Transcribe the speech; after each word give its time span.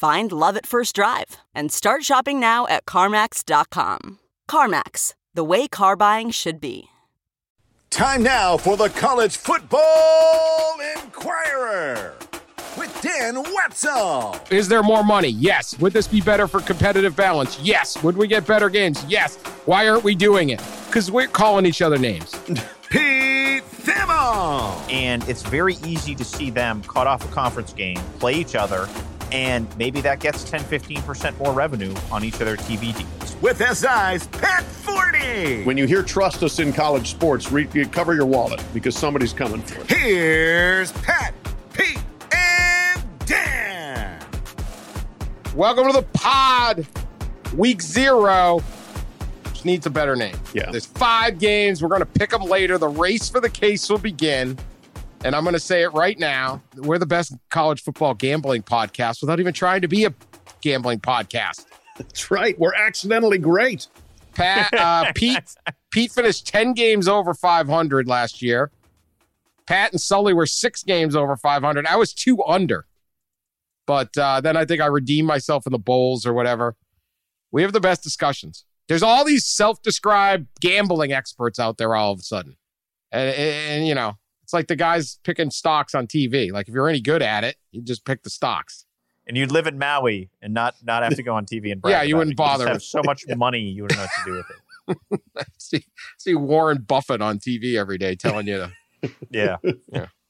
Find 0.00 0.32
love 0.32 0.56
at 0.56 0.64
first 0.64 0.94
drive 0.94 1.36
and 1.54 1.70
start 1.70 2.04
shopping 2.04 2.40
now 2.40 2.66
at 2.68 2.86
CarMax.com. 2.86 4.18
CarMax, 4.50 5.12
the 5.34 5.44
way 5.44 5.68
car 5.68 5.94
buying 5.94 6.30
should 6.30 6.58
be. 6.58 6.84
Time 7.90 8.22
now 8.22 8.56
for 8.56 8.78
the 8.78 8.88
College 8.88 9.36
Football 9.36 10.78
Enquirer 10.96 12.14
with 12.78 12.98
Dan 13.02 13.42
Wetzel. 13.42 14.36
Is 14.50 14.68
there 14.68 14.82
more 14.82 15.04
money? 15.04 15.28
Yes. 15.28 15.78
Would 15.80 15.92
this 15.92 16.08
be 16.08 16.22
better 16.22 16.48
for 16.48 16.60
competitive 16.60 17.14
balance? 17.14 17.60
Yes. 17.60 18.02
Would 18.02 18.16
we 18.16 18.26
get 18.26 18.46
better 18.46 18.70
games? 18.70 19.04
Yes. 19.06 19.36
Why 19.66 19.86
aren't 19.86 20.04
we 20.04 20.14
doing 20.14 20.48
it? 20.48 20.62
Because 20.86 21.10
we're 21.10 21.26
calling 21.26 21.66
each 21.66 21.82
other 21.82 21.98
names. 21.98 22.34
Pete 22.88 23.64
Thamel. 23.82 24.80
And 24.90 25.28
it's 25.28 25.42
very 25.42 25.74
easy 25.84 26.14
to 26.14 26.24
see 26.24 26.48
them 26.48 26.82
cut 26.84 27.06
off 27.06 27.22
a 27.22 27.28
conference 27.34 27.74
game, 27.74 27.98
play 28.18 28.32
each 28.32 28.54
other, 28.54 28.88
and 29.32 29.66
maybe 29.76 30.00
that 30.00 30.20
gets 30.20 30.44
10 30.44 30.60
15% 30.60 31.38
more 31.38 31.52
revenue 31.52 31.94
on 32.10 32.24
each 32.24 32.34
of 32.34 32.40
their 32.40 32.56
TV 32.56 32.96
deals. 32.96 33.36
With 33.42 33.58
SI's 33.58 34.26
Pat 34.28 34.64
Forde. 34.64 35.64
When 35.64 35.76
you 35.76 35.86
hear 35.86 36.02
trust 36.02 36.42
us 36.42 36.58
in 36.58 36.72
college 36.72 37.10
sports, 37.10 37.50
re- 37.52 37.66
cover 37.86 38.14
your 38.14 38.26
wallet 38.26 38.62
because 38.74 38.96
somebody's 38.96 39.32
coming 39.32 39.62
for 39.62 39.80
it. 39.80 39.90
Here's 39.90 40.92
Pat, 40.92 41.34
Pete, 41.72 41.98
and 42.32 43.02
Dan. 43.26 44.20
Welcome 45.54 45.86
to 45.86 45.92
the 45.92 46.06
pod. 46.14 46.86
Week 47.56 47.82
zero. 47.82 48.62
Just 49.44 49.64
needs 49.64 49.86
a 49.86 49.90
better 49.90 50.16
name. 50.16 50.36
Yeah. 50.54 50.70
There's 50.70 50.86
five 50.86 51.38
games. 51.38 51.82
We're 51.82 51.88
going 51.88 52.00
to 52.00 52.06
pick 52.06 52.30
them 52.30 52.42
later. 52.42 52.78
The 52.78 52.88
race 52.88 53.28
for 53.28 53.40
the 53.40 53.50
case 53.50 53.88
will 53.90 53.98
begin. 53.98 54.56
And 55.22 55.36
I'm 55.36 55.42
going 55.42 55.54
to 55.54 55.60
say 55.60 55.82
it 55.82 55.92
right 55.92 56.18
now. 56.18 56.62
We're 56.76 56.98
the 56.98 57.06
best 57.06 57.34
college 57.50 57.82
football 57.82 58.14
gambling 58.14 58.62
podcast 58.62 59.20
without 59.20 59.38
even 59.38 59.52
trying 59.52 59.82
to 59.82 59.88
be 59.88 60.06
a 60.06 60.14
gambling 60.62 61.00
podcast. 61.00 61.66
That's 61.98 62.30
right. 62.30 62.58
We're 62.58 62.74
accidentally 62.74 63.36
great. 63.36 63.86
Pat, 64.34 64.72
uh, 64.72 65.12
Pete, 65.14 65.54
Pete 65.90 66.12
finished 66.12 66.46
10 66.46 66.72
games 66.72 67.06
over 67.06 67.34
500 67.34 68.08
last 68.08 68.40
year. 68.40 68.70
Pat 69.66 69.92
and 69.92 70.00
Sully 70.00 70.32
were 70.32 70.46
six 70.46 70.82
games 70.82 71.14
over 71.14 71.36
500. 71.36 71.86
I 71.86 71.96
was 71.96 72.14
two 72.14 72.42
under. 72.44 72.86
But 73.86 74.16
uh, 74.16 74.40
then 74.40 74.56
I 74.56 74.64
think 74.64 74.80
I 74.80 74.86
redeemed 74.86 75.28
myself 75.28 75.66
in 75.66 75.72
the 75.72 75.78
bowls 75.78 76.24
or 76.24 76.32
whatever. 76.32 76.76
We 77.52 77.62
have 77.62 77.72
the 77.72 77.80
best 77.80 78.02
discussions. 78.02 78.64
There's 78.88 79.02
all 79.02 79.24
these 79.24 79.44
self 79.44 79.82
described 79.82 80.48
gambling 80.60 81.12
experts 81.12 81.58
out 81.58 81.76
there 81.76 81.94
all 81.94 82.12
of 82.12 82.20
a 82.20 82.22
sudden. 82.22 82.56
And, 83.12 83.34
and, 83.34 83.86
you 83.86 83.94
know, 83.94 84.16
it's 84.50 84.52
like 84.52 84.66
the 84.66 84.74
guys 84.74 85.20
picking 85.22 85.48
stocks 85.48 85.94
on 85.94 86.08
TV. 86.08 86.50
Like 86.50 86.66
if 86.66 86.74
you're 86.74 86.88
any 86.88 87.00
good 87.00 87.22
at 87.22 87.44
it, 87.44 87.54
you 87.70 87.80
just 87.82 88.04
pick 88.04 88.24
the 88.24 88.30
stocks. 88.30 88.84
And 89.28 89.36
you'd 89.36 89.52
live 89.52 89.68
in 89.68 89.78
Maui 89.78 90.28
and 90.42 90.52
not 90.52 90.74
not 90.82 91.04
have 91.04 91.14
to 91.14 91.22
go 91.22 91.32
on 91.36 91.46
TV 91.46 91.70
and 91.70 91.80
Yeah, 91.86 92.02
you 92.02 92.16
wouldn't 92.16 92.32
it. 92.32 92.34
You 92.34 92.36
bother. 92.36 92.66
have 92.66 92.82
so 92.82 93.00
much 93.04 93.22
money, 93.36 93.60
you 93.60 93.82
wouldn't 93.84 94.00
know 94.00 94.06
what 94.06 94.10
to 94.24 94.30
do 94.32 94.96
with 94.98 95.20
it. 95.38 95.44
see, 95.58 95.84
see 96.18 96.34
Warren 96.34 96.78
Buffett 96.78 97.22
on 97.22 97.38
TV 97.38 97.76
every 97.76 97.96
day 97.96 98.16
telling 98.16 98.48
you 98.48 98.56
to 99.02 99.12
Yeah. 99.30 99.58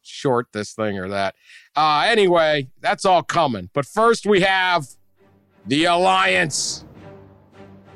short 0.03 0.48
this 0.52 0.75
thing 0.75 0.98
or 0.98 1.08
that. 1.08 1.34
Uh, 1.75 2.04
anyway, 2.06 2.69
that's 2.82 3.06
all 3.06 3.22
coming. 3.22 3.70
But 3.72 3.87
first, 3.87 4.26
we 4.26 4.42
have 4.42 4.87
the 5.66 5.87
alliance. 5.87 6.84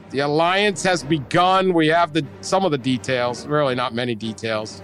The 0.08 0.20
alliance 0.20 0.82
has 0.84 1.02
begun. 1.02 1.74
We 1.74 1.88
have 1.88 2.14
the 2.14 2.24
some 2.40 2.64
of 2.64 2.70
the 2.70 2.78
details. 2.78 3.46
Really, 3.46 3.74
not 3.74 3.92
many 3.92 4.14
details. 4.14 4.80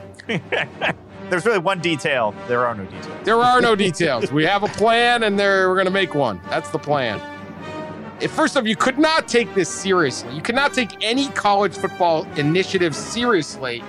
There's 1.31 1.47
really 1.47 1.59
one 1.59 1.79
detail. 1.79 2.35
There 2.49 2.67
are 2.67 2.75
no 2.75 2.85
details. 2.85 3.25
There 3.25 3.39
are 3.39 3.61
no 3.61 3.77
details. 3.77 4.33
We 4.33 4.45
have 4.45 4.65
a 4.65 4.69
plan, 4.69 5.23
and 5.23 5.39
there 5.39 5.69
we're 5.69 5.77
going 5.77 5.87
to 5.87 5.93
make 5.93 6.15
one. 6.15 6.41
That's 6.51 6.71
the 6.71 6.79
plan. 6.79 7.21
If, 8.21 8.33
first 8.33 8.57
off, 8.57 8.67
you 8.67 8.77
could 8.77 8.99
not 8.99 9.29
take 9.29 9.55
this 9.55 9.69
seriously. 9.69 10.35
You 10.35 10.43
cannot 10.43 10.75
take 10.75 11.03
any 11.03 11.29
college 11.29 11.75
football 11.75 12.25
initiative 12.37 12.95
seriously 12.95 13.83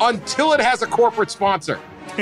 until 0.00 0.52
it 0.52 0.60
has 0.60 0.82
a 0.82 0.86
corporate 0.86 1.30
sponsor. 1.30 1.80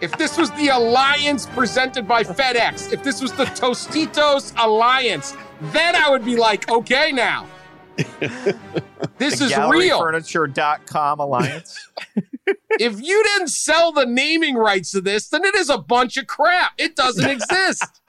if 0.00 0.12
this 0.16 0.38
was 0.38 0.50
the 0.52 0.68
alliance 0.68 1.46
presented 1.46 2.06
by 2.06 2.22
FedEx, 2.22 2.92
if 2.92 3.02
this 3.02 3.20
was 3.20 3.32
the 3.32 3.44
Tostitos 3.46 4.54
Alliance, 4.56 5.36
then 5.60 5.96
I 5.96 6.08
would 6.08 6.24
be 6.24 6.36
like, 6.36 6.70
okay, 6.70 7.12
now. 7.12 7.46
this 9.18 9.40
the 9.40 9.46
is 9.46 9.58
real. 9.70 9.98
Furniture.com 9.98 11.20
alliance. 11.20 11.90
if 12.78 13.00
you 13.00 13.22
didn't 13.24 13.48
sell 13.48 13.92
the 13.92 14.06
naming 14.06 14.54
rights 14.56 14.90
to 14.92 15.00
this, 15.00 15.28
then 15.28 15.44
it 15.44 15.54
is 15.54 15.68
a 15.70 15.78
bunch 15.78 16.16
of 16.16 16.26
crap. 16.26 16.72
It 16.78 16.96
doesn't 16.96 17.28
exist. 17.30 18.00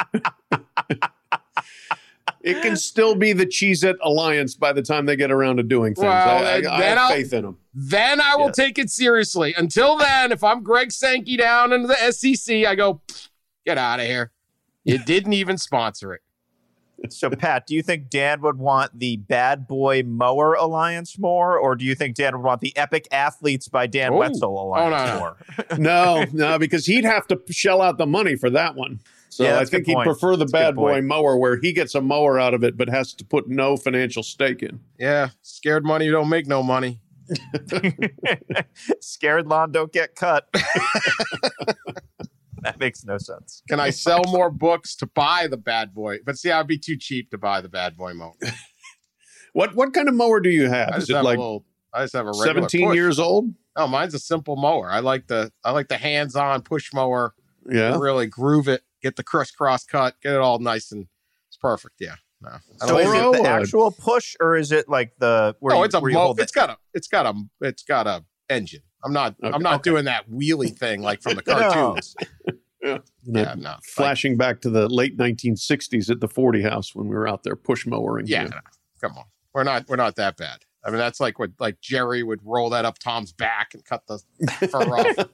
It 2.43 2.59
can 2.63 2.75
still 2.75 3.13
be 3.13 3.33
the 3.33 3.45
Cheez 3.45 3.83
It 3.83 3.97
Alliance 4.01 4.55
by 4.55 4.73
the 4.73 4.81
time 4.81 5.05
they 5.05 5.15
get 5.15 5.31
around 5.31 5.57
to 5.57 5.63
doing 5.63 5.93
things. 5.93 6.05
Well, 6.05 6.43
I, 6.43 6.55
I, 6.55 6.61
then 6.61 6.97
I 6.97 7.01
have 7.07 7.11
faith 7.11 7.33
in 7.33 7.43
them. 7.43 7.57
then 7.75 8.19
I 8.19 8.35
will 8.35 8.45
Yeah. 8.47 8.51
take 8.53 8.79
it 8.79 8.89
seriously. 8.89 9.53
Until 9.55 9.95
then, 9.97 10.31
if 10.31 10.43
I'm 10.43 10.63
Greg 10.63 10.91
Sankey 10.91 11.37
down 11.37 11.71
in 11.71 11.83
the 11.83 11.95
SEC, 12.11 12.65
I 12.65 12.73
go, 12.73 13.01
get 13.63 13.77
out 13.77 13.99
of 13.99 14.07
here. 14.07 14.31
You 14.83 14.97
didn't 14.97 15.33
even 15.33 15.59
sponsor 15.59 16.13
it. 16.15 16.21
So, 17.09 17.29
Pat, 17.29 17.65
do 17.67 17.75
you 17.75 17.81
think 17.81 18.09
Dan 18.09 18.41
would 18.41 18.57
want 18.57 18.97
the 18.97 19.17
Bad 19.17 19.67
Boy 19.67 20.03
Mower 20.03 20.53
Alliance 20.53 21.17
more, 21.17 21.57
or 21.57 21.75
do 21.75 21.85
you 21.85 21.95
think 21.95 22.15
Dan 22.15 22.35
would 22.37 22.43
want 22.45 22.61
the 22.61 22.75
Epic 22.77 23.07
Athletes 23.11 23.67
by 23.67 23.87
Dan 23.87 24.13
Oh. 24.13 24.17
Wetzel 24.17 24.57
oh, 24.57 24.63
Alliance 24.67 25.09
no, 25.09 25.13
no. 25.13 25.19
more? 25.19 25.37
No, 25.77 26.25
no, 26.33 26.59
because 26.59 26.85
he'd 26.85 27.05
have 27.05 27.27
to 27.27 27.39
shell 27.49 27.81
out 27.81 27.97
the 27.97 28.05
money 28.05 28.35
for 28.35 28.49
that 28.49 28.75
one. 28.75 28.99
So 29.29 29.43
Yeah, 29.45 29.59
I 29.59 29.65
think 29.65 29.85
he'd 29.85 29.93
point. 29.93 30.05
prefer 30.07 30.31
the 30.35 30.39
That's 30.45 30.51
bad 30.51 30.75
boy 30.75 30.93
point. 30.93 31.05
mower 31.05 31.37
where 31.37 31.57
he 31.59 31.71
gets 31.73 31.95
a 31.95 32.01
mower 32.01 32.37
out 32.39 32.53
of 32.53 32.63
it 32.65 32.75
but 32.75 32.89
has 32.89 33.13
to 33.13 33.23
put 33.25 33.47
no 33.47 33.77
financial 33.77 34.23
stake 34.23 34.61
in. 34.61 34.79
Yeah, 34.99 35.29
scared 35.41 35.85
money 35.85 36.09
don't 36.09 36.27
make 36.29 36.47
no 36.47 36.61
money. 36.63 36.99
Scared 38.99 39.47
lawn 39.47 39.71
don't 39.71 39.93
get 39.93 40.15
cut. 40.15 40.49
that 42.81 42.85
makes 42.85 43.05
no 43.05 43.17
sense. 43.17 43.61
Can 43.69 43.79
I 43.79 43.89
sell 43.91 44.23
more 44.27 44.49
books 44.49 44.95
to 44.97 45.05
buy 45.05 45.47
the 45.49 45.57
bad 45.57 45.93
boy? 45.93 46.17
But 46.25 46.37
see, 46.37 46.51
I'd 46.51 46.67
be 46.67 46.77
too 46.77 46.97
cheap 46.97 47.29
to 47.31 47.37
buy 47.37 47.61
the 47.61 47.69
bad 47.69 47.95
boy 47.97 48.13
mower. 48.13 48.33
What 49.53 49.75
what 49.75 49.93
kind 49.93 50.07
of 50.07 50.15
mower 50.15 50.39
do 50.39 50.49
you 50.49 50.69
have? 50.69 50.91
just 50.93 51.03
Is 51.03 51.09
it 51.09 51.15
have 51.17 51.25
like 51.25 51.37
little. 51.37 51.65
I 51.93 52.03
just 52.03 52.13
have 52.13 52.25
a 52.25 52.29
regular 52.31 52.45
17 52.69 52.87
push. 52.87 52.95
years 52.95 53.19
old? 53.19 53.53
Oh, 53.75 53.85
mine's 53.85 54.13
a 54.13 54.19
simple 54.19 54.55
mower. 54.55 54.89
I 54.89 54.99
like 55.01 55.27
the 55.27 55.51
I 55.65 55.71
like 55.71 55.89
the 55.89 55.97
hands-on 55.97 56.61
push 56.61 56.93
mower. 56.93 57.33
Yeah. 57.69 57.97
Really 57.99 58.27
groove 58.27 58.69
it, 58.69 58.83
get 59.03 59.17
the 59.17 59.23
crisscross 59.25 59.83
cut, 59.83 60.15
get 60.23 60.35
it 60.35 60.39
all 60.39 60.59
nice 60.59 60.93
and 60.93 61.07
it's 61.49 61.57
perfect. 61.57 61.95
Yeah. 61.99 62.15
No. 62.41 62.51
So 62.77 62.97
is 62.97 63.07
it 63.13 63.41
the 63.43 63.49
actual 63.49 63.91
push, 63.91 64.37
or 64.39 64.55
is 64.55 64.71
it 64.71 64.87
like 64.87 65.11
the? 65.19 65.53
Where 65.59 65.75
no, 65.75 65.79
you, 65.79 65.83
it's 65.85 65.95
a 65.95 65.99
where 65.99 66.11
you 66.11 66.17
mo- 66.17 66.23
hold 66.27 66.39
it's 66.39 66.53
it? 66.53 66.55
got 66.55 66.69
a 66.69 66.77
it's 66.93 67.09
got 67.09 67.25
a 67.25 67.33
it's 67.59 67.83
got 67.83 68.07
a 68.07 68.23
engine. 68.49 68.83
I'm 69.03 69.11
not 69.11 69.35
Okay, 69.43 69.53
I'm 69.53 69.61
not 69.61 69.81
okay. 69.81 69.89
doing 69.91 70.05
that 70.05 70.29
wheelie 70.29 70.73
thing 70.77 71.01
like 71.01 71.21
from 71.21 71.35
the 71.35 71.43
No. 71.45 71.97
Cartoons. 72.83 73.11
Yeah. 73.23 73.41
Yeah, 73.41 73.53
no. 73.55 73.69
Like, 73.71 73.83
Flashing 73.83 74.37
back 74.37 74.61
to 74.61 74.69
the 74.69 74.87
late 74.89 75.17
1960s 75.17 76.09
at 76.09 76.19
the 76.19 76.27
Forde 76.27 76.61
house 76.63 76.95
when 76.95 77.07
we 77.07 77.15
were 77.15 77.27
out 77.27 77.43
there 77.43 77.55
push 77.55 77.85
mowering. 77.85 78.27
yeah, 78.27 78.45
no, 78.45 78.57
come 79.01 79.17
on. 79.17 79.25
We're 79.53 79.63
not 79.63 79.87
we're 79.89 79.97
not 79.97 80.15
that 80.15 80.37
bad. 80.37 80.59
I 80.83 80.89
mean, 80.89 80.97
that's 80.97 81.19
like 81.19 81.37
what 81.37 81.51
like 81.59 81.79
Jerry 81.79 82.23
would 82.23 82.39
roll 82.43 82.71
that 82.71 82.85
up 82.85 82.97
Tom's 82.97 83.31
back 83.31 83.75
and 83.75 83.85
cut 83.85 84.07
the 84.07 84.19
fur 84.67 84.79
off. 84.79 85.27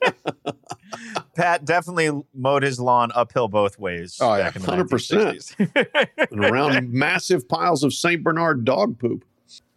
Pat 1.35 1.63
definitely 1.63 2.21
mowed 2.33 2.63
his 2.63 2.79
lawn 2.81 3.11
uphill 3.15 3.47
both 3.47 3.79
ways. 3.79 4.17
Oh, 4.19 4.35
yeah. 4.35 4.51
in 4.53 4.61
the 4.61 4.67
100%. 4.67 5.47
1960s. 5.55 6.27
and 6.31 6.43
around 6.45 6.91
massive 6.91 7.47
piles 7.47 7.83
of 7.83 7.93
St. 7.93 8.21
Bernard 8.23 8.65
dog 8.65 8.99
poop. 8.99 9.23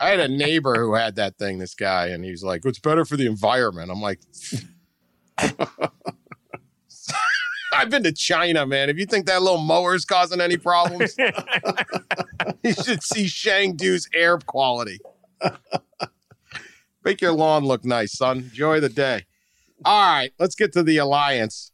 I 0.00 0.08
had 0.08 0.18
a 0.18 0.26
neighbor 0.28 0.74
who 0.74 0.94
had 0.94 1.14
that 1.16 1.38
thing, 1.38 1.58
this 1.58 1.74
guy, 1.74 2.08
and 2.08 2.24
he's 2.24 2.42
like, 2.42 2.64
it's 2.64 2.80
better 2.80 3.04
for 3.04 3.16
the 3.16 3.26
environment. 3.26 3.92
I'm 3.92 4.00
like, 4.00 4.18
I've 7.72 7.90
been 7.90 8.02
to 8.02 8.12
China, 8.12 8.66
man. 8.66 8.90
If 8.90 8.98
you 8.98 9.06
think 9.06 9.26
that 9.26 9.42
little 9.42 9.60
mower 9.60 9.94
is 9.94 10.04
causing 10.04 10.40
any 10.40 10.56
problems, 10.56 11.14
you 12.62 12.72
should 12.72 13.02
see 13.02 13.26
Shangdu's 13.26 14.08
air 14.14 14.38
quality. 14.38 14.98
Make 17.04 17.20
your 17.20 17.32
lawn 17.32 17.64
look 17.64 17.84
nice, 17.84 18.12
son. 18.16 18.38
Enjoy 18.38 18.80
the 18.80 18.88
day. 18.88 19.24
All 19.84 20.12
right, 20.12 20.32
let's 20.38 20.54
get 20.54 20.72
to 20.74 20.82
the 20.82 20.98
alliance. 20.98 21.72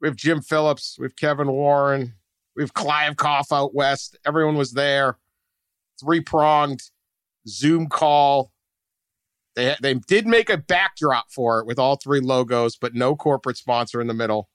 We 0.00 0.08
have 0.08 0.16
Jim 0.16 0.40
Phillips, 0.42 0.96
we 0.98 1.04
have 1.04 1.16
Kevin 1.16 1.50
Warren, 1.50 2.14
we 2.54 2.62
have 2.62 2.74
Kliavkoff 2.74 3.52
out 3.52 3.74
west. 3.74 4.16
Everyone 4.24 4.56
was 4.56 4.72
there. 4.72 5.18
Three 6.00 6.20
pronged 6.20 6.82
Zoom 7.48 7.88
call. 7.88 8.52
They 9.54 9.76
they 9.80 9.94
did 9.94 10.26
make 10.26 10.50
a 10.50 10.56
backdrop 10.56 11.30
for 11.30 11.60
it 11.60 11.66
with 11.66 11.78
all 11.78 11.96
three 11.96 12.20
logos, 12.20 12.76
but 12.76 12.94
no 12.94 13.16
corporate 13.16 13.56
sponsor 13.56 14.00
in 14.00 14.06
the 14.06 14.14
middle. 14.14 14.48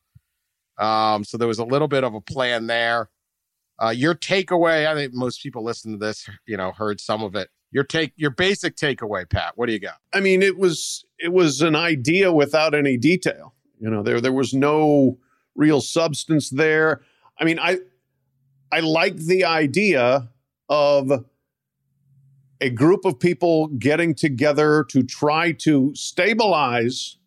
Um, 0.78 1.24
so 1.24 1.38
there 1.38 1.48
was 1.48 1.60
a 1.60 1.66
little 1.66 1.88
bit 1.88 2.04
of 2.04 2.14
a 2.14 2.22
plan 2.22 2.68
there. 2.68 3.10
Uh, 3.82 3.90
your 3.90 4.16
takeaway, 4.16 4.88
I 4.88 4.96
think 4.96 5.14
most 5.14 5.42
people 5.42 5.64
listen 5.64 5.92
to 5.92 5.98
this, 5.98 6.28
you 6.46 6.58
know, 6.58 6.72
heard 6.72 7.00
some 7.00 7.24
of 7.24 7.36
it. 7.36 7.50
Your 7.72 7.84
take, 7.84 8.14
your 8.16 8.32
basic 8.32 8.76
takeaway, 8.76 9.30
Pat. 9.30 9.54
What 9.56 9.68
do 9.68 9.74
you 9.74 9.80
got? 9.80 9.98
I 10.14 10.20
mean, 10.20 10.42
it 10.42 10.58
was 10.58 11.06
it 11.20 11.34
was 11.34 11.62
an 11.62 11.76
idea 11.76 12.32
without 12.32 12.74
any 12.74 12.98
detail. 12.98 13.54
You 13.80 13.90
know, 13.90 14.04
there 14.04 14.22
there 14.22 14.34
was 14.34 14.54
no 14.54 15.20
real 15.56 15.82
substance 15.82 16.50
there. 16.50 17.02
I 17.40 17.44
mean, 17.44 17.60
I 17.60 17.80
I 18.72 18.80
like 18.80 19.18
the 19.18 19.44
idea 19.44 20.30
of 20.70 21.26
a 22.62 22.70
group 22.70 23.06
of 23.06 23.20
people 23.20 23.68
getting 23.68 24.16
together 24.16 24.86
to 24.90 25.04
try 25.04 25.52
to 25.52 25.94
stabilize 25.94 27.18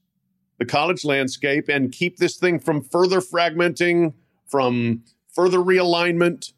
the 0.60 0.66
college 0.66 1.04
landscape 1.04 1.68
and 1.68 1.90
keep 1.90 2.18
this 2.18 2.36
thing 2.36 2.60
from 2.60 2.82
further 2.82 3.20
fragmenting, 3.20 4.12
from 4.46 5.02
further 5.34 5.58
realignment. 5.58 6.52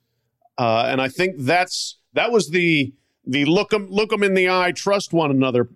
Uh, 0.59 0.85
and 0.89 1.01
I 1.01 1.09
think 1.09 1.37
that's 1.39 1.99
that 2.13 2.31
was 2.31 2.51
the 2.51 2.93
the 3.25 3.45
look 3.47 3.71
them 3.71 3.89
look 3.89 4.11
them 4.11 4.23
in 4.23 4.35
the 4.35 4.51
eye, 4.51 4.73
trust 4.73 5.13
one 5.13 5.31
another 5.31 5.69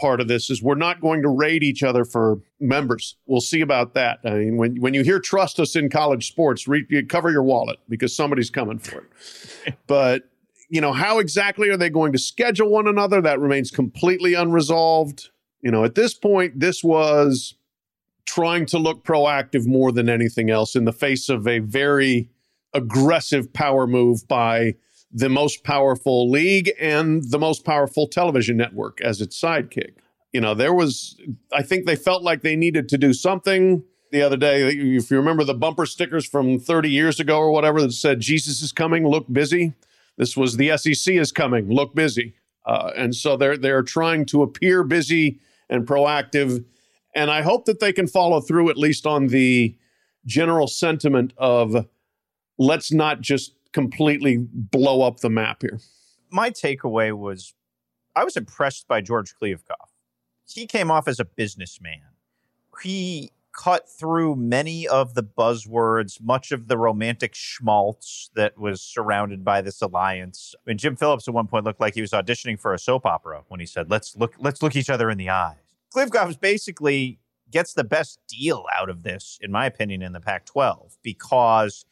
part 0.00 0.20
of 0.20 0.26
this 0.26 0.50
is 0.50 0.62
we're 0.62 0.74
not 0.74 1.00
going 1.00 1.22
to 1.22 1.28
raid 1.28 1.62
each 1.62 1.82
other 1.82 2.04
for 2.04 2.40
members. 2.58 3.16
We'll 3.26 3.40
see 3.40 3.60
about 3.60 3.94
that. 3.94 4.18
I 4.24 4.30
mean, 4.30 4.56
when 4.56 4.80
when 4.80 4.94
you 4.94 5.04
hear 5.04 5.20
"trust 5.20 5.60
us" 5.60 5.76
in 5.76 5.90
college 5.90 6.26
sports, 6.26 6.66
re- 6.66 6.86
you 6.88 7.06
cover 7.06 7.30
your 7.30 7.42
wallet 7.42 7.78
because 7.88 8.16
somebody's 8.16 8.50
coming 8.50 8.78
for 8.78 9.06
it. 9.66 9.74
but 9.86 10.22
you 10.70 10.80
know, 10.80 10.94
how 10.94 11.18
exactly 11.18 11.68
are 11.68 11.76
they 11.76 11.90
going 11.90 12.12
to 12.12 12.18
schedule 12.18 12.70
one 12.70 12.88
another? 12.88 13.20
That 13.20 13.40
remains 13.40 13.70
completely 13.70 14.32
unresolved. 14.32 15.28
You 15.60 15.70
know, 15.70 15.84
at 15.84 15.94
this 15.94 16.14
point, 16.14 16.58
this 16.58 16.82
was 16.82 17.54
trying 18.26 18.66
to 18.66 18.78
look 18.78 19.04
proactive 19.04 19.66
more 19.66 19.92
than 19.92 20.08
anything 20.08 20.50
else 20.50 20.74
in 20.74 20.84
the 20.84 20.92
face 20.92 21.28
of 21.28 21.46
a 21.46 21.58
very 21.58 22.30
aggressive 22.72 23.52
power 23.52 23.86
move 23.86 24.26
by 24.28 24.74
the 25.12 25.28
most 25.28 25.62
powerful 25.62 26.28
league 26.28 26.72
and 26.80 27.22
the 27.30 27.38
most 27.38 27.64
powerful 27.64 28.08
television 28.08 28.56
network 28.56 29.00
as 29.00 29.20
its 29.20 29.40
sidekick. 29.40 29.92
You 30.32 30.40
know, 30.40 30.54
there 30.54 30.74
was, 30.74 31.16
I 31.52 31.62
think 31.62 31.86
they 31.86 31.94
felt 31.94 32.24
like 32.24 32.42
they 32.42 32.56
needed 32.56 32.88
to 32.88 32.98
do 32.98 33.12
something 33.12 33.84
the 34.10 34.22
other 34.22 34.36
day. 34.36 34.66
If 34.66 35.10
you 35.10 35.16
remember 35.16 35.44
the 35.44 35.54
bumper 35.54 35.86
stickers 35.86 36.26
from 36.26 36.58
30 36.58 36.90
years 36.90 37.20
ago 37.20 37.38
or 37.38 37.52
whatever 37.52 37.80
that 37.80 37.92
said, 37.92 38.18
Jesus 38.18 38.60
is 38.60 38.72
coming, 38.72 39.06
look 39.06 39.32
busy. 39.32 39.74
This 40.16 40.36
was 40.36 40.56
the 40.56 40.76
SEC 40.76 41.14
is 41.14 41.30
coming, 41.30 41.68
look 41.68 41.94
busy. 41.94 42.34
Uh, 42.66 42.90
and 42.96 43.14
so 43.14 43.36
they're, 43.36 43.56
they're 43.56 43.82
trying 43.82 44.26
to 44.26 44.42
appear 44.42 44.82
busy 44.82 45.38
and 45.70 45.86
proactive. 45.86 46.64
And 47.14 47.30
I 47.30 47.42
hope 47.42 47.64
that 47.66 47.80
they 47.80 47.92
can 47.92 48.06
follow 48.06 48.40
through 48.40 48.70
at 48.70 48.76
least 48.76 49.06
on 49.06 49.28
the 49.28 49.76
general 50.26 50.66
sentiment 50.66 51.32
of 51.38 51.86
let's 52.58 52.92
not 52.92 53.20
just 53.20 53.54
completely 53.72 54.38
blow 54.38 55.02
up 55.02 55.20
the 55.20 55.30
map 55.30 55.62
here. 55.62 55.80
My 56.30 56.50
takeaway 56.50 57.16
was 57.16 57.54
I 58.16 58.24
was 58.24 58.36
impressed 58.36 58.86
by 58.86 59.00
George 59.00 59.34
Kliavkoff. 59.40 59.90
He 60.46 60.66
came 60.66 60.90
off 60.90 61.08
as 61.08 61.18
a 61.18 61.24
businessman. 61.24 62.00
He 62.82 63.32
cut 63.52 63.88
through 63.88 64.36
many 64.36 64.86
of 64.86 65.14
the 65.14 65.22
buzzwords, 65.22 66.20
much 66.20 66.52
of 66.52 66.66
the 66.68 66.76
romantic 66.76 67.34
schmaltz 67.34 68.30
that 68.34 68.58
was 68.58 68.82
surrounded 68.82 69.44
by 69.44 69.62
this 69.62 69.80
alliance. 69.80 70.54
I 70.58 70.70
mean, 70.70 70.78
Jim 70.78 70.96
Phillips 70.96 71.28
at 71.28 71.34
one 71.34 71.46
point 71.46 71.64
looked 71.64 71.80
like 71.80 71.94
he 71.94 72.00
was 72.00 72.10
auditioning 72.10 72.58
for 72.58 72.74
a 72.74 72.78
soap 72.78 73.06
opera 73.06 73.44
when 73.48 73.60
he 73.60 73.66
said, 73.66 73.90
"Let's 73.90 74.16
look, 74.16 74.34
let's 74.38 74.62
look 74.62 74.76
each 74.76 74.90
other 74.90 75.10
in 75.10 75.18
the 75.18 75.30
eyes." 75.30 75.63
Kliavkoff 75.94 76.40
basically 76.40 77.18
gets 77.50 77.74
the 77.74 77.84
best 77.84 78.18
deal 78.26 78.64
out 78.74 78.90
of 78.90 79.02
this, 79.02 79.38
in 79.40 79.52
my 79.52 79.66
opinion, 79.66 80.02
in 80.02 80.12
the 80.12 80.20
Pac-12 80.20 80.96
because 81.02 81.84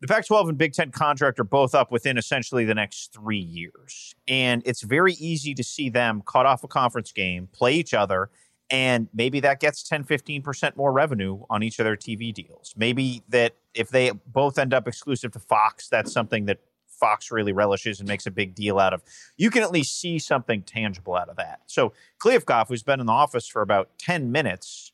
the 0.00 0.06
Pac 0.06 0.26
12 0.26 0.50
and 0.50 0.58
Big 0.58 0.74
Ten 0.74 0.90
contract 0.90 1.40
are 1.40 1.44
both 1.44 1.74
up 1.74 1.90
within 1.90 2.18
essentially 2.18 2.64
the 2.64 2.74
next 2.74 3.14
three 3.14 3.38
years. 3.38 4.14
And 4.28 4.62
it's 4.66 4.82
very 4.82 5.14
easy 5.14 5.54
to 5.54 5.64
see 5.64 5.88
them 5.88 6.22
cut 6.26 6.44
off 6.44 6.62
a 6.64 6.68
conference 6.68 7.12
game, 7.12 7.48
play 7.52 7.74
each 7.74 7.94
other, 7.94 8.30
and 8.68 9.08
maybe 9.14 9.40
that 9.40 9.60
gets 9.60 9.82
10, 9.82 10.04
15% 10.04 10.76
more 10.76 10.92
revenue 10.92 11.40
on 11.48 11.62
each 11.62 11.78
of 11.78 11.84
their 11.84 11.96
TV 11.96 12.34
deals. 12.34 12.74
Maybe 12.76 13.22
that 13.28 13.54
if 13.74 13.88
they 13.88 14.10
both 14.26 14.58
end 14.58 14.74
up 14.74 14.86
exclusive 14.88 15.32
to 15.32 15.38
Fox, 15.38 15.88
that's 15.88 16.12
something 16.12 16.46
that 16.46 16.58
Fox 16.98 17.30
really 17.30 17.52
relishes 17.52 18.00
and 18.00 18.08
makes 18.08 18.26
a 18.26 18.30
big 18.30 18.54
deal 18.54 18.78
out 18.78 18.92
of. 18.92 19.02
You 19.36 19.50
can 19.50 19.62
at 19.62 19.70
least 19.70 20.00
see 20.00 20.18
something 20.18 20.62
tangible 20.62 21.14
out 21.14 21.28
of 21.28 21.36
that. 21.36 21.60
So 21.66 21.92
Kliavkoff, 22.22 22.68
who's 22.68 22.82
been 22.82 23.00
in 23.00 23.06
the 23.06 23.12
office 23.12 23.46
for 23.46 23.62
about 23.62 23.90
10 23.98 24.32
minutes 24.32 24.92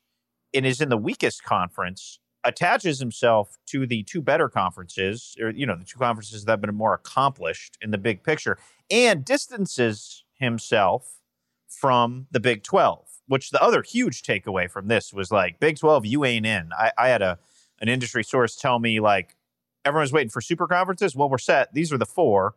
and 0.55 0.67
is 0.67 0.81
in 0.81 0.89
the 0.89 0.97
weakest 0.97 1.45
conference, 1.45 2.19
attaches 2.45 2.99
himself 2.99 3.57
to 3.67 3.87
the 3.87 4.03
two 4.03 4.21
better 4.21 4.49
conferences, 4.49 5.37
or 5.41 5.51
you 5.51 5.67
know, 5.67 5.77
the 5.77 5.85
two 5.85 5.99
conferences 5.99 6.45
that 6.45 6.53
have 6.53 6.61
been 6.61 6.75
more 6.75 6.95
accomplished 6.95 7.79
in 7.81 7.91
the 7.91 7.99
big 7.99 8.23
picture, 8.23 8.59
and 8.91 9.25
distances 9.25 10.25
himself 10.35 11.21
from 11.69 12.27
the 12.31 12.41
Big 12.41 12.63
12. 12.63 13.07
Which 13.29 13.51
the 13.51 13.63
other 13.63 13.83
huge 13.83 14.23
takeaway 14.23 14.69
from 14.69 14.89
this 14.89 15.13
was 15.13 15.31
like 15.31 15.61
Big 15.61 15.79
12, 15.79 16.05
you 16.05 16.25
ain't 16.25 16.45
in. 16.45 16.71
I, 16.77 16.93
I 16.99 17.09
had 17.09 17.23
a 17.23 17.39
an 17.81 17.89
industry 17.89 18.23
source 18.23 18.57
tell 18.57 18.79
me 18.79 19.01
like 19.01 19.37
everyone's 19.85 20.13
waiting 20.13 20.31
for 20.31 20.41
super 20.41 20.67
conferences. 20.67 21.15
Well, 21.15 21.29
we're 21.29 21.39
set. 21.39 21.73
These 21.75 21.93
are 21.93 21.99
the 21.99 22.07
four. 22.07 22.55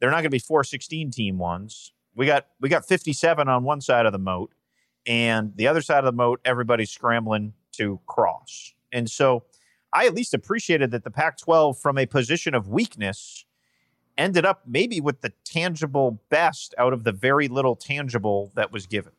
They're 0.00 0.10
not 0.10 0.16
going 0.16 0.24
to 0.24 0.30
be 0.30 0.38
four 0.38 0.64
16 0.64 1.10
team 1.10 1.38
ones. 1.38 1.92
We 2.14 2.26
got 2.26 2.46
we 2.60 2.68
got 2.68 2.86
57 2.86 3.48
on 3.48 3.64
one 3.64 3.80
side 3.80 4.06
of 4.06 4.12
the 4.12 4.18
moat, 4.18 4.52
and 5.06 5.52
the 5.56 5.68
other 5.68 5.80
side 5.80 5.98
of 5.98 6.04
the 6.04 6.12
moat, 6.12 6.40
everybody's 6.44 6.90
scrambling 6.90 7.54
to 7.72 8.00
cross. 8.06 8.74
And 8.92 9.08
so 9.08 9.44
I 9.92 10.06
at 10.06 10.14
least 10.14 10.34
appreciated 10.34 10.90
that 10.90 11.04
the 11.04 11.10
Pac 11.10 11.38
12, 11.38 11.78
from 11.78 11.98
a 11.98 12.06
position 12.06 12.54
of 12.54 12.68
weakness, 12.68 13.44
ended 14.16 14.44
up 14.44 14.62
maybe 14.66 15.00
with 15.00 15.20
the 15.20 15.32
tangible 15.44 16.20
best 16.28 16.74
out 16.76 16.92
of 16.92 17.04
the 17.04 17.12
very 17.12 17.48
little 17.48 17.76
tangible 17.76 18.50
that 18.54 18.72
was 18.72 18.86
given. 18.86 19.12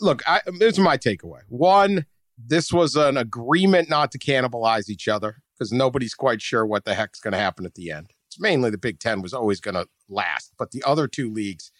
Look, 0.00 0.22
I, 0.26 0.40
here's 0.58 0.78
my 0.78 0.96
takeaway. 0.96 1.40
One, 1.48 2.06
this 2.38 2.72
was 2.72 2.96
an 2.96 3.16
agreement 3.16 3.88
not 3.88 4.12
to 4.12 4.18
cannibalize 4.18 4.88
each 4.88 5.08
other 5.08 5.42
because 5.56 5.72
nobody's 5.72 6.14
quite 6.14 6.42
sure 6.42 6.66
what 6.66 6.84
the 6.84 6.94
heck's 6.94 7.20
going 7.20 7.32
to 7.32 7.38
happen 7.38 7.64
at 7.64 7.74
the 7.74 7.90
end. 7.90 8.12
It's 8.28 8.40
mainly 8.40 8.70
the 8.70 8.78
Big 8.78 8.98
Ten 8.98 9.22
was 9.22 9.32
always 9.32 9.60
going 9.60 9.74
to 9.74 9.86
last, 10.08 10.52
but 10.58 10.70
the 10.70 10.82
other 10.84 11.08
two 11.08 11.32
leagues, 11.32 11.70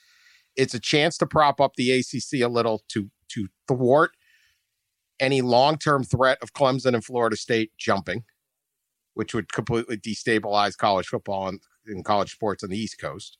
it's 0.56 0.74
a 0.74 0.80
chance 0.80 1.18
to 1.18 1.26
prop 1.26 1.60
up 1.60 1.76
the 1.76 1.92
ACC 1.92 2.40
a 2.42 2.48
little 2.48 2.82
to 2.88 3.10
to 3.28 3.48
thwart 3.66 4.12
any 5.20 5.40
long 5.40 5.76
term 5.78 6.04
threat 6.04 6.38
of 6.42 6.52
Clemson 6.52 6.94
and 6.94 7.04
Florida 7.04 7.36
State 7.36 7.72
jumping, 7.78 8.24
which 9.14 9.34
would 9.34 9.52
completely 9.52 9.96
destabilize 9.96 10.76
college 10.76 11.06
football 11.06 11.48
and, 11.48 11.60
and 11.86 12.04
college 12.04 12.32
sports 12.32 12.62
on 12.62 12.70
the 12.70 12.78
East 12.78 12.98
Coast 13.00 13.38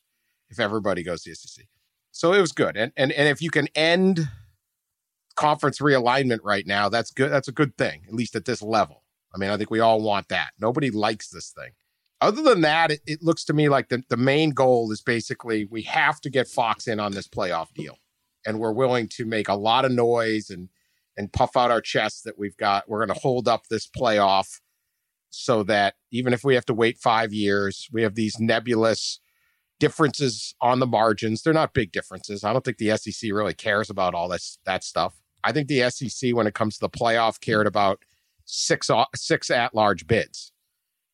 if 0.49 0.59
everybody 0.59 1.03
goes 1.03 1.23
to 1.23 1.35
SEC. 1.35 1.65
So 2.11 2.33
it 2.33 2.41
was 2.41 2.51
good, 2.51 2.77
and 2.77 2.91
and 2.97 3.11
and 3.11 3.27
if 3.27 3.41
you 3.41 3.49
can 3.49 3.67
end 3.75 4.27
conference 5.35 5.79
realignment 5.79 6.39
right 6.43 6.65
now, 6.65 6.89
that's 6.89 7.11
good. 7.11 7.31
That's 7.31 7.47
a 7.47 7.53
good 7.53 7.77
thing, 7.77 8.03
at 8.07 8.13
least 8.13 8.35
at 8.35 8.45
this 8.45 8.61
level. 8.61 9.03
I 9.37 9.39
mean, 9.39 9.51
I 9.51 9.57
think 9.57 9.69
we 9.69 9.79
all 9.79 10.01
want 10.01 10.29
that. 10.29 10.51
Nobody 10.59 10.89
likes 10.89 11.29
this 11.29 11.51
thing. 11.51 11.71
Other 12.19 12.41
than 12.41 12.61
that, 12.61 12.89
it, 12.89 13.01
it 13.05 13.21
looks 13.21 13.45
to 13.45 13.53
me 13.53 13.69
like 13.69 13.89
the, 13.89 14.01
the 14.09 14.17
main 14.17 14.49
goal 14.49 14.91
is 14.91 15.01
basically 15.01 15.65
we 15.65 15.83
have 15.83 16.19
to 16.21 16.31
get 16.31 16.47
Fox 16.47 16.87
in 16.87 16.99
on 16.99 17.11
this 17.11 17.27
playoff 17.27 17.71
deal. 17.75 17.97
And 18.47 18.59
we're 18.59 18.73
willing 18.73 19.07
to 19.09 19.25
make 19.25 19.47
a 19.47 19.53
lot 19.53 19.85
of 19.85 19.91
noise 19.91 20.49
and 20.49 20.69
and 21.15 21.33
puff 21.33 21.57
out 21.57 21.71
our 21.71 21.81
chests 21.81 22.21
that 22.23 22.37
we've 22.37 22.57
got. 22.57 22.87
We're 22.87 23.03
going 23.03 23.15
to 23.15 23.21
hold 23.21 23.47
up 23.47 23.67
this 23.67 23.87
playoff 23.87 24.59
so 25.29 25.63
that 25.63 25.95
even 26.11 26.31
if 26.31 26.43
we 26.43 26.53
have 26.53 26.65
to 26.65 26.75
wait 26.75 26.99
five 26.99 27.33
years, 27.33 27.87
we 27.91 28.03
have 28.03 28.13
these 28.13 28.39
nebulous 28.39 29.19
differences 29.79 30.53
on 30.61 30.79
the 30.79 30.85
margins. 30.85 31.41
They're 31.41 31.53
not 31.53 31.73
big 31.73 31.91
differences. 31.91 32.43
I 32.43 32.53
don't 32.53 32.63
think 32.63 32.77
the 32.77 32.95
SEC 32.97 33.31
really 33.31 33.55
cares 33.55 33.89
about 33.89 34.13
all 34.13 34.29
this 34.29 34.59
that 34.65 34.83
stuff. 34.83 35.19
I 35.43 35.51
think 35.51 35.67
the 35.67 35.89
SEC, 35.89 36.35
when 36.35 36.47
it 36.47 36.53
comes 36.53 36.75
to 36.75 36.81
the 36.81 36.89
playoff, 36.89 37.39
cared 37.39 37.67
about 37.67 38.03
six 38.47 38.89
six 39.15 39.51
at 39.51 39.75
large 39.75 40.07
bids. 40.07 40.51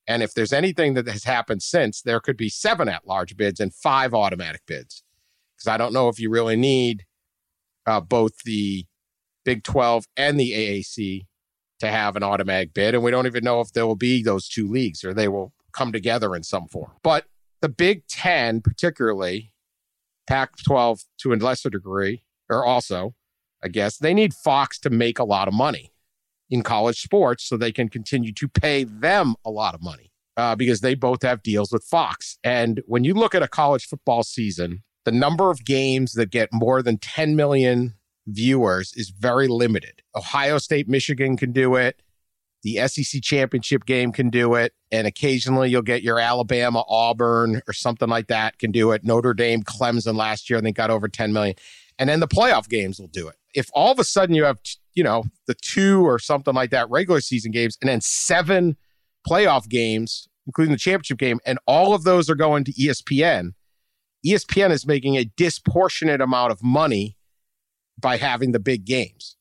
And 0.07 0.21
if 0.21 0.33
there's 0.33 0.53
anything 0.53 0.93
that 0.95 1.07
has 1.07 1.23
happened 1.23 1.63
since, 1.63 2.01
there 2.01 2.19
could 2.19 2.37
be 2.37 2.49
seven 2.49 2.89
at 2.89 3.07
large 3.07 3.35
bids 3.37 3.59
and 3.59 3.73
five 3.73 4.13
automatic 4.13 4.61
bids. 4.67 5.03
Because 5.55 5.67
I 5.67 5.77
don't 5.77 5.93
know 5.93 6.09
if 6.09 6.19
you 6.19 6.29
really 6.29 6.55
need 6.55 7.05
uh, 7.85 8.01
both 8.01 8.43
the 8.43 8.85
Big 9.45 9.63
12 9.63 10.05
and 10.15 10.39
the 10.39 10.51
AAC 10.51 11.25
to 11.79 11.87
have 11.87 12.15
an 12.15 12.23
automatic 12.23 12.73
bid. 12.73 12.95
And 12.95 13.03
we 13.03 13.11
don't 13.11 13.27
even 13.27 13.43
know 13.43 13.61
if 13.61 13.71
there 13.73 13.87
will 13.87 13.95
be 13.95 14.23
those 14.23 14.47
two 14.47 14.67
leagues 14.67 15.03
or 15.03 15.13
they 15.13 15.27
will 15.27 15.53
come 15.73 15.91
together 15.91 16.35
in 16.35 16.43
some 16.43 16.67
form. 16.67 16.91
But 17.01 17.25
the 17.61 17.69
Big 17.69 18.07
10, 18.07 18.61
particularly 18.61 19.51
Pac 20.27 20.57
12 20.65 21.01
to 21.19 21.33
a 21.33 21.35
lesser 21.35 21.69
degree, 21.69 22.23
or 22.49 22.65
also, 22.65 23.15
I 23.63 23.69
guess, 23.69 23.97
they 23.97 24.13
need 24.13 24.33
Fox 24.33 24.79
to 24.79 24.89
make 24.89 25.17
a 25.17 25.23
lot 25.23 25.47
of 25.47 25.53
money 25.53 25.92
in 26.53 26.61
college 26.61 27.01
sports 27.01 27.43
so 27.43 27.57
they 27.57 27.71
can 27.71 27.89
continue 27.89 28.31
to 28.31 28.47
pay 28.47 28.83
them 28.83 29.33
a 29.43 29.49
lot 29.49 29.73
of 29.73 29.81
money 29.81 30.11
uh, 30.37 30.55
because 30.55 30.81
they 30.81 30.93
both 30.93 31.23
have 31.23 31.41
deals 31.41 31.71
with 31.71 31.83
Fox. 31.83 32.37
And 32.43 32.83
when 32.85 33.03
you 33.03 33.15
look 33.15 33.33
at 33.33 33.41
a 33.41 33.47
college 33.47 33.87
football 33.87 34.21
season, 34.21 34.83
the 35.03 35.11
number 35.11 35.49
of 35.49 35.65
games 35.65 36.13
that 36.13 36.29
get 36.29 36.49
more 36.53 36.83
than 36.83 36.99
10 36.99 37.35
million 37.35 37.95
viewers 38.27 38.93
is 38.95 39.09
very 39.09 39.47
limited. 39.47 40.03
Ohio 40.15 40.59
State, 40.59 40.87
Michigan 40.87 41.37
can 41.37 41.53
do 41.53 41.73
it. 41.73 42.03
The 42.61 42.87
SEC 42.87 43.23
championship 43.23 43.85
game 43.85 44.11
can 44.11 44.29
do 44.29 44.53
it. 44.53 44.73
And 44.91 45.07
occasionally 45.07 45.71
you'll 45.71 45.81
get 45.81 46.03
your 46.03 46.19
Alabama, 46.19 46.83
Auburn, 46.87 47.63
or 47.67 47.73
something 47.73 48.09
like 48.09 48.27
that 48.27 48.59
can 48.59 48.71
do 48.71 48.91
it. 48.91 49.03
Notre 49.03 49.33
Dame, 49.33 49.63
Clemson 49.63 50.15
last 50.15 50.51
year, 50.51 50.59
I 50.59 50.61
think 50.61 50.77
got 50.77 50.91
over 50.91 51.07
10 51.07 51.33
million. 51.33 51.55
And 51.97 52.09
then 52.09 52.19
the 52.19 52.27
playoff 52.27 52.69
games 52.69 52.99
will 52.99 53.07
do 53.07 53.27
it. 53.27 53.35
If 53.55 53.69
all 53.73 53.91
of 53.91 53.97
a 53.97 54.03
sudden 54.03 54.35
you 54.35 54.43
have 54.43 54.59
you 54.95 55.03
know, 55.03 55.23
the 55.47 55.55
two 55.55 56.05
or 56.05 56.19
something 56.19 56.53
like 56.53 56.71
that 56.71 56.89
regular 56.89 57.21
season 57.21 57.51
games, 57.51 57.77
and 57.81 57.89
then 57.89 58.01
seven 58.01 58.77
playoff 59.27 59.67
games, 59.67 60.27
including 60.45 60.71
the 60.71 60.77
championship 60.77 61.17
game, 61.17 61.39
and 61.45 61.59
all 61.65 61.93
of 61.93 62.03
those 62.03 62.29
are 62.29 62.35
going 62.35 62.63
to 62.63 62.73
ESPN. 62.73 63.53
ESPN 64.25 64.71
is 64.71 64.85
making 64.85 65.17
a 65.17 65.25
disproportionate 65.25 66.21
amount 66.21 66.51
of 66.51 66.63
money 66.63 67.17
by 67.99 68.17
having 68.17 68.51
the 68.51 68.59
big 68.59 68.85
games, 68.85 69.37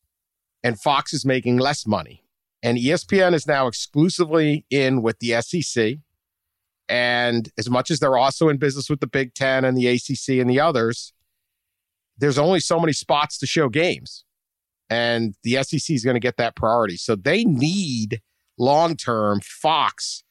and 0.63 0.81
Fox 0.81 1.13
is 1.13 1.25
making 1.25 1.59
less 1.59 1.87
money. 1.87 2.25
And 2.63 2.79
ESPN 2.79 3.35
is 3.35 3.47
now 3.47 3.67
exclusively 3.67 4.65
in 4.71 5.03
with 5.03 5.19
the 5.19 5.41
SEC. 5.43 5.97
And 6.89 7.51
as 7.59 7.69
much 7.69 7.91
as 7.91 7.99
they're 7.99 8.17
also 8.17 8.49
in 8.49 8.59
business 8.59 8.89
with 8.89 9.01
the 9.01 9.07
Big 9.09 9.35
Ten 9.35 9.65
and 9.65 9.77
the 9.77 9.89
ACC 9.89 10.41
and 10.41 10.49
the 10.49 10.61
others, 10.61 11.13
there's 12.19 12.39
only 12.39 12.61
so 12.61 12.79
many 12.79 12.93
spots 12.93 13.39
to 13.39 13.47
show 13.47 13.69
games 13.69 14.25
and 14.93 15.35
the 15.43 15.63
SEC 15.63 15.95
is 15.95 16.05
going 16.05 16.17
to 16.17 16.21
get 16.21 16.37
that 16.37 16.55
priority. 16.55 16.99
So 16.99 17.17
they 17.17 17.45
need 17.45 18.21
long 18.59 18.95
term 18.95 19.41
Fox 19.43 20.23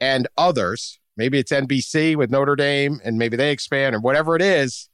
and 0.00 0.26
others. 0.38 0.98
Maybe 1.18 1.38
it's 1.38 1.52
NBC 1.52 2.16
with 2.16 2.30
Notre 2.30 2.56
Dame, 2.56 3.00
and 3.04 3.18
maybe 3.18 3.36
they 3.36 3.52
expand 3.52 3.94
or 3.94 4.00
whatever 4.00 4.34
it 4.34 4.40
is 4.40 4.88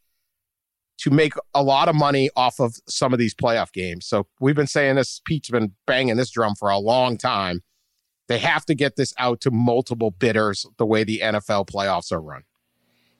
to 0.98 1.10
make 1.10 1.34
a 1.54 1.62
lot 1.62 1.88
of 1.88 1.94
money 1.94 2.28
off 2.34 2.58
of 2.58 2.74
some 2.88 3.12
of 3.12 3.20
these 3.20 3.34
playoff 3.34 3.72
games. 3.72 4.06
So 4.06 4.26
we've 4.40 4.56
been 4.56 4.66
saying 4.66 4.96
this, 4.96 5.20
Pete's 5.24 5.50
been 5.50 5.72
banging 5.86 6.16
this 6.16 6.30
drum 6.30 6.56
for 6.56 6.68
a 6.68 6.78
long 6.78 7.16
time. 7.16 7.62
They 8.26 8.38
have 8.38 8.64
to 8.66 8.74
get 8.74 8.96
this 8.96 9.14
out 9.18 9.40
to 9.42 9.50
multiple 9.52 10.10
bidders 10.10 10.66
the 10.76 10.86
way 10.86 11.04
the 11.04 11.20
NFL 11.22 11.68
playoffs 11.68 12.10
are 12.10 12.20
run. 12.20 12.42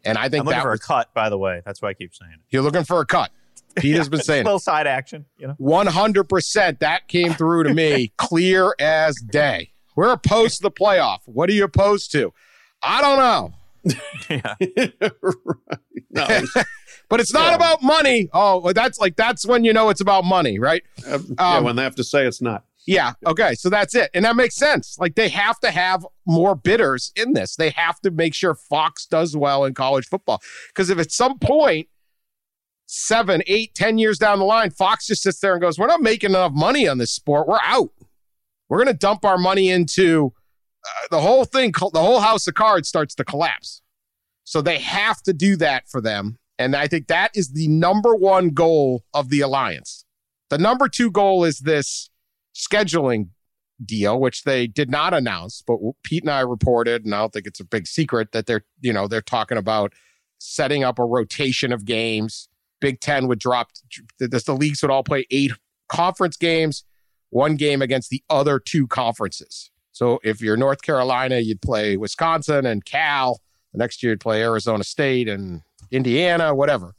And 0.05 0.19
I 0.19 0.29
think 0.29 0.41
I'm 0.41 0.47
looking 0.47 0.59
that 0.59 0.63
for 0.63 0.71
was, 0.71 0.81
a 0.81 0.83
cut, 0.83 1.15
by 1.15 1.29
the 1.29 1.39
way. 1.39 1.63
That's 1.65 1.81
why 1.81 1.91
I 1.91 1.95
keep 1.95 2.15
saying 2.15 2.33
it. 2.33 2.41
You're 2.51 2.63
looking 2.63 2.85
for 2.85 3.01
a 3.01 3.07
cut. 3.07 3.31
Pete 3.77 3.97
has 3.97 4.09
been 4.09 4.21
saying 4.23 4.45
little 4.45 4.59
side 4.59 4.87
action, 4.87 5.27
you 5.37 5.47
know. 5.49 5.55
One 5.59 5.87
hundred 5.87 6.25
percent. 6.25 6.81
That 6.81 7.09
came 7.09 7.33
through 7.35 7.65
to 7.65 7.75
me 7.75 8.13
clear 8.19 8.75
as 8.79 9.17
day. 9.17 9.71
We're 9.97 10.13
opposed 10.13 10.57
to 10.59 10.63
the 10.63 10.71
playoff. 10.71 11.19
What 11.27 11.49
are 11.49 11.53
you 11.53 11.65
opposed 11.65 12.11
to? 12.13 12.33
I 12.83 13.01
don't 13.01 13.19
know. 13.19 13.53
yeah. 14.31 14.55
right. 15.23 15.79
No, 16.11 16.27
but 17.09 17.21
it's 17.21 17.33
not 17.33 17.51
Yeah. 17.51 17.55
about 17.57 17.83
money. 17.83 18.29
Oh, 18.33 18.73
that's 18.73 18.99
like 18.99 19.17
that's 19.17 19.47
when 19.47 19.65
you 19.65 19.73
know 19.73 19.91
it's 19.91 20.01
about 20.01 20.25
money, 20.25 20.59
right? 20.59 20.83
uh, 21.07 21.19
yeah, 21.39 21.57
Um, 21.57 21.65
when 21.65 21.77
they 21.77 21.83
have 21.83 21.95
to 21.97 22.05
say 22.05 22.27
it's 22.27 22.41
not. 22.43 22.65
Yeah. 22.87 23.13
Okay. 23.27 23.55
So 23.55 23.71
that's 23.71 23.95
it. 23.95 24.11
And 24.15 24.25
that 24.27 24.37
makes 24.37 24.57
sense. 24.57 24.97
Like 24.99 25.15
they 25.15 25.29
have 25.31 25.59
to 25.61 25.71
have 25.71 26.07
more 26.27 26.55
bidders 26.55 27.13
in 27.17 27.33
this. 27.33 27.57
They 27.57 27.71
have 27.71 27.99
to 28.01 28.11
make 28.11 28.35
sure 28.35 28.55
Fox 28.55 29.07
does 29.07 29.35
well 29.37 29.65
in 29.65 29.73
college 29.75 30.07
football. 30.07 30.43
Because 30.69 30.91
if 30.91 30.99
at 30.99 31.11
some 31.11 31.39
point, 31.39 31.89
seven, 32.87 33.43
eight, 33.47 33.75
ten 33.75 33.99
years 33.99 34.19
down 34.19 34.39
the 34.39 34.45
line, 34.45 34.71
Fox 34.71 35.07
just 35.07 35.23
sits 35.23 35.41
there 35.41 35.53
and 35.53 35.61
goes, 35.61 35.79
We're 35.79 35.87
not 35.87 36.03
making 36.03 36.31
enough 36.31 36.53
money 36.53 36.89
on 36.89 36.99
this 36.99 37.13
sport. 37.13 37.49
We're 37.49 37.59
out. 37.63 37.91
We're 38.69 38.79
going 38.79 38.95
to 38.95 38.99
dump 38.99 39.25
our 39.25 39.39
money 39.39 39.71
into 39.71 40.33
uh, 40.85 41.07
the 41.11 41.21
whole 41.21 41.45
thing, 41.45 41.73
the 41.73 42.03
whole 42.03 42.21
house 42.21 42.47
of 42.47 42.55
cards 42.55 42.89
starts 42.89 43.15
to 43.17 43.25
collapse. 43.25 43.83
So 44.45 44.61
they 44.61 44.79
have 44.79 45.23
to 45.23 45.33
do 45.33 45.57
that 45.57 45.89
for 45.89 46.01
them. 46.01 46.39
And 46.59 46.77
I 46.77 46.87
think 46.87 47.09
that 47.09 47.31
is 47.35 47.53
the 47.53 47.69
number 47.69 48.15
one 48.15 48.51
goal 48.51 49.05
of 49.13 49.29
the 49.29 49.41
alliance. 49.41 50.05
The 50.51 50.59
number 50.59 50.89
two 50.89 51.11
goal 51.11 51.45
is 51.45 51.61
this 51.61 52.11
scheduling 52.55 53.31
deal, 53.85 54.21
which 54.21 54.45
they 54.45 54.67
did 54.67 54.91
not 54.91 55.15
announce, 55.15 55.63
but 55.67 55.79
Pete 56.05 56.23
and 56.23 56.31
I 56.31 56.41
reported, 56.41 57.05
and 57.05 57.15
I 57.15 57.21
don't 57.21 57.33
think 57.33 57.47
it's 57.47 57.61
a 57.61 57.65
big 57.65 57.87
secret 57.87 58.33
that 58.33 58.47
they're, 58.47 58.65
you 58.81 58.93
know, 58.93 59.09
they're 59.09 59.21
talking 59.21 59.59
about 59.59 59.95
setting 60.39 60.85
up 60.85 60.99
a 60.99 61.05
rotation 61.05 61.73
of 61.73 61.85
games. 61.85 62.49
Big 62.85 63.01
Ten 63.01 63.29
would 63.29 63.39
drop, 63.39 63.71
the, 64.19 64.29
the 64.29 64.53
leagues 64.53 64.83
would 64.83 64.91
all 64.91 65.03
play 65.03 65.27
eight 65.31 65.53
conference 65.89 66.37
games, 66.37 66.85
one 67.31 67.57
game 67.57 67.81
against 67.81 68.11
the 68.11 68.23
other 68.29 68.59
two 68.59 68.87
conferences. 68.87 69.71
So 69.93 70.21
if 70.23 70.43
you're 70.43 70.59
North 70.59 70.83
Carolina, 70.83 71.39
you'd 71.39 71.63
play 71.63 71.97
Wisconsin 71.97 72.67
and 72.67 72.85
Cal. 72.85 73.41
The 73.73 73.79
next 73.79 74.03
year, 74.03 74.13
you'd 74.13 74.21
play 74.21 74.43
Arizona 74.43 74.85
State 74.85 75.31
and 75.31 75.63
Indiana, 75.91 76.55
whatever. 76.55 76.95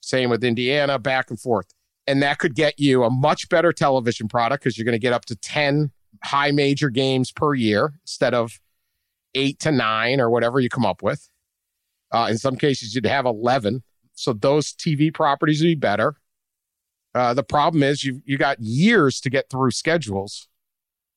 Same 0.00 0.30
with 0.30 0.44
Indiana, 0.44 1.00
back 1.00 1.30
and 1.30 1.40
forth. 1.40 1.66
And 2.06 2.22
that 2.22 2.38
could 2.38 2.54
get 2.54 2.78
you 2.78 3.02
a 3.02 3.10
much 3.10 3.48
better 3.48 3.72
television 3.72 4.28
product 4.28 4.62
because 4.62 4.78
you're 4.78 4.84
going 4.84 4.92
to 4.92 5.00
get 5.00 5.12
up 5.12 5.24
to 5.24 5.34
10 5.34 5.90
high 6.22 6.52
major 6.52 6.90
games 6.90 7.32
per 7.32 7.54
year 7.54 7.94
instead 8.04 8.34
of 8.34 8.60
eight 9.34 9.58
to 9.58 9.72
nine 9.72 10.20
or 10.20 10.30
whatever 10.30 10.60
you 10.60 10.68
come 10.68 10.86
up 10.86 11.02
with. 11.02 11.28
Uh, 12.12 12.28
in 12.30 12.38
some 12.38 12.54
cases, 12.54 12.94
you'd 12.94 13.04
have 13.04 13.26
11. 13.26 13.82
So 14.18 14.32
those 14.32 14.72
TV 14.72 15.14
properties 15.14 15.60
would 15.60 15.68
be 15.68 15.74
better. 15.76 16.16
Uh, 17.14 17.34
the 17.34 17.44
problem 17.44 17.82
is 17.82 18.04
you 18.04 18.20
you 18.24 18.36
got 18.36 18.60
years 18.60 19.20
to 19.20 19.30
get 19.30 19.48
through 19.48 19.70
schedules, 19.70 20.48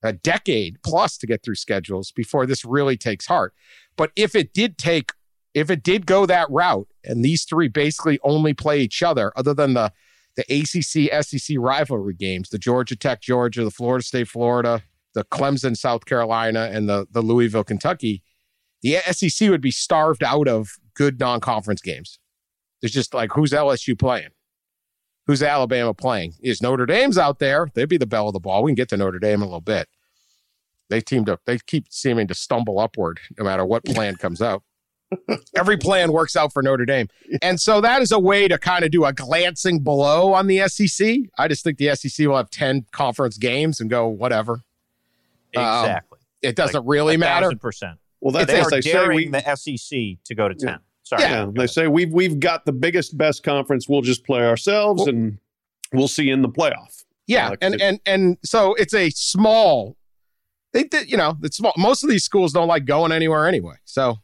a 0.03 0.13
decade 0.13 0.77
plus 0.83 1.17
to 1.17 1.27
get 1.27 1.43
through 1.43 1.55
schedules 1.55 2.11
before 2.11 2.45
this 2.45 2.63
really 2.63 2.97
takes 2.97 3.25
heart. 3.25 3.53
But 3.97 4.11
if 4.15 4.35
it 4.35 4.53
did 4.53 4.77
take, 4.77 5.11
if 5.53 5.69
it 5.69 5.83
did 5.83 6.05
go 6.05 6.25
that 6.27 6.49
route, 6.49 6.87
and 7.03 7.25
these 7.25 7.43
three 7.43 7.67
basically 7.67 8.19
only 8.23 8.53
play 8.53 8.81
each 8.81 9.03
other, 9.03 9.33
other 9.35 9.53
than 9.53 9.73
the 9.73 9.91
the 10.37 10.43
ACC 10.43 11.23
SEC 11.25 11.57
rivalry 11.59 12.13
games, 12.13 12.49
the 12.49 12.57
Georgia 12.57 12.95
Tech 12.95 13.21
Georgia, 13.21 13.63
the 13.63 13.71
Florida 13.71 14.05
State 14.05 14.29
Florida, 14.29 14.83
the 15.13 15.25
Clemson 15.25 15.75
South 15.75 16.05
Carolina, 16.05 16.69
and 16.71 16.87
the 16.87 17.07
the 17.11 17.21
Louisville 17.21 17.63
Kentucky, 17.63 18.23
the 18.81 18.97
SEC 19.11 19.49
would 19.49 19.61
be 19.61 19.71
starved 19.71 20.23
out 20.23 20.47
of 20.47 20.69
good 20.93 21.19
non 21.19 21.39
conference 21.39 21.81
games. 21.81 22.19
There's 22.81 22.91
just 22.91 23.13
like, 23.13 23.31
who's 23.33 23.51
LSU 23.51 23.97
playing? 23.97 24.29
Who's 25.27 25.43
Alabama 25.43 25.93
playing? 25.93 26.33
Is 26.41 26.61
Notre 26.61 26.85
Dame's 26.85 27.17
out 27.17 27.39
there? 27.39 27.69
They'd 27.73 27.87
be 27.87 27.97
the 27.97 28.07
belle 28.07 28.27
of 28.27 28.33
the 28.33 28.39
ball. 28.39 28.63
We 28.63 28.71
can 28.71 28.75
get 28.75 28.89
to 28.89 28.97
Notre 28.97 29.19
Dame 29.19 29.35
in 29.35 29.41
a 29.41 29.45
little 29.45 29.61
bit. 29.61 29.87
They 30.89 30.99
teamed 30.99 31.29
up. 31.29 31.41
They 31.45 31.57
keep 31.59 31.85
seeming 31.89 32.27
to 32.27 32.33
stumble 32.33 32.79
upward 32.79 33.19
no 33.37 33.45
matter 33.45 33.63
what 33.63 33.85
plan 33.85 34.15
comes 34.15 34.41
out. 34.41 34.63
Every 35.55 35.77
plan 35.77 36.11
works 36.11 36.35
out 36.35 36.51
for 36.51 36.61
Notre 36.61 36.85
Dame. 36.85 37.07
And 37.41 37.59
so 37.59 37.81
that 37.81 38.01
is 38.01 38.11
a 38.11 38.19
way 38.19 38.47
to 38.47 38.57
kind 38.57 38.83
of 38.83 38.91
do 38.91 39.05
a 39.05 39.13
glancing 39.13 39.79
below 39.79 40.33
on 40.33 40.47
the 40.47 40.67
SEC. 40.67 41.17
I 41.37 41.47
just 41.47 41.63
think 41.63 41.77
the 41.77 41.95
SEC 41.95 42.27
will 42.27 42.37
have 42.37 42.49
10 42.49 42.85
conference 42.91 43.37
games 43.37 43.79
and 43.79 43.89
go, 43.89 44.07
whatever. 44.07 44.63
Exactly. 45.53 46.17
Um, 46.17 46.25
it 46.41 46.55
doesn't 46.55 46.81
like 46.81 46.89
really 46.89 47.17
matter. 47.17 47.51
Percent. 47.55 47.99
Well, 48.19 48.31
that's 48.31 48.51
they 48.51 48.61
are 48.61 48.81
daring 48.81 49.15
we, 49.15 49.27
the 49.29 49.55
SEC 49.55 50.23
to 50.25 50.35
go 50.35 50.47
to 50.47 50.55
10. 50.55 50.79
Sorry. 51.11 51.23
yeah, 51.23 51.47
they 51.53 51.67
say 51.67 51.87
we've 51.87 52.11
we've 52.11 52.39
got 52.39 52.65
the 52.65 52.71
biggest, 52.71 53.17
best 53.17 53.43
conference. 53.43 53.89
We'll 53.89 54.01
just 54.01 54.25
play 54.25 54.45
ourselves, 54.47 54.99
Well- 55.01 55.09
and 55.09 55.37
we'll 55.93 56.07
see 56.07 56.29
in 56.29 56.41
the 56.41 56.47
playoff. 56.49 57.03
Yeah, 57.27 57.49
Like 57.49 57.59
and 57.61 57.81
and 57.81 57.99
and 58.05 58.37
so 58.43 58.73
it's 58.75 58.93
a 58.93 59.09
small. 59.11 59.97
They 60.73 60.83
did, 60.83 61.11
you 61.11 61.17
know, 61.17 61.35
it's 61.43 61.57
small. 61.57 61.73
Most 61.77 62.01
of 62.03 62.09
these 62.09 62.23
schools 62.23 62.53
don't 62.53 62.67
like 62.69 62.85
going 62.85 63.11
anywhere 63.11 63.45
anyway. 63.45 63.75
So 63.83 64.19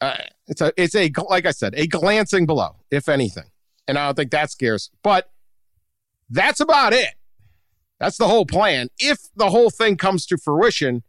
uh, 0.00 0.18
it's 0.46 0.60
a 0.60 0.72
it's 0.76 0.94
a 0.94 1.10
like 1.28 1.44
I 1.44 1.50
said, 1.50 1.74
a 1.76 1.86
glancing 1.88 2.46
below, 2.46 2.76
if 2.90 3.08
anything, 3.08 3.50
and 3.88 3.98
I 3.98 4.06
don't 4.06 4.14
think 4.14 4.30
that 4.30 4.50
scares. 4.50 4.90
But 5.02 5.28
that's 6.30 6.60
about 6.60 6.92
it. 6.92 7.14
That's 7.98 8.16
the 8.16 8.28
whole 8.28 8.46
plan. 8.46 8.88
If 8.98 9.18
the 9.36 9.50
whole 9.50 9.70
thing 9.70 9.96
comes 9.96 10.24
to 10.26 10.38
fruition, 10.38 11.02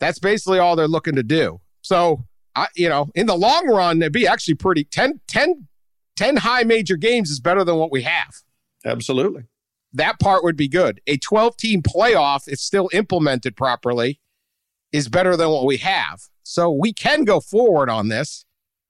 that's 0.00 0.18
basically 0.18 0.58
all 0.58 0.76
they're 0.76 0.88
looking 0.88 1.14
to 1.14 1.22
do. 1.22 1.60
So 1.82 2.24
I, 2.58 2.66
you 2.74 2.88
know, 2.88 3.08
in 3.14 3.26
the 3.26 3.36
long 3.36 3.68
run, 3.68 4.02
it'd 4.02 4.12
be 4.12 4.26
actually 4.26 4.54
pretty 4.54 4.84
10, 4.84 5.20
10, 5.28 5.68
10 6.16 6.36
high 6.38 6.64
major 6.64 6.96
games 6.96 7.30
is 7.30 7.38
better 7.38 7.62
than 7.62 7.76
what 7.76 7.92
we 7.92 8.02
have. 8.02 8.34
Absolutely. 8.84 9.44
That 9.92 10.18
part 10.18 10.42
would 10.42 10.56
be 10.56 10.68
good. 10.68 11.00
A 11.06 11.16
12 11.16 11.56
team 11.56 11.82
playoff, 11.82 12.48
if 12.48 12.58
still 12.58 12.90
implemented 12.92 13.56
properly, 13.56 14.20
is 14.92 15.08
better 15.08 15.36
than 15.36 15.50
what 15.50 15.66
we 15.66 15.76
have. 15.78 16.22
So 16.42 16.70
we 16.70 16.92
can 16.92 17.24
go 17.24 17.40
forward 17.40 17.88
on 17.88 18.08
this. 18.08 18.44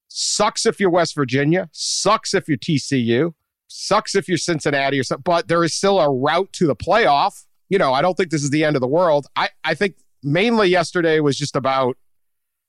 Sucks 0.09 0.65
if 0.65 0.81
you're 0.81 0.91
West 0.91 1.15
Virginia, 1.15 1.69
sucks 1.71 2.33
if 2.33 2.49
you're 2.49 2.57
TCU, 2.57 3.35
sucks 3.67 4.15
if 4.15 4.27
you're 4.27 4.39
Cincinnati 4.39 4.99
or 4.99 5.05
something, 5.05 5.23
but 5.25 5.49
there 5.49 5.63
is 5.63 5.75
still 5.75 6.01
a 6.01 6.11
route 6.11 6.51
to 6.55 6.67
the 6.67 6.75
playoff. 6.75 7.45
You 7.69 7.79
know, 7.79 7.93
I 7.93 8.01
don't 8.01 8.17
think 8.17 8.31
this 8.31 8.43
is 8.43 8.49
the 8.49 8.65
end 8.65 8.77
of 8.77 8.81
the 8.81 8.89
world. 8.89 9.27
I, 9.37 9.51
I 9.63 9.75
think 9.75 9.97
mainly 10.23 10.69
yesterday 10.69 11.21
was 11.21 11.37
just 11.37 11.55
about 11.55 11.99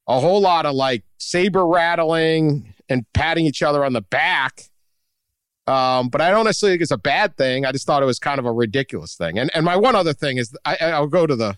a 0.09 0.19
whole 0.19 0.41
lot 0.41 0.65
of 0.65 0.75
like 0.75 1.03
saber 1.19 1.65
rattling 1.65 2.73
and 2.89 3.05
patting 3.13 3.45
each 3.45 3.63
other 3.63 3.85
on 3.85 3.93
the 3.93 4.01
back. 4.01 4.63
Um, 5.67 6.09
but 6.09 6.19
I 6.19 6.31
don't 6.31 6.45
necessarily 6.45 6.73
think 6.73 6.81
it's 6.81 6.91
a 6.91 6.97
bad 6.97 7.37
thing. 7.37 7.63
I 7.63 7.71
just 7.71 7.85
thought 7.85 8.01
it 8.01 8.07
was 8.07 8.17
kind 8.19 8.39
of 8.39 8.45
a 8.45 8.51
ridiculous 8.51 9.15
thing. 9.15 9.37
And 9.37 9.51
and 9.53 9.63
my 9.63 9.77
one 9.77 9.95
other 9.95 10.13
thing 10.13 10.37
is 10.37 10.51
I, 10.65 10.75
I'll 10.81 11.07
go 11.07 11.25
to 11.27 11.35
the 11.35 11.57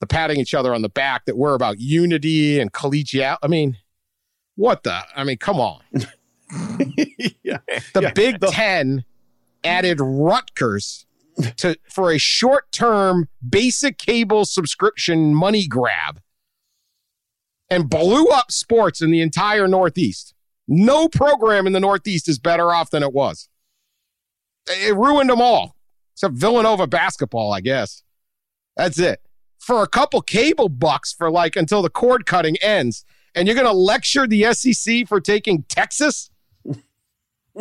the 0.00 0.06
patting 0.06 0.38
each 0.40 0.54
other 0.54 0.72
on 0.74 0.82
the 0.82 0.88
back 0.88 1.24
that 1.26 1.36
we're 1.36 1.54
about 1.54 1.80
unity 1.80 2.60
and 2.60 2.72
collegial. 2.72 3.36
I 3.42 3.48
mean, 3.48 3.76
what 4.56 4.84
the? 4.84 5.00
I 5.16 5.24
mean, 5.24 5.38
come 5.38 5.58
on. 5.58 5.80
yeah. 7.42 7.58
The 7.92 8.02
Yeah. 8.02 8.12
Big 8.12 8.40
The- 8.40 8.48
Ten 8.52 9.04
added 9.64 9.98
Rutgers 10.00 11.06
to 11.56 11.76
for 11.90 12.12
a 12.12 12.18
short 12.18 12.70
term 12.70 13.28
basic 13.48 13.98
cable 13.98 14.44
subscription 14.44 15.34
money 15.34 15.66
grab 15.66 16.20
and 17.74 17.90
blew 17.90 18.28
up 18.28 18.52
sports 18.52 19.02
in 19.02 19.10
the 19.10 19.20
entire 19.20 19.66
Northeast. 19.66 20.32
No 20.68 21.08
program 21.08 21.66
in 21.66 21.72
the 21.72 21.80
Northeast 21.80 22.28
is 22.28 22.38
better 22.38 22.72
off 22.72 22.90
than 22.90 23.02
it 23.02 23.12
was. 23.12 23.48
It 24.68 24.94
ruined 24.94 25.28
them 25.28 25.40
all, 25.40 25.74
except 26.14 26.34
Villanova 26.34 26.86
basketball, 26.86 27.52
I 27.52 27.60
guess. 27.60 28.04
That's 28.76 28.98
it. 28.98 29.20
For 29.58 29.82
a 29.82 29.88
couple 29.88 30.22
cable 30.22 30.68
bucks 30.68 31.12
for 31.12 31.30
like 31.30 31.56
until 31.56 31.82
the 31.82 31.90
cord 31.90 32.26
cutting 32.26 32.56
ends, 32.62 33.04
and 33.34 33.48
you're 33.48 33.56
going 33.56 33.66
to 33.66 33.72
lecture 33.72 34.26
the 34.26 34.54
SEC 34.54 35.08
for 35.08 35.20
taking 35.20 35.64
Texas? 35.64 36.30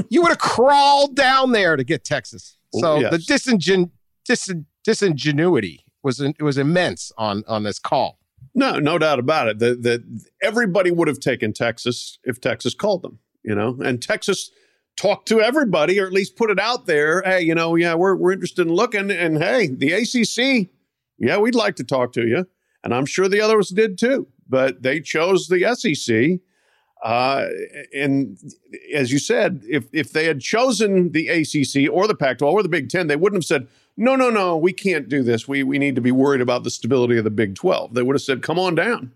you 0.10 0.22
would 0.22 0.30
have 0.30 0.38
crawled 0.38 1.16
down 1.16 1.52
there 1.54 1.76
to 1.76 1.84
get 1.84 2.04
Texas. 2.04 2.58
So 2.80 3.00
yes. 3.00 3.12
the 3.12 3.18
disingen- 3.18 3.92
dis- 4.26 4.54
disingenuity 4.84 5.86
was 6.04 6.20
it 6.20 6.42
was 6.42 6.58
immense 6.58 7.12
on 7.18 7.44
on 7.48 7.64
this 7.64 7.80
call. 7.80 8.20
No, 8.56 8.80
no 8.80 8.98
doubt 8.98 9.20
about 9.20 9.48
it. 9.48 9.60
That 9.60 10.04
everybody 10.42 10.92
would 10.92 11.08
have 11.08 11.20
taken 11.20 11.54
Texas 11.54 12.20
if 12.24 12.40
Texas 12.40 12.74
called 12.74 13.02
them, 13.02 13.20
you 13.44 13.56
know, 13.56 13.78
and 13.84 14.02
Texas 14.02 14.52
talked 14.96 15.28
to 15.30 15.42
everybody 15.42 16.00
or 16.00 16.06
at 16.06 16.14
least 16.14 16.36
put 16.36 16.50
it 16.50 16.60
out 16.60 16.86
there. 16.86 17.22
Hey, 17.24 17.42
you 17.42 17.56
know, 17.56 17.76
yeah, 17.76 17.96
we're 17.96 18.16
we're 18.16 18.34
interested 18.34 18.68
in 18.68 18.74
looking, 18.74 19.12
and 19.12 19.42
hey, 19.42 19.68
the 19.68 19.94
ACC, 19.94 20.70
yeah, 21.18 21.38
we'd 21.38 21.56
like 21.56 21.76
to 21.78 21.84
talk 21.84 22.14
to 22.14 22.28
you, 22.28 22.48
and 22.84 22.94
I'm 22.94 23.06
sure 23.06 23.28
the 23.28 23.42
others 23.42 23.70
did 23.70 23.98
too, 23.98 24.28
but 24.48 24.84
they 24.84 25.00
chose 25.00 25.48
the 25.48 25.74
SEC. 25.76 26.40
Uh, 27.04 27.50
and 27.94 28.38
as 28.96 29.12
you 29.12 29.20
said, 29.20 29.64
if 29.68 29.88
if 29.92 30.14
they 30.14 30.26
had 30.26 30.40
chosen 30.40 31.12
the 31.12 31.28
ACC 31.28 31.92
or 31.92 32.08
the 32.08 32.16
Pac-12 32.16 32.54
or 32.54 32.64
the 32.64 32.70
Big 32.70 32.90
Ten, 32.90 33.08
they 33.08 33.18
wouldn't 33.18 33.44
have 33.44 33.48
said, 33.48 33.68
"No, 33.98 34.16
no, 34.16 34.30
no, 34.30 34.58
we 34.58 34.74
can't 34.74 35.10
do 35.10 35.24
this. 35.24 35.48
We 35.48 35.64
we 35.64 35.80
need 35.80 35.96
to 35.96 36.02
be 36.02 36.12
worried 36.12 36.42
about 36.42 36.64
the 36.64 36.72
stability 36.72 37.18
of 37.18 37.24
the 37.24 37.32
Big 37.32 37.56
12." 37.56 37.94
They 37.94 38.02
would 38.02 38.16
have 38.16 38.22
said, 38.22 38.42
"Come 38.42 38.60
on 38.60 38.76
down." 38.76 39.12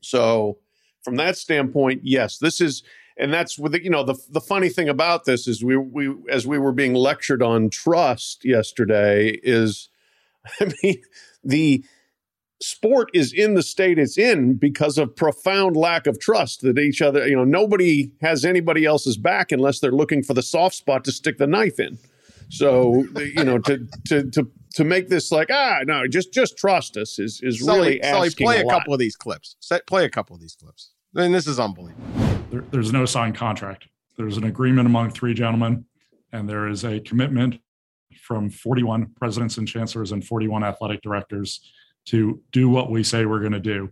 So, 0.00 0.58
from 1.02 1.16
that 1.16 1.36
standpoint, 1.36 2.02
yes, 2.04 2.38
this 2.38 2.60
is, 2.60 2.82
and 3.16 3.32
that's 3.32 3.58
with 3.58 3.72
the, 3.72 3.82
you 3.82 3.90
know 3.90 4.04
the 4.04 4.16
the 4.30 4.40
funny 4.40 4.68
thing 4.68 4.88
about 4.88 5.24
this 5.24 5.46
is 5.46 5.64
we 5.64 5.76
we 5.76 6.14
as 6.30 6.46
we 6.46 6.58
were 6.58 6.72
being 6.72 6.94
lectured 6.94 7.42
on 7.42 7.70
trust 7.70 8.44
yesterday 8.44 9.38
is, 9.42 9.88
I 10.60 10.72
mean 10.82 11.02
the 11.42 11.84
sport 12.60 13.10
is 13.12 13.32
in 13.32 13.54
the 13.54 13.62
state 13.62 13.98
it's 13.98 14.16
in 14.16 14.54
because 14.54 14.96
of 14.96 15.14
profound 15.14 15.76
lack 15.76 16.06
of 16.06 16.18
trust 16.18 16.62
that 16.62 16.78
each 16.78 17.02
other 17.02 17.26
you 17.26 17.36
know 17.36 17.44
nobody 17.44 18.10
has 18.22 18.44
anybody 18.44 18.84
else's 18.86 19.16
back 19.18 19.52
unless 19.52 19.80
they're 19.80 19.92
looking 19.92 20.22
for 20.22 20.34
the 20.34 20.42
soft 20.42 20.74
spot 20.74 21.04
to 21.04 21.12
stick 21.12 21.36
the 21.36 21.46
knife 21.46 21.78
in 21.78 21.98
so 22.48 23.04
you 23.36 23.44
know 23.44 23.58
to 23.58 23.86
to 24.06 24.30
to 24.30 24.50
to 24.74 24.84
make 24.84 25.08
this 25.08 25.30
like 25.32 25.48
ah 25.52 25.78
no 25.86 26.06
just 26.06 26.32
just 26.32 26.56
trust 26.58 26.96
us 26.96 27.18
is 27.18 27.40
is 27.42 27.60
really 27.62 28.00
Sully, 28.02 28.02
asking 28.02 28.46
play 28.46 28.60
a, 28.60 28.64
a, 28.64 28.66
lot. 28.66 28.78
couple 28.78 28.92
of 28.92 28.98
these 28.98 29.16
clips. 29.16 29.56
Say- 29.60 29.80
Play 29.86 30.04
a 30.04 30.10
couple 30.10 30.34
of 30.34 30.40
these 30.42 30.54
clips. 30.56 30.90
I 31.16 31.22
mean, 31.22 31.32
this 31.32 31.46
is 31.46 31.60
unbelievable. 31.60 32.04
there, 32.50 32.64
there's 32.70 32.92
no 32.92 33.04
signed 33.06 33.36
contract. 33.36 33.86
There's 34.16 34.36
an 34.36 34.44
agreement 34.44 34.86
among 34.86 35.10
three 35.10 35.32
gentlemen, 35.34 35.84
and 36.32 36.48
there 36.48 36.66
is 36.68 36.84
a 36.84 37.00
commitment 37.00 37.60
from 38.20 38.48
41 38.50 39.10
presidents 39.16 39.58
and 39.58 39.66
chancellors 39.68 40.12
and 40.12 40.24
41 40.24 40.64
athletic 40.64 41.02
directors 41.02 41.60
to 42.06 42.40
do 42.52 42.68
what 42.68 42.90
we 42.90 43.02
say 43.04 43.26
we're 43.26 43.40
going 43.40 43.52
to 43.52 43.60
do. 43.60 43.90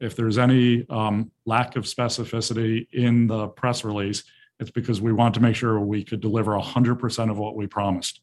If 0.00 0.16
there's 0.16 0.38
any 0.38 0.84
um, 0.90 1.30
lack 1.46 1.76
of 1.76 1.84
specificity 1.84 2.86
in 2.92 3.26
the 3.26 3.48
press 3.48 3.84
release, 3.84 4.24
it's 4.62 4.70
because 4.70 5.00
we 5.00 5.12
want 5.12 5.34
to 5.34 5.42
make 5.42 5.56
sure 5.56 5.80
we 5.80 6.04
could 6.04 6.20
deliver 6.20 6.52
100% 6.52 7.30
of 7.30 7.36
what 7.36 7.56
we 7.56 7.66
promised. 7.66 8.20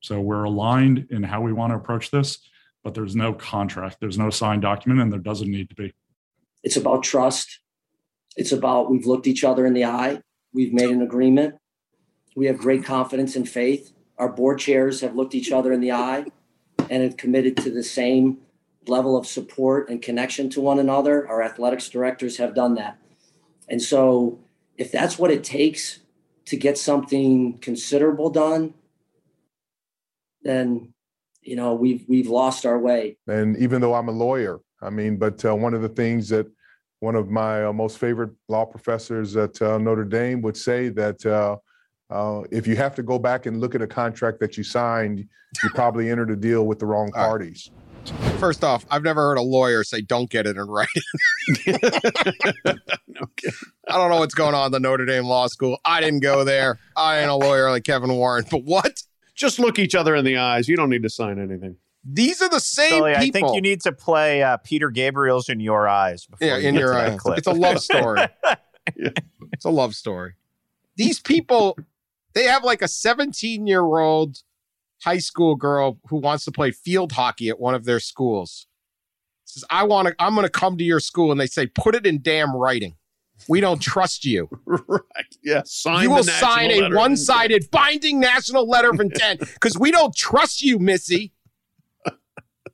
So 0.00 0.18
we're 0.18 0.44
aligned 0.44 1.06
in 1.10 1.22
how 1.22 1.42
we 1.42 1.52
want 1.52 1.72
to 1.72 1.76
approach 1.76 2.10
this, 2.10 2.38
but 2.82 2.94
there's 2.94 3.14
no 3.14 3.34
contract, 3.34 3.98
there's 4.00 4.18
no 4.18 4.30
signed 4.30 4.62
document, 4.62 5.02
and 5.02 5.12
there 5.12 5.20
doesn't 5.20 5.50
need 5.50 5.68
to 5.68 5.74
be. 5.74 5.92
It's 6.62 6.76
about 6.76 7.02
trust. 7.02 7.60
It's 8.36 8.50
about 8.50 8.90
we've 8.90 9.06
looked 9.06 9.26
each 9.26 9.44
other 9.44 9.66
in 9.66 9.74
the 9.74 9.84
eye. 9.84 10.22
We've 10.54 10.72
made 10.72 10.90
an 10.90 11.02
agreement. 11.02 11.56
We 12.34 12.46
have 12.46 12.58
great 12.58 12.84
confidence 12.84 13.36
and 13.36 13.48
faith. 13.48 13.92
Our 14.18 14.30
board 14.30 14.58
chairs 14.58 15.02
have 15.02 15.14
looked 15.14 15.34
each 15.34 15.52
other 15.52 15.72
in 15.72 15.80
the 15.80 15.92
eye 15.92 16.24
and 16.90 17.02
have 17.02 17.18
committed 17.18 17.58
to 17.58 17.70
the 17.70 17.82
same 17.82 18.38
level 18.86 19.16
of 19.16 19.26
support 19.26 19.90
and 19.90 20.00
connection 20.00 20.48
to 20.50 20.60
one 20.60 20.78
another. 20.78 21.28
Our 21.28 21.42
athletics 21.42 21.90
directors 21.90 22.38
have 22.38 22.54
done 22.54 22.74
that. 22.76 22.98
And 23.68 23.80
so, 23.80 24.38
if 24.76 24.90
that's 24.92 25.18
what 25.18 25.30
it 25.30 25.44
takes 25.44 26.00
to 26.46 26.56
get 26.56 26.76
something 26.76 27.58
considerable 27.58 28.30
done, 28.30 28.74
then 30.42 30.92
you 31.42 31.56
know 31.56 31.74
we've 31.74 32.04
we've 32.08 32.28
lost 32.28 32.66
our 32.66 32.78
way. 32.78 33.16
And 33.26 33.56
even 33.56 33.80
though 33.80 33.94
I'm 33.94 34.08
a 34.08 34.12
lawyer, 34.12 34.60
I 34.82 34.90
mean, 34.90 35.16
but 35.16 35.44
uh, 35.44 35.54
one 35.54 35.74
of 35.74 35.82
the 35.82 35.88
things 35.88 36.28
that 36.28 36.46
one 37.00 37.14
of 37.14 37.30
my 37.30 37.64
uh, 37.64 37.72
most 37.72 37.98
favorite 37.98 38.30
law 38.48 38.64
professors 38.64 39.36
at 39.36 39.60
uh, 39.60 39.78
Notre 39.78 40.04
Dame 40.04 40.42
would 40.42 40.56
say 40.56 40.88
that 40.90 41.24
uh, 41.26 41.56
uh, 42.10 42.42
if 42.50 42.66
you 42.66 42.76
have 42.76 42.94
to 42.94 43.02
go 43.02 43.18
back 43.18 43.46
and 43.46 43.60
look 43.60 43.74
at 43.74 43.82
a 43.82 43.86
contract 43.86 44.40
that 44.40 44.56
you 44.56 44.64
signed, 44.64 45.26
you 45.62 45.70
probably 45.70 46.10
entered 46.10 46.30
a 46.30 46.36
deal 46.36 46.66
with 46.66 46.78
the 46.78 46.86
wrong 46.86 47.10
All 47.14 47.22
right. 47.22 47.28
parties. 47.28 47.70
First 48.44 48.64
off, 48.64 48.84
I've 48.90 49.02
never 49.02 49.20
heard 49.22 49.38
a 49.38 49.42
lawyer 49.42 49.84
say 49.84 50.00
don't 50.00 50.28
get 50.28 50.46
it 50.46 50.56
in 50.56 50.66
writing. 50.66 51.02
okay. 51.68 53.50
I 53.88 53.96
don't 53.96 54.10
know 54.10 54.18
what's 54.18 54.34
going 54.34 54.54
on 54.54 54.66
at 54.66 54.72
the 54.72 54.80
Notre 54.80 55.06
Dame 55.06 55.24
Law 55.24 55.46
School. 55.46 55.78
I 55.84 56.00
didn't 56.00 56.20
go 56.20 56.44
there. 56.44 56.78
I 56.96 57.20
ain't 57.20 57.30
a 57.30 57.34
lawyer 57.34 57.70
like 57.70 57.84
Kevin 57.84 58.12
Warren. 58.12 58.44
But 58.50 58.64
what? 58.64 59.02
just 59.34 59.58
look 59.58 59.78
each 59.78 59.94
other 59.94 60.14
in 60.14 60.24
the 60.24 60.36
eyes 60.36 60.68
you 60.68 60.76
don't 60.76 60.90
need 60.90 61.02
to 61.02 61.10
sign 61.10 61.38
anything 61.38 61.76
These 62.04 62.40
are 62.40 62.48
the 62.48 62.60
same 62.60 62.90
Sully, 62.90 63.14
people. 63.14 63.26
I 63.26 63.30
think 63.30 63.54
you 63.54 63.60
need 63.60 63.80
to 63.82 63.92
play 63.92 64.42
uh, 64.42 64.58
Peter 64.58 64.90
Gabriel's 64.90 65.48
"In 65.48 65.60
Your 65.60 65.88
Eyes." 65.88 66.26
Before 66.26 66.46
yeah, 66.46 66.58
you 66.58 66.68
in 66.68 66.74
get 66.74 66.80
your 66.80 66.92
to 66.92 67.12
eyes. 67.12 67.20
clip. 67.20 67.38
It's 67.38 67.46
a 67.46 67.52
love 67.52 67.80
story. 67.80 68.26
It's 69.54 69.64
a 69.64 69.70
love 69.70 69.94
story. 69.94 70.34
These 70.96 71.18
people, 71.20 71.78
they 72.34 72.44
have 72.44 72.64
like 72.64 72.82
a 72.82 72.88
17 72.88 73.66
year 73.66 73.80
old 73.82 74.42
high 75.04 75.18
school 75.18 75.54
girl 75.54 75.98
who 76.08 76.16
wants 76.16 76.44
to 76.46 76.52
play 76.52 76.70
field 76.70 77.12
hockey 77.12 77.48
at 77.48 77.60
one 77.60 77.74
of 77.74 77.84
their 77.84 78.00
schools. 78.00 78.66
Says, 79.44 79.64
I 79.70 79.84
want 79.84 80.08
to, 80.08 80.14
I'm 80.18 80.34
going 80.34 80.46
to 80.46 80.50
come 80.50 80.78
to 80.78 80.84
your 80.84 81.00
school. 81.00 81.30
And 81.30 81.40
they 81.40 81.46
say, 81.46 81.66
put 81.66 81.94
it 81.94 82.06
in 82.06 82.22
damn 82.22 82.56
writing. 82.56 82.96
We 83.48 83.60
don't 83.60 83.80
trust 83.80 84.24
you. 84.24 84.48
right 84.66 85.36
yeah 85.42 85.62
sign 85.64 86.04
you 86.04 86.10
will 86.10 86.24
sign 86.24 86.70
a 86.70 86.88
one 86.94 87.16
sided 87.16 87.70
binding 87.72 88.18
national 88.18 88.66
letter 88.66 88.90
of 88.90 89.00
intent 89.00 89.40
because 89.40 89.78
we 89.78 89.90
don't 89.90 90.14
trust 90.14 90.62
you, 90.62 90.78
Missy. 90.78 91.32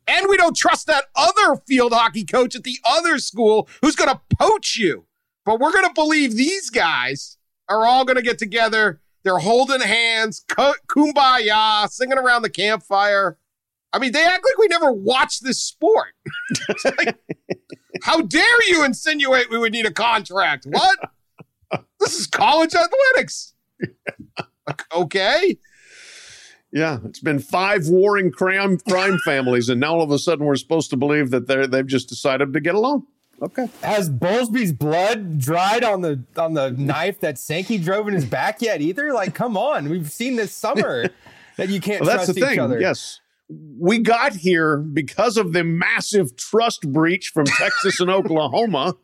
And 0.07 0.29
we 0.29 0.37
don't 0.37 0.57
trust 0.57 0.89
that 0.89 1.05
other 1.15 1.61
field 1.69 1.93
hockey 1.93 2.25
coach 2.25 2.57
at 2.57 2.65
the 2.65 2.79
other 2.85 3.19
school 3.19 3.69
who's 3.81 3.95
going 3.95 4.11
to 4.11 4.21
poach 4.37 4.77
you. 4.77 5.05
But 5.45 5.61
we're 5.61 5.71
going 5.71 5.87
to 5.87 5.95
believe 5.95 6.35
these 6.35 6.69
guys 6.69 7.39
are 7.69 7.87
all 7.87 8.05
going 8.05 8.17
to 8.17 8.23
get 8.23 8.37
together. 8.37 9.01
They're 9.23 9.39
holding 9.39 9.81
hands, 9.81 10.45
ku- 10.49 10.75
kumbaya, 10.89 11.89
singing 11.89 12.19
around 12.19 12.43
the 12.43 12.51
campfire. 12.51 13.39
I 13.93 13.99
mean, 13.99 14.13
they 14.13 14.25
act 14.25 14.45
like 14.45 14.59
we 14.59 14.69
never 14.69 14.93
watched 14.93 15.43
this 15.43 15.61
sport. 15.61 16.15
Like, 16.85 17.17
how 18.03 18.23
dare 18.23 18.69
you 18.69 18.85
insinuate 18.85 19.51
we 19.51 19.59
would 19.59 19.73
need 19.73 19.87
a 19.87 19.93
contract? 19.93 20.67
What? 20.69 20.99
this 21.99 22.19
is 22.19 22.27
college 22.27 22.75
athletics. 22.75 23.55
okay. 24.95 25.59
Yeah, 26.73 26.99
it's 27.05 27.21
been 27.21 27.41
five 27.41 27.89
warring 27.89 28.31
crime 28.31 28.79
crime 28.79 29.19
families, 29.25 29.69
and 29.69 29.81
now 29.81 29.95
all 29.95 30.03
of 30.03 30.11
a 30.11 30.19
sudden 30.19 30.47
we're 30.47 30.57
supposed 30.57 30.91
to 30.91 30.97
believe 30.97 31.31
that 31.31 31.47
they're 31.49 31.67
they've 31.67 31.87
just 31.87 32.09
decided 32.09 32.53
to 32.53 32.61
get 32.61 32.75
along. 32.75 33.07
Okay. 33.43 33.69
Has 33.83 34.11
Bowlesby's 34.11 34.73
blood 34.73 35.39
dried 35.39 35.83
on 35.83 36.03
the 36.03 36.23
on 36.37 36.55
the 36.55 36.71
knife 36.79 37.21
that 37.21 37.39
Sankey 37.39 37.79
drove 37.79 38.07
in 38.09 38.15
his 38.15 38.25
back 38.27 38.61
yet 38.61 38.81
either? 38.81 39.13
Like, 39.13 39.35
come 39.35 39.57
on. 39.57 39.89
We've 39.89 40.11
seen 40.11 40.37
this 40.37 40.53
summer 40.53 41.09
that 41.57 41.69
you 41.71 41.81
can't 41.81 42.05
Well, 42.05 42.17
that's 42.17 42.31
the 42.31 42.39
each 42.39 42.45
thing. 42.45 42.59
other. 42.59 42.81
Yes. 42.81 43.21
We 43.49 43.99
got 43.99 44.35
here 44.37 44.77
because 44.77 45.37
of 45.37 45.53
the 45.53 45.65
massive 45.65 46.37
trust 46.37 46.93
breach 46.93 47.31
from 47.35 47.47
Texas 47.59 47.99
and 47.99 48.11
Oklahoma 48.11 48.95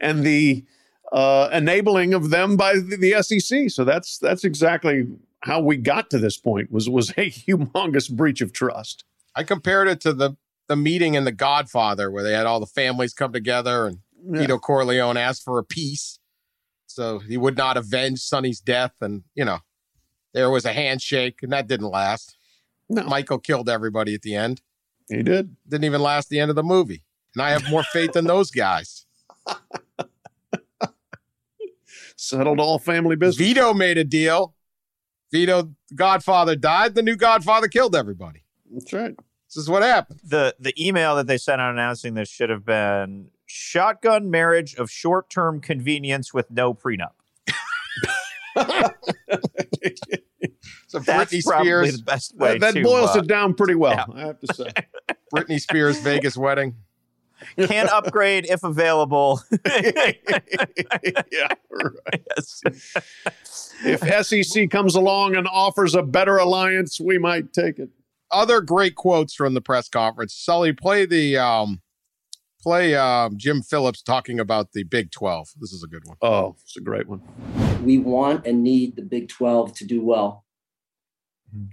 and 0.00 0.24
the 0.24 0.64
uh, 1.12 1.48
enabling 1.52 2.12
of 2.14 2.30
them 2.30 2.56
by 2.56 2.74
the, 2.74 2.96
the 2.96 3.22
SEC. 3.22 3.70
So 3.70 3.84
that's 3.84 4.18
that's 4.18 4.44
exactly 4.44 5.06
how 5.40 5.60
we 5.60 5.76
got 5.76 6.08
to 6.10 6.18
this 6.18 6.38
point 6.38 6.72
was 6.72 6.88
was 6.88 7.10
a 7.10 7.30
humongous 7.30 8.10
breach 8.10 8.40
of 8.40 8.52
trust. 8.52 9.04
I 9.36 9.42
compared 9.44 9.88
it 9.88 10.00
to 10.00 10.12
the 10.14 10.36
the 10.68 10.76
meeting 10.76 11.14
in 11.14 11.24
The 11.24 11.32
Godfather 11.32 12.10
where 12.10 12.22
they 12.22 12.32
had 12.32 12.46
all 12.46 12.60
the 12.60 12.66
families 12.66 13.12
come 13.14 13.32
together 13.32 13.86
and 13.86 13.98
Yeah. 14.26 14.40
Vito 14.40 14.58
Corleone 14.58 15.16
asked 15.18 15.42
for 15.42 15.58
a 15.58 15.64
peace, 15.64 16.18
so 16.86 17.18
he 17.18 17.36
would 17.36 17.56
not 17.56 17.76
avenge 17.76 18.20
Sonny's 18.20 18.60
death, 18.60 18.92
and 19.02 19.24
you 19.34 19.44
know 19.44 19.58
there 20.32 20.48
was 20.50 20.64
a 20.64 20.72
handshake, 20.72 21.40
and 21.42 21.52
that 21.52 21.66
didn't 21.68 21.90
last. 21.90 22.36
No. 22.88 23.02
Michael 23.04 23.38
killed 23.38 23.68
everybody 23.68 24.14
at 24.14 24.22
the 24.22 24.34
end. 24.34 24.62
He 25.10 25.22
did. 25.22 25.56
Didn't 25.68 25.84
even 25.84 26.00
last 26.00 26.28
the 26.30 26.40
end 26.40 26.48
of 26.50 26.56
the 26.56 26.62
movie, 26.62 27.04
and 27.34 27.42
I 27.42 27.50
have 27.50 27.68
more 27.68 27.82
faith 27.82 28.16
in 28.16 28.24
those 28.24 28.50
guys. 28.50 29.04
Settled 32.16 32.60
all 32.60 32.78
family 32.78 33.16
business. 33.16 33.46
Vito 33.46 33.74
made 33.74 33.98
a 33.98 34.04
deal. 34.04 34.54
Vito, 35.32 35.72
Godfather 35.94 36.54
died. 36.56 36.94
The 36.94 37.02
new 37.02 37.16
Godfather 37.16 37.68
killed 37.68 37.94
everybody. 37.96 38.44
That's 38.72 38.92
right. 38.92 39.14
This 39.54 39.62
is 39.62 39.70
what 39.70 39.82
happened. 39.82 40.20
The 40.24 40.56
the 40.58 40.74
email 40.84 41.16
that 41.16 41.26
they 41.26 41.38
sent 41.38 41.60
out 41.60 41.72
announcing 41.72 42.14
this 42.14 42.28
should 42.28 42.50
have 42.50 42.64
been 42.64 43.28
shotgun 43.46 44.30
marriage 44.30 44.74
of 44.74 44.90
short 44.90 45.30
term 45.30 45.60
convenience 45.60 46.34
with 46.34 46.50
no 46.50 46.74
prenup. 46.74 47.12
So 50.86 51.00
That's 51.00 51.32
Britney 51.32 51.44
probably 51.44 51.66
Spears, 51.66 51.96
the 51.96 52.02
best 52.04 52.36
way 52.36 52.52
That, 52.52 52.60
that 52.60 52.74
to, 52.74 52.82
boils 52.84 53.16
uh, 53.16 53.18
it 53.18 53.26
down 53.26 53.54
pretty 53.54 53.74
well, 53.74 53.94
yeah. 53.94 54.04
I 54.14 54.26
have 54.28 54.38
to 54.38 54.54
say. 54.54 54.70
Britney 55.34 55.60
Spears 55.60 55.98
Vegas 55.98 56.36
wedding. 56.36 56.76
can 57.58 57.88
upgrade 57.88 58.46
if 58.48 58.62
available. 58.62 59.42
yeah, 59.66 60.12
right. 61.72 62.24
yes. 62.36 62.62
If 63.84 64.26
SEC 64.26 64.70
comes 64.70 64.94
along 64.94 65.34
and 65.34 65.48
offers 65.48 65.96
a 65.96 66.02
better 66.02 66.36
alliance, 66.36 67.00
we 67.00 67.18
might 67.18 67.52
take 67.52 67.80
it. 67.80 67.90
Other 68.34 68.60
great 68.60 68.96
quotes 68.96 69.34
from 69.34 69.54
the 69.54 69.60
press 69.60 69.88
conference. 69.88 70.34
Sully, 70.34 70.72
play 70.72 71.06
the 71.06 71.38
um, 71.38 71.80
play 72.60 72.96
um, 72.96 73.38
Jim 73.38 73.62
Phillips 73.62 74.02
talking 74.02 74.40
about 74.40 74.72
the 74.72 74.82
Big 74.82 75.12
Twelve. 75.12 75.48
This 75.60 75.72
is 75.72 75.84
a 75.84 75.86
good 75.86 76.04
one. 76.04 76.16
Oh, 76.20 76.56
it's 76.60 76.76
a 76.76 76.80
great 76.80 77.08
one. 77.08 77.22
we 77.84 77.98
want 77.98 78.46
and 78.46 78.62
need 78.62 78.96
the 78.96 79.02
Big 79.02 79.28
12 79.28 79.74
to 79.74 79.86
do 79.86 80.02
well. 80.02 80.44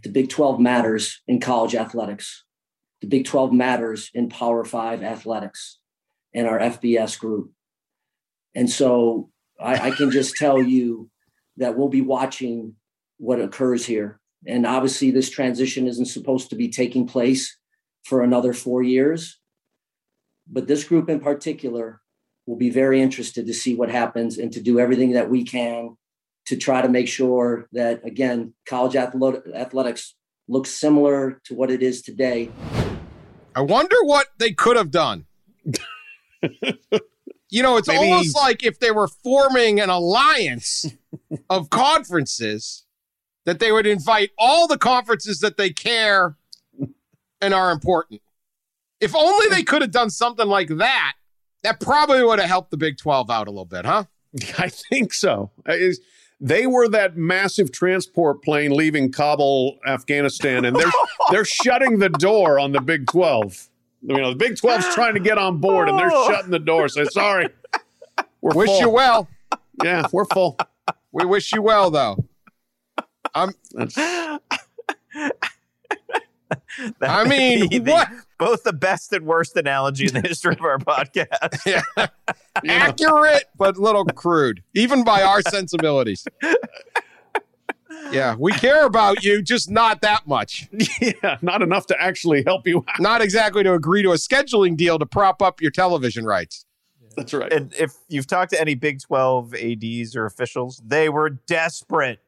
The 0.04 0.10
Big 0.10 0.30
12 0.30 0.60
matters 0.60 1.22
in 1.28 1.40
college 1.40 1.74
athletics. 1.74 2.44
The 3.02 3.08
Big 3.08 3.26
12 3.26 3.52
matters 3.52 4.12
in 4.14 4.30
Power 4.30 4.64
Five 4.64 5.02
athletics 5.02 5.80
and 6.36 6.48
our 6.48 6.60
FBS 6.60 7.18
group. 7.18 7.52
And 8.54 8.70
so 8.70 9.32
I, 9.60 9.90
I 9.90 9.92
can 9.92 10.12
just 10.12 10.36
tell 10.36 10.62
you 10.62 11.10
that 11.58 11.76
we'll 11.76 11.90
be 11.90 12.02
watching 12.02 12.76
what 13.18 13.42
occurs 13.42 13.86
here. 13.86 14.21
And 14.48 14.66
obviously, 14.66 15.12
this 15.12 15.30
transition 15.30 15.88
isn't 15.88 16.06
supposed 16.06 16.50
to 16.50 16.56
be 16.56 16.70
taking 16.70 17.08
place 17.08 17.58
for 18.04 18.24
another 18.24 18.54
four 18.54 18.82
years. 18.82 19.40
But 20.48 20.68
this 20.68 20.84
group 20.84 21.10
in 21.10 21.20
particular 21.20 22.02
will 22.48 22.58
be 22.58 22.70
very 22.70 23.02
interested 23.02 23.46
to 23.46 23.54
see 23.54 23.76
what 23.76 23.90
happens 23.90 24.38
and 24.38 24.52
to 24.54 24.60
do 24.60 24.80
everything 24.80 25.12
that 25.12 25.30
we 25.30 25.44
can 25.44 25.96
to 26.48 26.58
try 26.58 26.82
to 26.82 26.90
make 26.90 27.08
sure 27.08 27.68
that 27.72 28.04
again 28.04 28.54
college 28.66 28.96
athletics 28.96 30.16
looks 30.48 30.72
similar 30.72 31.40
to 31.46 31.54
what 31.54 31.70
it 31.70 31.84
is 31.84 32.02
today 32.02 32.50
I 33.56 33.62
wonder 33.62 33.96
what 34.04 34.28
they 34.38 34.52
could 34.52 34.78
have 34.78 34.92
done. 34.92 35.26
you 37.50 37.62
know, 37.62 37.78
it's 37.78 37.88
Maybe- 37.88 38.12
almost 38.12 38.36
like 38.36 38.64
if 38.64 38.80
they 38.80 38.92
were 38.92 39.08
forming 39.08 39.80
an 39.80 39.90
alliance 39.90 40.86
of 41.50 41.70
conferences, 41.70 42.86
that 43.46 43.60
they 43.60 43.72
would 43.72 43.88
invite 43.88 44.32
all 44.38 44.68
the 44.68 44.78
conferences 44.78 45.40
that 45.40 45.58
they 45.58 45.70
care 45.70 46.36
and 47.42 47.54
are 47.54 47.72
important. 47.72 48.22
If 49.00 49.16
only 49.16 49.48
they 49.50 49.64
could 49.64 49.82
have 49.82 49.92
done 49.92 50.10
something 50.10 50.48
like 50.48 50.70
that, 50.78 51.14
that 51.64 51.80
probably 51.80 52.24
would 52.24 52.40
have 52.40 52.48
helped 52.48 52.72
the 52.72 52.78
Big 52.78 52.98
12 52.98 53.30
out 53.30 53.48
a 53.48 53.52
little 53.52 53.66
bit, 53.66 53.86
huh? 53.86 54.06
I 54.58 54.70
think 54.70 55.14
so. 55.14 55.52
Is- 55.68 56.00
They 56.40 56.66
were 56.68 56.88
that 56.90 57.18
massive 57.18 57.72
transport 57.72 58.44
plane 58.44 58.72
leaving 58.72 59.12
Kabul, 59.12 59.78
Afghanistan, 59.86 60.66
and 60.66 60.76
they're 60.76 60.92
they're 61.32 61.46
shutting 61.46 62.00
the 62.00 62.10
door 62.10 62.60
on 62.60 62.72
the 62.72 62.82
Big 62.82 63.08
Twelve. 63.08 63.68
You 64.04 64.18
know, 64.18 64.30
the 64.32 64.36
Big 64.36 64.54
12's 64.54 64.96
trying 64.96 65.14
to 65.14 65.20
get 65.20 65.38
on 65.38 65.60
board, 65.60 65.88
and 65.88 66.00
they're 66.00 66.10
oh. 66.12 66.32
shutting 66.32 66.50
the 66.50 66.58
door. 66.58 66.90
Say, 66.90 67.06
sorry, 67.06 67.50
we're 68.42 68.56
Wish 68.56 68.70
full. 68.70 68.80
you 68.80 68.90
well. 68.90 69.28
Yeah, 69.84 70.08
we're 70.12 70.26
full. 70.26 70.58
We 71.12 71.26
wish 71.26 71.52
you 71.54 71.62
well, 71.62 71.92
though. 71.92 72.18
I'm. 73.34 73.54
That 77.00 77.10
I 77.10 77.24
mean, 77.26 77.70
the- 77.70 77.92
what? 77.92 78.10
both 78.38 78.64
the 78.64 78.74
best 78.74 79.14
and 79.14 79.26
worst 79.26 79.56
analogy 79.56 80.08
in 80.08 80.14
the 80.14 80.22
history 80.22 80.54
of 80.54 80.62
our 80.62 80.78
podcast. 80.80 81.58
Yeah. 82.64 82.74
accurate 82.74 83.46
but 83.58 83.78
a 83.78 83.82
little 83.82 84.04
crude, 84.04 84.62
even 84.74 85.06
by 85.06 85.22
our 85.24 85.42
sensibilities. 85.42 86.28
Yeah, 88.12 88.36
we 88.38 88.52
care 88.52 88.86
about 88.86 89.24
you, 89.24 89.42
just 89.42 89.70
not 89.72 90.02
that 90.02 90.28
much. 90.28 90.68
yeah, 91.00 91.38
not 91.42 91.62
enough 91.62 91.88
to 91.88 92.02
actually 92.02 92.44
help 92.44 92.68
you 92.68 92.80
out. 92.90 93.00
Not 93.00 93.22
exactly 93.22 93.64
to 93.64 93.74
agree 93.74 94.02
to 94.04 94.12
a 94.12 94.16
scheduling 94.16 94.76
deal 94.76 95.00
to 95.00 95.06
prop 95.06 95.42
up 95.42 95.62
your 95.62 95.72
television 95.72 96.26
rights. 96.26 96.66
That's 97.16 97.34
right. 97.34 97.52
And 97.52 97.74
if 97.80 97.94
you've 98.10 98.28
talked 98.28 98.52
to 98.52 98.60
any 98.60 98.76
Big 98.76 99.00
12 99.02 99.56
ADs 99.56 100.16
or 100.16 100.26
officials, 100.26 100.82
they 100.86 101.08
were 101.08 101.30
desperate 101.30 102.20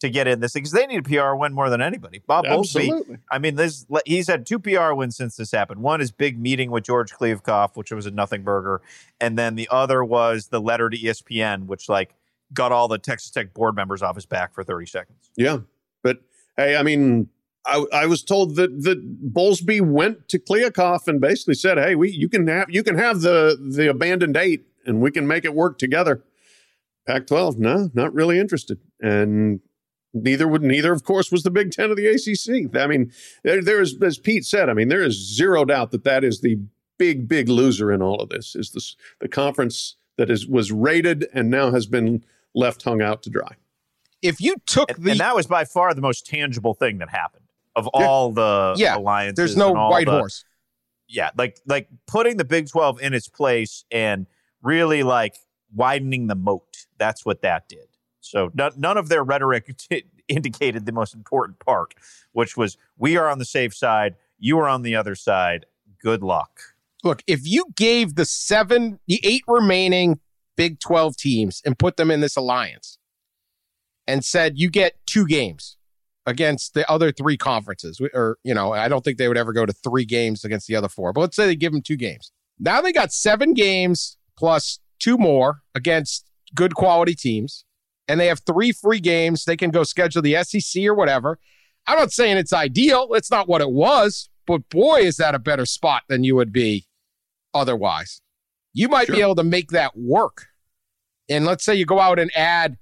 to 0.00 0.08
get 0.08 0.26
in 0.26 0.40
this 0.40 0.54
because 0.54 0.72
they 0.72 0.86
need 0.86 0.98
a 0.98 1.02
PR 1.02 1.34
win 1.34 1.52
more 1.52 1.70
than 1.70 1.80
anybody. 1.80 2.22
Bob 2.26 2.46
Bowlesby, 2.46 3.18
I 3.30 3.38
mean, 3.38 3.54
this 3.54 3.86
he's 4.06 4.26
had 4.26 4.46
two 4.46 4.58
PR 4.58 4.92
wins 4.92 5.16
since 5.16 5.36
this 5.36 5.52
happened. 5.52 5.82
One 5.82 6.00
is 6.00 6.10
big 6.10 6.38
meeting 6.38 6.70
with 6.70 6.84
George 6.84 7.12
Kliavkoff, 7.12 7.76
which 7.76 7.92
was 7.92 8.06
a 8.06 8.10
nothing 8.10 8.42
burger, 8.42 8.80
and 9.20 9.38
then 9.38 9.54
the 9.54 9.68
other 9.70 10.02
was 10.02 10.48
the 10.48 10.60
letter 10.60 10.88
to 10.90 10.96
ESPN, 10.96 11.66
which 11.66 11.88
like 11.88 12.14
got 12.52 12.72
all 12.72 12.88
the 12.88 12.98
Texas 12.98 13.30
Tech 13.30 13.54
board 13.54 13.76
members 13.76 14.02
off 14.02 14.16
his 14.16 14.26
back 14.26 14.54
for 14.54 14.64
30 14.64 14.86
seconds. 14.86 15.30
Yeah, 15.36 15.58
but 16.02 16.18
hey, 16.56 16.76
I 16.76 16.82
mean, 16.82 17.28
I, 17.66 17.84
I 17.92 18.06
was 18.06 18.22
told 18.22 18.56
that 18.56 18.82
that 18.84 19.32
Bowlesby 19.32 19.82
went 19.82 20.28
to 20.28 20.38
Kliavkoff 20.38 21.06
and 21.08 21.20
basically 21.20 21.54
said, 21.54 21.76
"Hey, 21.76 21.94
we 21.94 22.10
you 22.10 22.28
can 22.28 22.46
have 22.46 22.70
you 22.70 22.82
can 22.82 22.96
have 22.96 23.20
the 23.20 23.58
the 23.76 23.90
abandoned 23.90 24.36
eight, 24.38 24.64
and 24.86 25.02
we 25.02 25.10
can 25.10 25.26
make 25.26 25.44
it 25.44 25.54
work 25.54 25.78
together." 25.78 26.22
Pac-12, 27.06 27.56
no, 27.56 27.90
not 27.94 28.12
really 28.14 28.38
interested, 28.38 28.78
and 29.00 29.60
neither 30.14 30.46
would 30.48 30.62
neither, 30.62 30.92
of 30.92 31.04
course, 31.04 31.30
was 31.30 31.42
the 31.42 31.50
Big 31.50 31.70
Ten 31.72 31.90
of 31.90 31.96
the 31.96 32.06
ACC. 32.06 32.74
I 32.76 32.86
mean, 32.86 33.12
there, 33.44 33.62
there 33.62 33.80
is, 33.80 33.96
as 34.02 34.18
Pete 34.18 34.44
said, 34.44 34.68
I 34.68 34.74
mean, 34.74 34.88
there 34.88 35.02
is 35.02 35.14
zero 35.36 35.64
doubt 35.64 35.90
that 35.92 36.04
that 36.04 36.24
is 36.24 36.40
the 36.40 36.58
big 36.98 37.28
big 37.28 37.48
loser 37.48 37.90
in 37.92 38.02
all 38.02 38.16
of 38.22 38.28
this. 38.28 38.54
Is 38.54 38.70
this 38.72 38.96
the 39.20 39.28
conference 39.28 39.96
that 40.18 40.30
is 40.30 40.46
was 40.46 40.70
rated 40.72 41.28
and 41.32 41.50
now 41.50 41.70
has 41.70 41.86
been 41.86 42.24
left 42.54 42.82
hung 42.82 43.00
out 43.00 43.22
to 43.24 43.30
dry? 43.30 43.54
If 44.22 44.40
you 44.40 44.56
took 44.66 44.90
And, 44.90 45.04
the 45.04 45.10
and 45.12 45.20
that 45.20 45.34
was 45.34 45.46
by 45.46 45.64
far 45.64 45.94
the 45.94 46.02
most 46.02 46.26
tangible 46.26 46.74
thing 46.74 46.98
that 46.98 47.08
happened 47.08 47.44
of 47.74 47.86
all 47.88 48.32
the 48.32 48.74
Yeah, 48.76 48.96
alliances. 48.98 49.36
there's 49.36 49.56
no 49.56 49.72
white 49.72 50.04
the- 50.06 50.12
horse. 50.12 50.44
yeah, 51.08 51.30
like 51.38 51.58
like 51.66 51.88
putting 52.06 52.36
the 52.36 52.44
Big 52.44 52.68
12 52.68 53.00
in 53.00 53.14
its 53.14 53.28
place 53.28 53.84
and 53.90 54.26
really 54.62 55.02
like 55.02 55.36
widening 55.74 56.26
the 56.26 56.34
moat. 56.34 56.84
That's 56.98 57.24
what 57.24 57.40
that 57.42 57.68
did. 57.68 57.86
So 58.20 58.50
none, 58.54 58.72
none 58.76 58.96
of 58.96 59.08
their 59.08 59.24
rhetoric 59.24 59.76
t- 59.90 60.04
indicated 60.28 60.86
the 60.86 60.92
most 60.92 61.14
important 61.14 61.58
part, 61.58 61.94
which 62.32 62.56
was 62.56 62.76
we 62.98 63.16
are 63.16 63.28
on 63.28 63.38
the 63.38 63.44
safe 63.44 63.74
side, 63.74 64.16
you 64.38 64.58
are 64.58 64.68
on 64.68 64.82
the 64.82 64.96
other 64.96 65.14
side. 65.14 65.66
Good 66.02 66.22
luck. 66.22 66.60
Look, 67.02 67.22
if 67.26 67.46
you 67.46 67.66
gave 67.76 68.14
the 68.14 68.24
seven, 68.24 69.00
the 69.06 69.20
eight 69.24 69.44
remaining 69.48 70.20
Big 70.56 70.80
12 70.80 71.16
teams 71.16 71.62
and 71.64 71.78
put 71.78 71.96
them 71.96 72.10
in 72.10 72.20
this 72.20 72.36
alliance 72.36 72.98
and 74.06 74.24
said 74.24 74.58
you 74.58 74.68
get 74.68 74.94
two 75.06 75.26
games 75.26 75.78
against 76.26 76.74
the 76.74 76.90
other 76.90 77.10
three 77.10 77.38
conferences, 77.38 78.00
or, 78.12 78.36
you 78.44 78.52
know, 78.52 78.72
I 78.72 78.88
don't 78.88 79.02
think 79.02 79.16
they 79.16 79.28
would 79.28 79.38
ever 79.38 79.54
go 79.54 79.64
to 79.64 79.72
three 79.72 80.04
games 80.04 80.44
against 80.44 80.66
the 80.66 80.76
other 80.76 80.88
four, 80.88 81.12
but 81.12 81.22
let's 81.22 81.36
say 81.36 81.46
they 81.46 81.56
give 81.56 81.72
them 81.72 81.80
two 81.80 81.96
games. 81.96 82.32
Now 82.58 82.82
they 82.82 82.92
got 82.92 83.12
seven 83.12 83.54
games 83.54 84.18
plus 84.36 84.80
two 84.98 85.16
more 85.16 85.62
against 85.74 86.30
good 86.54 86.74
quality 86.74 87.14
teams, 87.14 87.64
and 88.10 88.20
they 88.20 88.26
have 88.26 88.40
three 88.40 88.72
free 88.72 88.98
games. 88.98 89.44
They 89.44 89.56
can 89.56 89.70
go 89.70 89.84
schedule 89.84 90.20
the 90.20 90.42
SEC 90.42 90.84
or 90.84 90.94
whatever. 90.94 91.38
I'm 91.86 91.96
not 91.96 92.10
saying 92.10 92.38
it's 92.38 92.52
ideal. 92.52 93.08
It's 93.12 93.30
not 93.30 93.48
what 93.48 93.60
it 93.60 93.70
was, 93.70 94.28
but 94.48 94.68
boy, 94.68 95.02
is 95.02 95.16
that 95.18 95.36
a 95.36 95.38
better 95.38 95.64
spot 95.64 96.02
than 96.08 96.24
you 96.24 96.34
would 96.34 96.52
be 96.52 96.86
otherwise. 97.54 98.20
You 98.72 98.88
might 98.88 99.06
be 99.06 99.20
able 99.20 99.36
to 99.36 99.44
make 99.44 99.70
that 99.70 99.96
work. 99.96 100.46
And 101.28 101.44
let's 101.44 101.64
say 101.64 101.76
you 101.76 101.86
go 101.86 102.00
out 102.00 102.18
and 102.18 102.32
add 102.36 102.78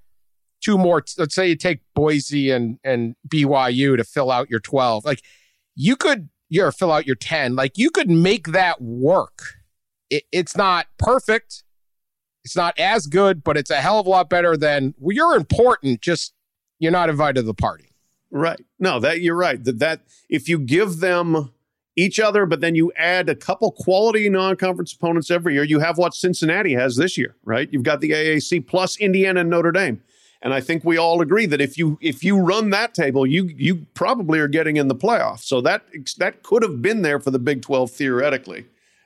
two 0.62 0.78
more. 0.78 1.04
Let's 1.18 1.34
say 1.34 1.48
you 1.48 1.56
take 1.56 1.80
Boise 1.94 2.50
and 2.50 2.78
and 2.82 3.14
BYU 3.28 3.98
to 3.98 4.04
fill 4.04 4.30
out 4.30 4.48
your 4.48 4.60
twelve. 4.60 5.04
Like 5.04 5.22
you 5.74 5.94
could, 5.94 6.30
you're 6.48 6.72
fill 6.72 6.92
out 6.92 7.06
your 7.06 7.16
ten. 7.16 7.54
Like 7.54 7.76
you 7.76 7.90
could 7.90 8.08
make 8.08 8.48
that 8.48 8.80
work. 8.80 9.42
It, 10.08 10.24
it's 10.32 10.56
not 10.56 10.86
perfect. 10.98 11.64
It's 12.48 12.56
not 12.56 12.78
as 12.78 13.06
good, 13.06 13.44
but 13.44 13.58
it's 13.58 13.68
a 13.68 13.76
hell 13.76 14.00
of 14.00 14.06
a 14.06 14.08
lot 14.08 14.30
better 14.30 14.56
than 14.56 14.94
well, 14.98 15.14
you're 15.14 15.36
important. 15.36 16.00
Just 16.00 16.32
you're 16.78 16.90
not 16.90 17.10
invited 17.10 17.34
to 17.34 17.42
the 17.42 17.52
party. 17.52 17.90
Right. 18.30 18.58
No, 18.78 18.98
that 19.00 19.20
you're 19.20 19.36
right. 19.36 19.62
That 19.62 19.80
that 19.80 20.00
if 20.30 20.48
you 20.48 20.58
give 20.58 21.00
them 21.00 21.52
each 21.94 22.18
other, 22.18 22.46
but 22.46 22.62
then 22.62 22.74
you 22.74 22.90
add 22.96 23.28
a 23.28 23.34
couple 23.34 23.70
quality 23.70 24.30
non-conference 24.30 24.94
opponents 24.94 25.30
every 25.30 25.52
year, 25.52 25.62
you 25.62 25.80
have 25.80 25.98
what 25.98 26.14
Cincinnati 26.14 26.72
has 26.72 26.96
this 26.96 27.18
year, 27.18 27.36
right? 27.44 27.68
You've 27.70 27.82
got 27.82 28.00
the 28.00 28.12
AAC 28.12 28.66
plus 28.66 28.96
Indiana 28.96 29.40
and 29.40 29.50
Notre 29.50 29.72
Dame. 29.72 30.00
And 30.40 30.54
I 30.54 30.62
think 30.62 30.86
we 30.86 30.96
all 30.96 31.20
agree 31.20 31.44
that 31.44 31.60
if 31.60 31.76
you 31.76 31.98
if 32.00 32.24
you 32.24 32.38
run 32.38 32.70
that 32.70 32.94
table, 32.94 33.26
you 33.26 33.44
you 33.44 33.86
probably 33.92 34.38
are 34.38 34.48
getting 34.48 34.78
in 34.78 34.88
the 34.88 34.94
playoff. 34.94 35.40
So 35.40 35.60
that 35.60 35.82
that 36.16 36.42
could 36.42 36.62
have 36.62 36.80
been 36.80 37.02
there 37.02 37.20
for 37.20 37.30
the 37.30 37.38
Big 37.38 37.60
12 37.60 37.90
theoretically. 37.90 38.64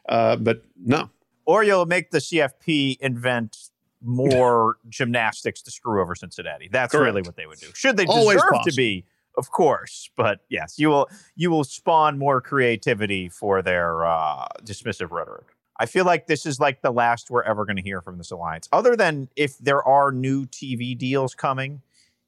Uh, 0.09 0.37
but 0.37 0.63
no. 0.79 1.11
Or 1.45 1.65
you'll 1.65 1.87
make 1.87 2.11
the 2.11 2.19
CFP 2.19 2.99
invent 3.01 3.71
more 4.01 4.77
gymnastics 4.89 5.63
to 5.63 5.71
screw 5.71 6.01
over 6.01 6.15
Cincinnati. 6.15 6.69
That's 6.71 6.93
Correct. 6.93 7.05
really 7.05 7.23
what 7.23 7.37
they 7.37 7.47
would 7.47 7.59
do. 7.59 7.69
Should 7.75 7.97
they 7.97 8.07
Always 8.07 8.37
deserve 8.37 8.65
to 8.65 8.73
be, 8.75 9.05
of 9.37 9.51
course. 9.51 10.11
But 10.17 10.41
yes, 10.49 10.79
you 10.79 10.89
will 10.89 11.09
you 11.37 11.51
will 11.51 11.65
spawn 11.65 12.19
more 12.19 12.41
creativity 12.41 13.29
for 13.29 13.63
their 13.63 14.05
uh, 14.05 14.47
dismissive 14.65 15.11
rhetoric. 15.11 15.47
I 15.79 15.87
feel 15.87 16.05
like 16.05 16.27
this 16.27 16.47
is 16.47 16.61
like 16.61 16.83
the 16.83 16.93
last 16.93 17.31
we're 17.31 17.43
ever 17.43 17.65
going 17.65 17.77
to 17.77 17.83
hear 17.83 18.01
from 18.01 18.19
this 18.19 18.31
alliance, 18.31 18.69
other 18.73 18.95
than 18.95 19.29
if 19.37 19.59
there 19.59 19.83
are 19.83 20.13
new 20.13 20.47
TV 20.47 20.97
deals 20.97 21.35
coming 21.35 21.83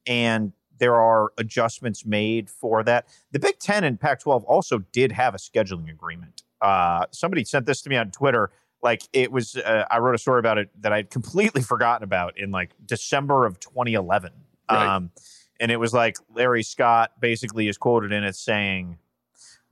and 0.06 0.52
there 0.78 0.96
are 0.96 1.32
adjustments 1.38 2.04
made 2.04 2.50
for 2.50 2.82
that. 2.84 3.06
The 3.32 3.38
Big 3.38 3.58
Ten 3.58 3.84
and 3.84 4.00
Pac 4.00 4.20
12 4.20 4.44
also 4.44 4.78
did 4.92 5.12
have 5.12 5.34
a 5.34 5.38
scheduling 5.38 5.90
agreement. 5.90 6.42
Uh, 6.60 7.06
somebody 7.10 7.44
sent 7.44 7.66
this 7.66 7.82
to 7.82 7.90
me 7.90 7.96
on 7.96 8.10
Twitter. 8.10 8.50
Like 8.84 9.08
it 9.12 9.32
was, 9.32 9.56
uh, 9.56 9.86
I 9.90 9.98
wrote 9.98 10.14
a 10.14 10.18
story 10.18 10.38
about 10.38 10.58
it 10.58 10.70
that 10.82 10.92
I'd 10.92 11.10
completely 11.10 11.62
forgotten 11.72 12.04
about 12.04 12.38
in 12.38 12.52
like 12.52 12.70
December 12.84 13.46
of 13.46 13.58
2011. 13.58 14.30
Right. 14.70 14.86
Um, 14.96 15.10
and 15.58 15.72
it 15.72 15.78
was 15.78 15.92
like 15.92 16.18
Larry 16.32 16.62
Scott 16.62 17.12
basically 17.20 17.66
is 17.66 17.78
quoted 17.78 18.12
in 18.12 18.22
it 18.22 18.36
saying, 18.36 18.98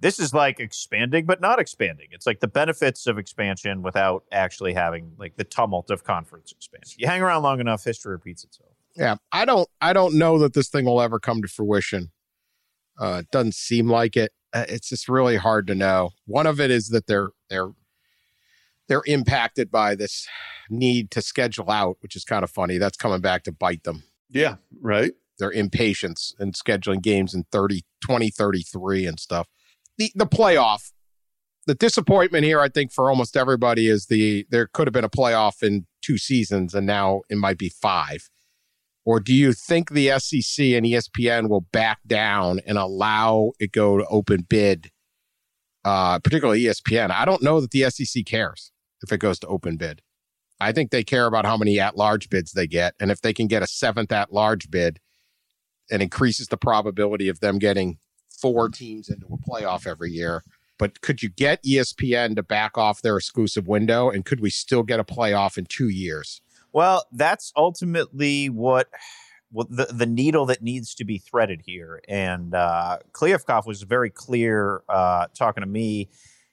this 0.00 0.18
is 0.18 0.34
like 0.34 0.58
expanding, 0.58 1.26
but 1.26 1.40
not 1.40 1.60
expanding. 1.60 2.08
It's 2.10 2.26
like 2.26 2.40
the 2.40 2.48
benefits 2.48 3.06
of 3.06 3.18
expansion 3.18 3.82
without 3.82 4.24
actually 4.32 4.72
having 4.72 5.12
like 5.16 5.36
the 5.36 5.44
tumult 5.44 5.90
of 5.90 6.02
conference 6.02 6.50
expansion. 6.50 6.96
You 6.98 7.06
hang 7.06 7.22
around 7.22 7.44
long 7.44 7.60
enough, 7.60 7.84
history 7.84 8.12
repeats 8.12 8.42
itself. 8.42 8.72
Yeah, 8.96 9.16
I 9.30 9.44
don't. 9.44 9.68
I 9.80 9.92
don't 9.92 10.18
know 10.18 10.38
that 10.40 10.54
this 10.54 10.68
thing 10.68 10.86
will 10.86 11.00
ever 11.00 11.20
come 11.20 11.40
to 11.42 11.48
fruition. 11.48 12.10
Uh, 12.98 13.20
it 13.20 13.30
doesn't 13.30 13.54
seem 13.54 13.88
like 13.88 14.16
it. 14.16 14.32
Uh, 14.52 14.64
It's 14.68 14.88
just 14.88 15.08
really 15.08 15.36
hard 15.36 15.66
to 15.68 15.74
know. 15.74 16.10
One 16.26 16.46
of 16.46 16.60
it 16.60 16.70
is 16.70 16.88
that 16.88 17.06
they're 17.06 17.30
they're 17.48 17.70
they're 18.88 19.02
impacted 19.06 19.70
by 19.70 19.94
this 19.94 20.26
need 20.70 21.10
to 21.12 21.22
schedule 21.22 21.70
out, 21.70 21.96
which 22.00 22.16
is 22.16 22.24
kind 22.24 22.44
of 22.44 22.50
funny. 22.50 22.78
That's 22.78 22.96
coming 22.96 23.20
back 23.20 23.44
to 23.44 23.52
bite 23.52 23.84
them. 23.84 24.04
Yeah, 24.30 24.56
right. 24.80 25.12
Their 25.38 25.52
impatience 25.52 26.34
and 26.38 26.54
scheduling 26.54 27.02
games 27.02 27.34
in 27.34 27.44
30, 27.52 27.82
2033 28.02 29.06
and 29.06 29.20
stuff. 29.20 29.48
The 29.98 30.10
the 30.14 30.26
playoff. 30.26 30.92
The 31.64 31.74
disappointment 31.76 32.44
here, 32.44 32.58
I 32.58 32.68
think, 32.68 32.90
for 32.90 33.08
almost 33.08 33.36
everybody 33.36 33.86
is 33.88 34.06
the 34.06 34.46
there 34.50 34.66
could 34.66 34.88
have 34.88 34.92
been 34.92 35.04
a 35.04 35.08
playoff 35.08 35.62
in 35.62 35.86
two 36.00 36.18
seasons, 36.18 36.74
and 36.74 36.86
now 36.86 37.22
it 37.28 37.38
might 37.38 37.58
be 37.58 37.68
five. 37.68 38.28
Or 39.04 39.20
do 39.20 39.34
you 39.34 39.52
think 39.52 39.90
the 39.90 40.08
SEC 40.18 40.64
and 40.66 40.86
ESPN 40.86 41.48
will 41.48 41.66
back 41.72 42.00
down 42.06 42.60
and 42.66 42.78
allow 42.78 43.52
it 43.58 43.72
go 43.72 43.98
to 43.98 44.06
open 44.06 44.46
bid, 44.48 44.90
uh, 45.84 46.18
particularly 46.18 46.62
ESPN? 46.62 47.10
I 47.10 47.24
don't 47.24 47.42
know 47.42 47.60
that 47.60 47.70
the 47.70 47.90
SEC 47.90 48.24
cares 48.24 48.72
if 49.02 49.12
it 49.12 49.18
goes 49.18 49.38
to 49.40 49.46
open 49.46 49.76
bid. 49.76 50.02
I 50.60 50.72
think 50.72 50.90
they 50.90 51.02
care 51.02 51.26
about 51.26 51.44
how 51.44 51.56
many 51.56 51.80
at 51.80 51.96
large 51.96 52.30
bids 52.30 52.52
they 52.52 52.66
get. 52.66 52.94
And 53.00 53.10
if 53.10 53.20
they 53.20 53.32
can 53.32 53.48
get 53.48 53.62
a 53.62 53.66
seventh 53.66 54.12
at 54.12 54.32
large 54.32 54.70
bid, 54.70 55.00
it 55.90 56.00
increases 56.00 56.48
the 56.48 56.56
probability 56.56 57.28
of 57.28 57.40
them 57.40 57.58
getting 57.58 57.98
four 58.30 58.68
teams 58.68 59.08
into 59.08 59.26
a 59.26 59.38
playoff 59.38 59.86
every 59.86 60.10
year. 60.10 60.44
But 60.78 61.00
could 61.00 61.22
you 61.22 61.28
get 61.28 61.62
ESPN 61.62 62.36
to 62.36 62.42
back 62.42 62.78
off 62.78 63.02
their 63.02 63.16
exclusive 63.16 63.68
window? 63.68 64.10
And 64.10 64.24
could 64.24 64.40
we 64.40 64.50
still 64.50 64.82
get 64.82 65.00
a 65.00 65.04
playoff 65.04 65.58
in 65.58 65.66
two 65.66 65.88
years? 65.88 66.40
Well, 66.72 67.06
that's 67.12 67.52
ultimately 67.56 68.48
what 68.48 68.88
the, 69.52 69.86
the 69.92 70.06
needle 70.06 70.46
that 70.46 70.62
needs 70.62 70.94
to 70.96 71.04
be 71.04 71.18
threaded 71.18 71.62
here. 71.64 72.00
And 72.08 72.54
uh, 72.54 72.98
was 73.66 73.82
very 73.82 74.10
clear 74.10 74.82
uh, 74.88 75.26
talking 75.34 75.62
to 75.62 75.68
me 75.68 76.08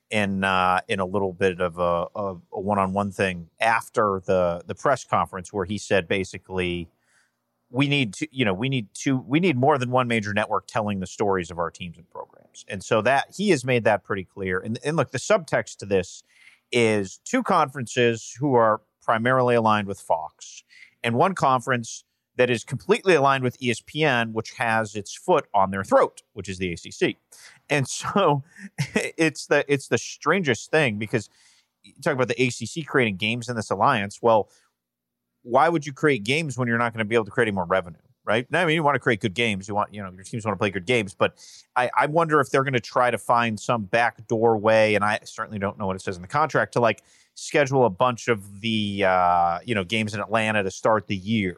in 0.10 0.44
uh, 0.44 0.82
in 0.88 1.00
a 1.00 1.06
little 1.06 1.34
bit 1.34 1.62
of 1.62 1.78
a, 1.78 2.08
a, 2.16 2.36
a 2.54 2.60
one-on-one 2.60 3.12
thing 3.12 3.50
after 3.60 4.22
the 4.26 4.64
the 4.66 4.76
press 4.76 5.04
conference 5.04 5.54
where 5.54 5.66
he 5.66 5.78
said 5.78 6.08
basically 6.08 6.90
we 7.70 7.88
need 7.88 8.14
to 8.14 8.28
you 8.32 8.44
know 8.44 8.54
we 8.54 8.70
need 8.70 8.88
to 8.96 9.18
we 9.18 9.40
need 9.40 9.56
more 9.56 9.78
than 9.78 9.92
one 9.92 10.08
major 10.08 10.34
network 10.34 10.66
telling 10.68 11.00
the 11.00 11.08
stories 11.08 11.52
of 11.52 11.60
our 11.60 11.70
teams 11.70 11.98
and 11.98 12.10
programs. 12.10 12.66
And 12.68 12.84
so 12.84 13.02
that 13.04 13.28
he 13.36 13.52
has 13.52 13.64
made 13.64 13.84
that 13.84 14.04
pretty 14.04 14.24
clear. 14.24 14.60
And, 14.60 14.80
and 14.84 14.98
look 14.98 15.12
the 15.12 15.20
subtext 15.20 15.78
to 15.78 15.86
this 15.86 16.24
is 16.72 17.20
two 17.24 17.44
conferences 17.44 18.36
who 18.40 18.56
are 18.56 18.82
primarily 19.02 19.56
aligned 19.56 19.88
with 19.88 20.00
fox. 20.00 20.64
And 21.04 21.16
one 21.16 21.34
conference 21.34 22.04
that 22.40 22.50
is 22.50 22.64
completely 22.64 23.14
aligned 23.14 23.44
with 23.44 23.60
espn 23.60 24.32
which 24.32 24.54
has 24.54 24.96
its 24.96 25.14
foot 25.14 25.46
on 25.54 25.70
their 25.70 25.84
throat 25.84 26.24
which 26.34 26.50
is 26.50 26.58
the 26.58 26.74
acc 26.74 27.16
and 27.70 27.88
so 28.00 28.44
it's 28.96 29.46
the 29.46 29.64
it's 29.72 29.88
the 29.90 29.98
strangest 29.98 30.72
thing 30.72 30.98
because 30.98 31.30
you 31.84 31.94
talk 32.04 32.14
about 32.14 32.28
the 32.28 32.42
acc 32.42 32.86
creating 32.88 33.16
games 33.18 33.48
in 33.48 33.56
this 33.56 33.70
alliance 33.70 34.20
well 34.22 34.50
why 35.44 35.70
would 35.70 35.86
you 35.86 35.94
create 35.94 36.24
games 36.24 36.58
when 36.58 36.68
you're 36.68 36.78
not 36.78 36.94
going 36.94 37.00
to 37.00 37.06
be 37.06 37.16
able 37.16 37.26
to 37.26 37.32
create 37.32 37.48
any 37.48 37.56
more 37.56 37.66
revenue? 37.66 37.98
Right? 38.26 38.46
I 38.54 38.66
mean, 38.66 38.76
you 38.76 38.84
want 38.84 38.94
to 38.94 39.00
create 39.00 39.22
good 39.22 39.34
games. 39.34 39.68
You 39.68 39.74
want, 39.74 39.92
you 39.92 40.04
know, 40.04 40.12
your 40.12 40.24
teams 40.24 40.46
want 40.46 40.56
to 40.56 40.60
play 40.60 40.70
good 40.70 40.86
games. 40.86 41.16
But 41.16 41.34
I, 41.76 41.90
I 41.98 42.06
wonder 42.06 42.40
if 42.40 42.52
they're 42.52 42.64
going 42.64 42.74
to 42.74 42.80
try 42.80 43.10
to 43.10 43.18
find 43.18 43.60
some 43.60 43.86
backdoor 43.86 44.56
way, 44.58 44.94
and 44.94 45.04
I 45.04 45.20
certainly 45.24 45.58
don't 45.58 45.80
know 45.80 45.88
what 45.88 45.96
it 45.96 46.02
says 46.02 46.16
in 46.16 46.22
the 46.22 46.28
contract 46.28 46.74
to 46.74 46.80
like 46.80 47.02
schedule 47.34 47.86
a 47.86 47.90
bunch 47.90 48.28
of 48.28 48.62
the, 48.62 49.06
uh, 49.06 49.60
you 49.66 49.74
know, 49.74 49.84
games 49.84 50.14
in 50.14 50.20
Atlanta 50.20 50.62
to 50.62 50.70
start 50.70 51.08
the 51.08 51.16
year, 51.16 51.58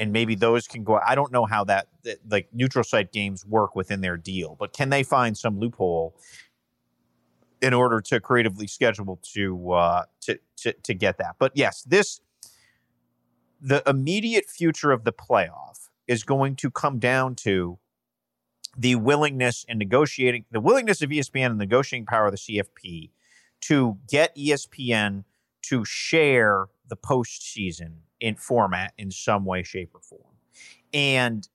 and 0.00 0.12
maybe 0.12 0.34
those 0.34 0.66
can 0.66 0.82
go. 0.82 0.98
I 1.06 1.14
don't 1.14 1.30
know 1.30 1.44
how 1.44 1.62
that, 1.64 1.88
that 2.04 2.18
like 2.28 2.48
neutral 2.54 2.82
site 2.82 3.12
games 3.12 3.44
work 3.44 3.76
within 3.76 4.00
their 4.00 4.16
deal, 4.16 4.56
but 4.58 4.72
can 4.72 4.88
they 4.88 5.02
find 5.02 5.36
some 5.36 5.60
loophole 5.60 6.16
in 7.60 7.74
order 7.74 8.00
to 8.00 8.18
creatively 8.18 8.66
schedule 8.66 9.20
to 9.34 9.72
uh, 9.72 10.04
to 10.22 10.40
to 10.56 10.72
to 10.72 10.94
get 10.94 11.18
that? 11.18 11.36
But 11.38 11.52
yes, 11.54 11.82
this 11.82 12.20
the 13.60 13.82
immediate 13.86 14.48
future 14.48 14.90
of 14.90 15.04
the 15.04 15.12
playoff 15.12 15.90
is 16.08 16.24
going 16.24 16.56
to 16.56 16.70
come 16.70 16.98
down 16.98 17.34
to 17.34 17.78
the 18.76 18.94
willingness 18.96 19.66
and 19.68 19.78
negotiating 19.78 20.46
the 20.50 20.60
willingness 20.60 21.02
of 21.02 21.10
ESPN 21.10 21.46
and 21.46 21.58
negotiating 21.58 22.06
power 22.06 22.26
of 22.26 22.32
the 22.32 22.38
CFP 22.38 23.10
to 23.62 23.98
get 24.08 24.34
ESPN 24.34 25.24
to 25.62 25.84
share 25.84 26.68
the 26.88 26.96
postseason 26.96 27.96
in 28.20 28.36
format 28.36 28.92
in 28.98 29.10
some 29.10 29.44
way, 29.44 29.62
shape, 29.62 29.90
or 29.94 30.00
form. 30.00 30.34
And 30.92 31.48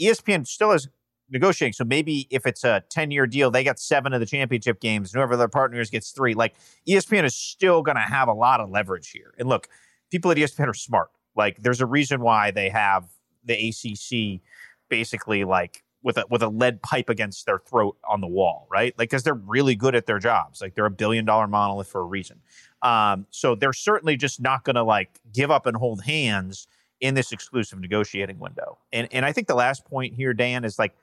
ESPN 0.00 0.46
still 0.46 0.72
is 0.72 0.88
negotiating. 1.30 1.72
So 1.72 1.84
maybe 1.84 2.26
if 2.30 2.46
it's 2.46 2.64
a 2.64 2.82
10 2.90 3.10
year 3.10 3.26
deal, 3.26 3.50
they 3.50 3.64
got 3.64 3.78
seven 3.78 4.12
of 4.12 4.20
the 4.20 4.26
championship 4.26 4.80
games, 4.80 5.12
and 5.12 5.18
whoever 5.18 5.36
their 5.36 5.48
partners 5.48 5.90
gets 5.90 6.10
three. 6.10 6.34
Like 6.34 6.54
ESPN 6.88 7.24
is 7.24 7.34
still 7.34 7.82
going 7.82 7.96
to 7.96 8.02
have 8.02 8.28
a 8.28 8.32
lot 8.32 8.60
of 8.60 8.70
leverage 8.70 9.10
here. 9.10 9.34
And 9.38 9.48
look, 9.48 9.68
people 10.10 10.30
at 10.30 10.36
ESPN 10.36 10.68
are 10.68 10.74
smart. 10.74 11.10
Like 11.36 11.58
there's 11.62 11.80
a 11.80 11.86
reason 11.86 12.20
why 12.20 12.50
they 12.50 12.68
have 12.68 13.08
the 13.44 13.68
ACC 13.68 14.40
basically 14.88 15.44
like 15.44 15.84
with 16.02 16.16
a 16.16 16.24
with 16.30 16.42
a 16.42 16.48
lead 16.48 16.82
pipe 16.82 17.08
against 17.08 17.46
their 17.46 17.58
throat 17.58 17.96
on 18.08 18.20
the 18.20 18.26
wall, 18.26 18.66
right? 18.70 18.94
Like 18.98 19.10
because 19.10 19.22
they're 19.22 19.34
really 19.34 19.74
good 19.74 19.94
at 19.94 20.06
their 20.06 20.18
jobs. 20.18 20.60
Like 20.60 20.74
they're 20.74 20.86
a 20.86 20.90
billion 20.90 21.24
dollar 21.24 21.46
monolith 21.46 21.88
for 21.88 22.00
a 22.00 22.04
reason. 22.04 22.40
Um, 22.82 23.26
so 23.30 23.54
they're 23.54 23.72
certainly 23.72 24.16
just 24.16 24.40
not 24.40 24.64
going 24.64 24.76
to 24.76 24.82
like 24.82 25.20
give 25.32 25.50
up 25.50 25.66
and 25.66 25.76
hold 25.76 26.02
hands 26.02 26.66
in 27.00 27.14
this 27.14 27.32
exclusive 27.32 27.78
negotiating 27.80 28.38
window. 28.38 28.78
And 28.92 29.08
and 29.12 29.24
I 29.24 29.32
think 29.32 29.46
the 29.46 29.54
last 29.54 29.84
point 29.84 30.14
here, 30.14 30.34
Dan, 30.34 30.64
is 30.64 30.78
like 30.78 30.94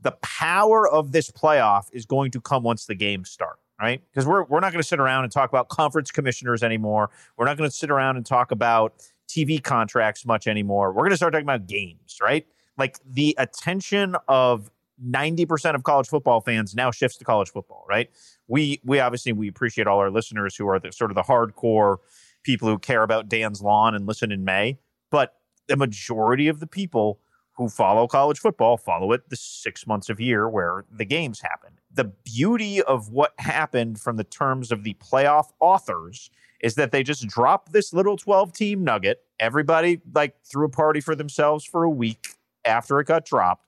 the 0.00 0.12
power 0.22 0.88
of 0.88 1.12
this 1.12 1.30
playoff 1.30 1.84
is 1.92 2.06
going 2.06 2.30
to 2.32 2.40
come 2.40 2.62
once 2.62 2.86
the 2.86 2.94
games 2.94 3.30
start, 3.30 3.58
right? 3.80 4.02
Because 4.10 4.26
we're 4.26 4.44
we're 4.44 4.60
not 4.60 4.72
going 4.72 4.82
to 4.82 4.88
sit 4.88 5.00
around 5.00 5.24
and 5.24 5.32
talk 5.32 5.50
about 5.50 5.68
conference 5.68 6.10
commissioners 6.10 6.62
anymore. 6.62 7.10
We're 7.36 7.46
not 7.46 7.56
going 7.56 7.68
to 7.68 7.74
sit 7.74 7.90
around 7.90 8.16
and 8.16 8.24
talk 8.24 8.50
about 8.50 8.94
TV 9.28 9.62
contracts 9.62 10.24
much 10.24 10.46
anymore. 10.46 10.92
We're 10.92 11.02
going 11.02 11.10
to 11.10 11.16
start 11.16 11.32
talking 11.32 11.46
about 11.46 11.66
games, 11.66 12.18
right? 12.22 12.46
Like 12.76 12.98
the 13.04 13.34
attention 13.38 14.16
of 14.28 14.70
90% 15.04 15.74
of 15.74 15.82
college 15.82 16.08
football 16.08 16.40
fans 16.40 16.74
now 16.74 16.90
shifts 16.90 17.16
to 17.18 17.24
college 17.24 17.50
football, 17.50 17.84
right? 17.88 18.10
We 18.46 18.80
we 18.84 19.00
obviously 19.00 19.32
we 19.32 19.48
appreciate 19.48 19.86
all 19.86 19.98
our 19.98 20.10
listeners 20.10 20.56
who 20.56 20.68
are 20.68 20.78
the 20.78 20.92
sort 20.92 21.10
of 21.10 21.14
the 21.14 21.22
hardcore 21.22 21.98
people 22.42 22.68
who 22.68 22.78
care 22.78 23.02
about 23.02 23.28
Dan's 23.28 23.62
lawn 23.62 23.94
and 23.94 24.06
listen 24.06 24.32
in 24.32 24.44
May, 24.44 24.78
but 25.10 25.34
the 25.66 25.76
majority 25.76 26.48
of 26.48 26.60
the 26.60 26.66
people 26.66 27.20
who 27.56 27.68
follow 27.68 28.06
college 28.06 28.38
football 28.38 28.76
follow 28.76 29.12
it 29.12 29.28
the 29.30 29.36
6 29.36 29.86
months 29.86 30.08
of 30.08 30.20
year 30.20 30.48
where 30.48 30.84
the 30.90 31.04
games 31.04 31.40
happen. 31.40 31.72
The 31.92 32.04
beauty 32.04 32.80
of 32.80 33.10
what 33.10 33.34
happened 33.38 34.00
from 34.00 34.16
the 34.16 34.24
terms 34.24 34.70
of 34.70 34.84
the 34.84 34.94
playoff 34.94 35.46
authors 35.58 36.30
is 36.60 36.76
that 36.76 36.92
they 36.92 37.02
just 37.02 37.26
dropped 37.26 37.72
this 37.72 37.92
little 37.92 38.16
12 38.16 38.52
team 38.52 38.84
nugget. 38.84 39.22
Everybody 39.40 40.00
like 40.14 40.36
threw 40.44 40.66
a 40.66 40.70
party 40.70 41.00
for 41.00 41.14
themselves 41.14 41.64
for 41.64 41.82
a 41.82 41.90
week 41.90 42.28
after 42.64 43.00
it 43.00 43.06
got 43.06 43.24
dropped 43.24 43.67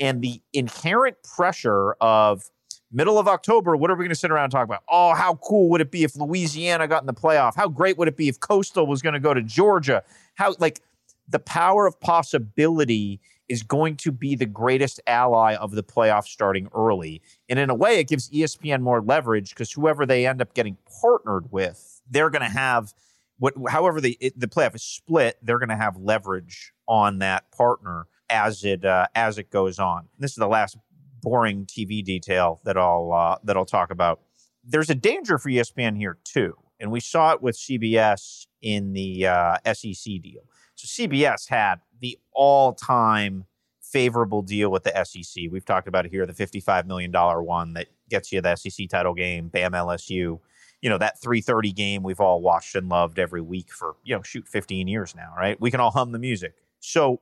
and 0.00 0.22
the 0.22 0.40
inherent 0.52 1.22
pressure 1.22 1.92
of 2.00 2.50
middle 2.90 3.18
of 3.18 3.28
October, 3.28 3.76
what 3.76 3.90
are 3.90 3.94
we 3.94 4.04
going 4.04 4.08
to 4.08 4.16
sit 4.16 4.30
around 4.30 4.44
and 4.44 4.52
talk 4.52 4.64
about? 4.64 4.82
Oh, 4.88 5.14
how 5.14 5.34
cool 5.36 5.68
would 5.70 5.80
it 5.80 5.90
be 5.90 6.02
if 6.02 6.16
Louisiana 6.16 6.88
got 6.88 7.02
in 7.02 7.06
the 7.06 7.14
playoff? 7.14 7.54
How 7.54 7.68
great 7.68 7.98
would 7.98 8.08
it 8.08 8.16
be 8.16 8.28
if 8.28 8.40
Coastal 8.40 8.86
was 8.86 9.02
going 9.02 9.12
to 9.12 9.20
go 9.20 9.32
to 9.34 9.42
Georgia? 9.42 10.02
How, 10.34 10.54
like, 10.58 10.80
the 11.28 11.38
power 11.38 11.86
of 11.86 12.00
possibility 12.00 13.20
is 13.48 13.62
going 13.62 13.96
to 13.96 14.12
be 14.12 14.34
the 14.34 14.46
greatest 14.46 15.00
ally 15.06 15.54
of 15.54 15.72
the 15.72 15.82
playoff 15.82 16.24
starting 16.24 16.68
early. 16.74 17.20
And 17.48 17.58
in 17.58 17.68
a 17.68 17.74
way, 17.74 17.98
it 17.98 18.08
gives 18.08 18.30
ESPN 18.30 18.80
more 18.80 19.02
leverage 19.02 19.50
because 19.50 19.72
whoever 19.72 20.06
they 20.06 20.26
end 20.26 20.40
up 20.40 20.54
getting 20.54 20.76
partnered 21.00 21.50
with, 21.52 22.00
they're 22.08 22.30
going 22.30 22.42
to 22.42 22.48
have 22.48 22.94
what, 23.38 23.54
however 23.68 24.00
the 24.00 24.18
the 24.36 24.46
playoff 24.46 24.74
is 24.74 24.82
split, 24.82 25.38
they're 25.42 25.58
going 25.58 25.70
to 25.70 25.76
have 25.76 25.96
leverage 25.96 26.72
on 26.86 27.18
that 27.20 27.50
partner 27.50 28.06
as 28.30 28.64
it 28.64 28.84
uh, 28.84 29.06
as 29.14 29.38
it 29.38 29.50
goes 29.50 29.78
on. 29.78 30.08
This 30.18 30.30
is 30.32 30.36
the 30.36 30.48
last 30.48 30.76
boring 31.20 31.66
TV 31.66 32.02
detail 32.02 32.60
that 32.64 32.76
I'll 32.76 33.12
uh, 33.12 33.38
that 33.44 33.56
I'll 33.56 33.66
talk 33.66 33.90
about. 33.90 34.20
There's 34.64 34.90
a 34.90 34.94
danger 34.94 35.38
for 35.38 35.48
ESPN 35.50 35.96
here 35.96 36.18
too, 36.24 36.54
and 36.78 36.90
we 36.90 37.00
saw 37.00 37.32
it 37.32 37.42
with 37.42 37.56
CBS 37.56 38.46
in 38.62 38.92
the 38.92 39.26
uh, 39.26 39.56
SEC 39.72 40.20
deal. 40.22 40.42
So 40.74 40.86
CBS 40.86 41.48
had 41.48 41.76
the 42.00 42.18
all-time 42.32 43.44
favorable 43.82 44.42
deal 44.42 44.70
with 44.70 44.84
the 44.84 45.04
SEC. 45.04 45.44
We've 45.50 45.64
talked 45.64 45.88
about 45.88 46.06
it 46.06 46.10
here, 46.10 46.24
the 46.24 46.32
$55 46.32 46.86
million 46.86 47.12
one 47.12 47.74
that 47.74 47.88
gets 48.08 48.32
you 48.32 48.40
the 48.40 48.56
SEC 48.56 48.88
title 48.88 49.14
game, 49.14 49.48
Bam 49.48 49.72
LSU. 49.72 50.40
You 50.80 50.88
know, 50.88 50.98
that 50.98 51.20
330 51.20 51.72
game 51.72 52.02
we've 52.02 52.20
all 52.20 52.40
watched 52.40 52.74
and 52.74 52.88
loved 52.88 53.18
every 53.18 53.42
week 53.42 53.70
for, 53.70 53.96
you 54.04 54.14
know, 54.14 54.22
shoot 54.22 54.48
15 54.48 54.88
years 54.88 55.14
now, 55.14 55.34
right? 55.36 55.60
We 55.60 55.70
can 55.70 55.80
all 55.80 55.90
hum 55.90 56.12
the 56.12 56.18
music. 56.18 56.54
So 56.78 57.20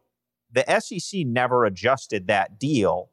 the 0.53 0.65
SEC 0.81 1.27
never 1.27 1.65
adjusted 1.65 2.27
that 2.27 2.59
deal 2.59 3.11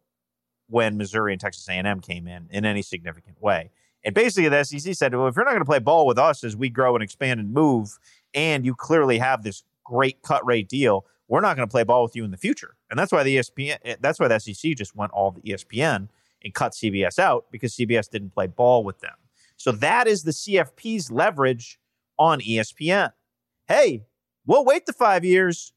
when 0.67 0.97
Missouri 0.97 1.33
and 1.33 1.41
Texas 1.41 1.67
A&M 1.69 1.99
came 1.99 2.27
in 2.27 2.47
in 2.49 2.65
any 2.65 2.81
significant 2.81 3.41
way. 3.41 3.71
And 4.03 4.13
basically, 4.13 4.49
the 4.49 4.63
SEC 4.63 4.93
said, 4.93 5.15
"Well, 5.15 5.27
if 5.27 5.35
you're 5.35 5.45
not 5.45 5.51
going 5.51 5.61
to 5.61 5.65
play 5.65 5.79
ball 5.79 6.05
with 6.05 6.19
us 6.19 6.43
as 6.43 6.55
we 6.55 6.69
grow 6.69 6.95
and 6.95 7.03
expand 7.03 7.39
and 7.39 7.51
move, 7.51 7.97
and 8.33 8.65
you 8.65 8.75
clearly 8.75 9.17
have 9.17 9.43
this 9.43 9.63
great 9.83 10.21
cut 10.21 10.45
rate 10.45 10.69
deal, 10.69 11.05
we're 11.27 11.41
not 11.41 11.55
going 11.55 11.67
to 11.67 11.71
play 11.71 11.83
ball 11.83 12.03
with 12.03 12.15
you 12.15 12.23
in 12.23 12.31
the 12.31 12.37
future." 12.37 12.75
And 12.89 12.99
that's 12.99 13.11
why 13.11 13.23
the 13.23 13.37
ESPN, 13.37 13.77
eh, 13.83 13.95
that's 13.99 14.19
why 14.19 14.27
the 14.27 14.39
SEC 14.39 14.75
just 14.75 14.95
went 14.95 15.11
all 15.11 15.31
the 15.31 15.41
ESPN 15.41 16.09
and 16.43 16.53
cut 16.53 16.73
CBS 16.73 17.17
out 17.17 17.45
because 17.51 17.75
CBS 17.75 18.09
didn't 18.09 18.29
play 18.29 18.45
ball 18.45 18.83
with 18.83 18.99
them. 18.99 19.15
So 19.57 19.71
that 19.71 20.07
is 20.07 20.23
the 20.23 20.31
CFP's 20.31 21.11
leverage 21.11 21.79
on 22.19 22.39
ESPN. 22.41 23.11
Hey, 23.67 24.05
we'll 24.45 24.65
wait 24.65 24.85
the 24.85 24.93
five 24.93 25.25
years 25.25 25.73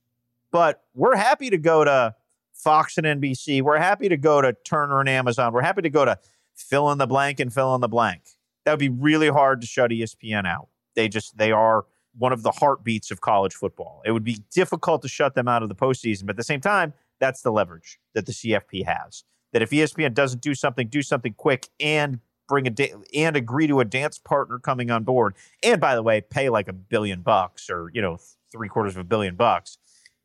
but 0.51 0.83
we're 0.95 1.17
happy 1.17 1.51
to 1.51 1.59
go 1.59 1.85
to 1.85 2.15
Fox 2.55 2.99
and 2.99 3.07
NBC. 3.07 3.63
We're 3.63 3.79
happy 3.79 4.09
to 4.09 4.17
go 4.17 4.41
to 4.43 4.53
Turner 4.65 5.01
and 5.01 5.09
Amazon. 5.09 5.53
We're 5.53 5.63
happy 5.63 5.83
to 5.83 5.91
go 5.91 6.05
to 6.05 6.19
fill 6.55 6.91
in 6.91 6.99
the 6.99 7.07
blank 7.07 7.41
and 7.41 7.53
fill 7.53 7.75
in 7.75 7.81
the 7.81 7.89
blank. 7.89 8.23
That 8.65 8.73
would 8.73 8.81
be 8.81 8.89
really 8.89 9.29
hard 9.29 9.61
to 9.61 9.67
shut 9.67 9.91
ESPN 9.91 10.47
out. 10.47 10.69
They 10.95 11.09
just 11.09 11.37
they 11.39 11.53
are 11.53 11.87
one 12.17 12.33
of 12.33 12.43
the 12.43 12.51
heartbeats 12.51 13.11
of 13.11 13.21
college 13.21 13.55
football. 13.55 14.03
It 14.05 14.11
would 14.11 14.25
be 14.25 14.43
difficult 14.51 15.03
to 15.03 15.09
shut 15.09 15.35
them 15.35 15.47
out 15.47 15.63
of 15.63 15.69
the 15.69 15.75
postseason, 15.75 16.27
but 16.27 16.31
at 16.31 16.37
the 16.37 16.45
same 16.45 16.61
time, 16.61 16.93
that's 17.21 17.43
the 17.43 17.53
leverage 17.53 17.99
that 18.15 18.27
the 18.27 18.33
CFP 18.33 18.85
has. 18.85 19.25
That 19.53 19.63
if 19.63 19.71
ESPN 19.71 20.15
doesn't 20.15 20.43
do 20.43 20.55
something, 20.55 20.89
do 20.89 21.03
something 21.03 21.35
quick 21.35 21.69
and 21.79 22.19
bring 22.49 22.67
a 22.67 22.71
da- 22.71 22.95
and 23.15 23.37
agree 23.37 23.67
to 23.69 23.81
a 23.81 23.85
dance 23.85 24.19
partner 24.19 24.59
coming 24.59 24.91
on 24.91 25.05
board, 25.05 25.35
and 25.63 25.81
by 25.81 25.95
the 25.95 26.03
way, 26.03 26.21
pay 26.21 26.49
like 26.49 26.67
a 26.67 26.73
billion 26.73 27.23
bucks 27.23 27.71
or 27.71 27.91
you 27.95 28.03
know 28.03 28.19
three 28.51 28.69
quarters 28.69 28.97
of 28.97 29.01
a 29.01 29.05
billion 29.05 29.37
bucks 29.37 29.79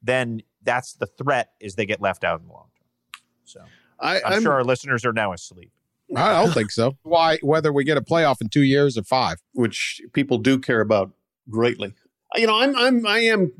then 0.04 0.42
that's 0.64 0.94
the 0.94 1.06
threat 1.06 1.52
is 1.60 1.76
they 1.76 1.86
get 1.86 2.02
left 2.02 2.24
out 2.24 2.42
in 2.42 2.48
the 2.48 2.54
long 2.54 2.68
term. 2.78 3.22
So 3.46 3.62
I, 4.00 4.36
am 4.36 4.42
sure 4.42 4.54
our 4.54 4.64
listeners 4.64 5.06
are 5.06 5.14
now 5.14 5.34
asleep. 5.34 5.72
I 6.16 6.44
don't 6.44 6.54
think 6.54 6.72
so. 6.72 6.98
Why? 7.04 7.38
Whether 7.42 7.72
we 7.72 7.84
get 7.84 7.98
a 7.98 8.02
playoff 8.02 8.42
in 8.42 8.50
two 8.50 8.64
years 8.64 8.98
or 8.98 9.04
five, 9.04 9.38
which 9.54 10.02
people 10.14 10.38
do 10.38 10.60
care 10.60 10.82
about 10.82 11.12
greatly. 11.50 11.94
You 12.36 12.48
know, 12.48 12.60
I'm 12.60 12.76
I'm 12.76 13.08
I 13.08 13.20
am 13.20 13.52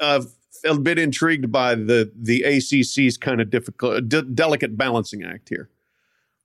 uh, 0.00 0.22
a 0.64 0.78
bit 0.78 0.98
intrigued 0.98 1.50
by 1.50 1.74
the 1.74 2.12
the 2.14 2.42
ACC's 2.42 3.16
kind 3.16 3.40
of 3.40 3.50
difficult, 3.50 4.08
de- 4.08 4.22
delicate 4.22 4.76
balancing 4.76 5.24
act 5.24 5.48
here. 5.48 5.70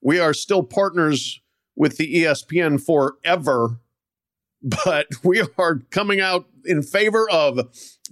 We 0.02 0.20
are 0.20 0.34
still 0.34 0.64
partners 0.64 1.42
with 1.76 1.98
the 1.98 2.24
ESPN 2.24 2.84
forever, 2.84 3.80
but 4.64 5.08
we 5.24 5.44
are 5.58 5.76
coming 5.92 6.20
out 6.20 6.46
in 6.66 6.84
favor 6.84 7.30
of 7.30 7.60